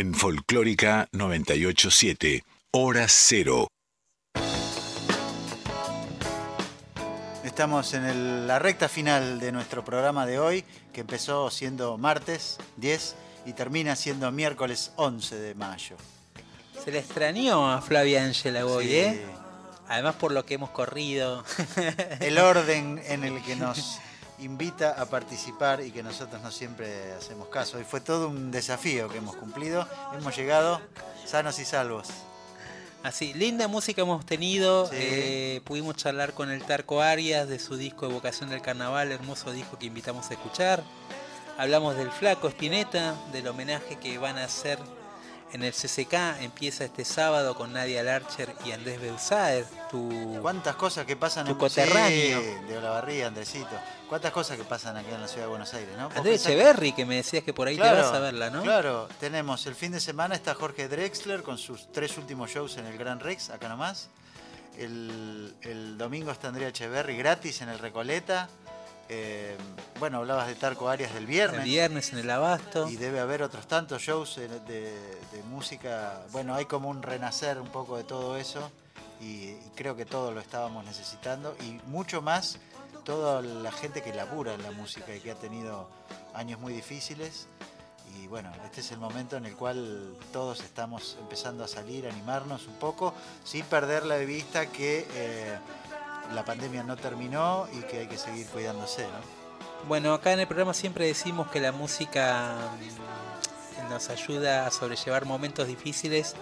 [0.02, 2.42] En Folclórica 987,
[2.72, 3.68] Hora Cero.
[7.44, 12.58] Estamos en el- la recta final de nuestro programa de hoy, que empezó siendo martes
[12.78, 13.14] 10
[13.46, 15.94] y termina siendo miércoles 11 de mayo.
[16.84, 18.96] Se le extrañó a Flavia Ángela hoy, Sí.
[18.96, 19.24] ¿eh?
[19.86, 21.44] Además por lo que hemos corrido.
[22.18, 24.00] El orden en el que nos
[24.43, 27.78] invita a participar y que nosotros no siempre hacemos caso.
[27.78, 29.86] Hoy fue todo un desafío que hemos cumplido.
[30.16, 30.81] Hemos llegado
[31.24, 32.09] sanos y salvos.
[33.02, 34.86] Así, linda música hemos tenido.
[34.86, 34.97] Sí.
[34.97, 39.78] eh, pudimos charlar con el Tarco Arias de su disco Evocación del Carnaval, hermoso disco
[39.78, 40.85] que invitamos a escuchar.
[41.59, 44.78] Hablamos del Flaco Spinetta, del homenaje que van a hacer
[45.52, 46.40] en el CCK.
[46.40, 51.52] Empieza este sábado con Nadia Larcher y Andrés Beusaer, tu, ¿Cuántas cosas que pasan tu
[51.52, 52.40] en coterráneo.
[52.40, 53.68] Sí, de Olavarría, Andresito.
[54.08, 56.10] ¿Cuántas cosas que pasan aquí en la ciudad de Buenos Aires, no?
[56.14, 58.62] Andrés que- Echeverry, que me decías que por ahí te vas a verla, ¿no?
[58.62, 62.86] Claro, tenemos el fin de semana está Jorge Drexler con sus tres últimos shows en
[62.86, 64.08] el Gran Rex, acá nomás.
[64.78, 68.48] El, el domingo está Andrea Echeverry gratis en el Recoleta.
[69.14, 69.56] Eh,
[70.01, 71.60] bueno, hablabas de Tarco Arias del viernes.
[71.60, 72.89] El viernes en el Abasto.
[72.89, 74.90] Y debe haber otros tantos shows de, de-
[75.32, 76.22] de música.
[76.32, 78.70] Bueno, hay como un renacer un poco de todo eso.
[79.20, 82.56] y, y creo que todos lo estábamos necesitando y mucho más
[83.05, 85.89] toda la gente que labura en la música y que ha tenido
[86.34, 87.47] años muy difíciles.
[88.18, 92.10] Y bueno, este es el momento en el cual todos estamos empezando a salir, a
[92.10, 93.14] animarnos un poco,
[93.44, 95.59] sin perderla de vista que eh,
[96.34, 99.04] la pandemia no terminó y que hay que seguir cuidándose.
[99.04, 99.42] ¿no?
[99.88, 105.24] Bueno, acá en el programa siempre decimos que la música mm, nos ayuda a sobrellevar
[105.24, 106.34] momentos difíciles,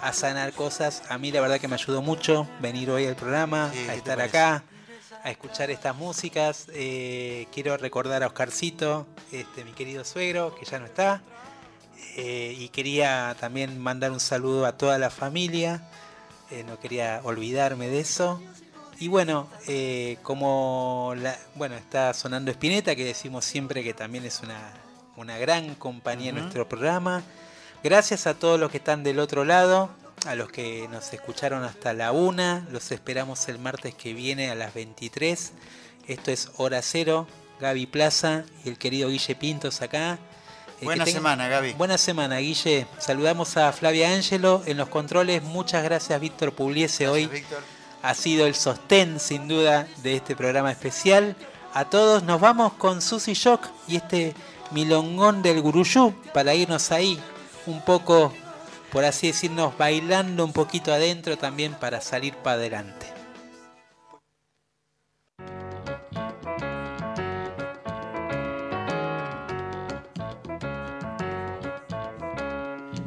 [0.00, 1.02] a sanar cosas.
[1.08, 3.94] A mí la verdad que me ayudó mucho venir hoy al programa, Sí, ¿qué a
[3.94, 4.64] estar acá,
[5.22, 6.66] a escuchar estas músicas.
[6.74, 11.22] Eh, quiero recordar a Oscarcito, este, mi querido suegro, que ya no está.
[12.16, 15.82] Eh, y quería también mandar un saludo a toda la familia.
[16.50, 18.42] Eh, no quería olvidarme de eso.
[19.00, 24.40] Y bueno, eh, como la- bueno, está sonando Spinetta, que decimos siempre que también es
[24.40, 24.60] una,
[25.16, 27.22] una gran compañía en nuestro programa.
[27.82, 29.88] Gracias a todos los que están del otro lado,
[30.26, 32.66] a los que nos escucharon hasta la una.
[32.70, 35.52] Los esperamos el martes que viene a las 23.
[36.06, 37.26] Esto es Hora Cero,
[37.58, 40.18] Gaby Plaza y el querido Guille Pintos acá.
[40.82, 41.72] Eh, Buena semana, Gaby.
[41.72, 42.86] Buena semana, Guille.
[42.98, 45.42] Saludamos a Flavia Ángelo en los controles.
[45.42, 47.62] Muchas gracias, Víctor Pugliese, hoy Víctor.
[48.02, 51.36] Ha sido el sostén, sin duda, de este programa especial.
[51.72, 54.34] A todos nos vamos con Susy Shock y este
[54.70, 57.20] milongón del Guruyú para irnos ahí
[57.66, 58.32] un poco,
[58.90, 63.06] por así decirnos, bailando un poquito adentro también para salir para adelante.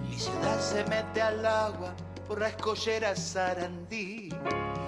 [0.10, 1.95] Mi ciudad se mete al agua
[2.28, 4.30] por la escollera Sarandí.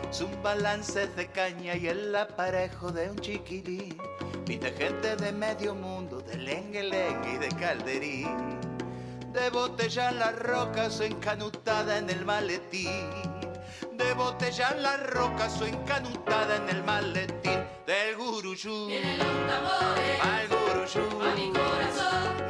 [0.09, 3.97] Es un balance de caña y el aparejo de un chiquilín.
[4.45, 8.27] Viste gente de medio mundo, de lengue lengue y de calderí.
[9.33, 13.09] De botella en las rocas o encanutada en el maletín.
[13.93, 18.87] De botella en las rocas o encanutada en el maletín del guruyú.
[18.87, 21.21] Vienen los tambores, Al guruyú.
[21.21, 22.47] a mi corazón.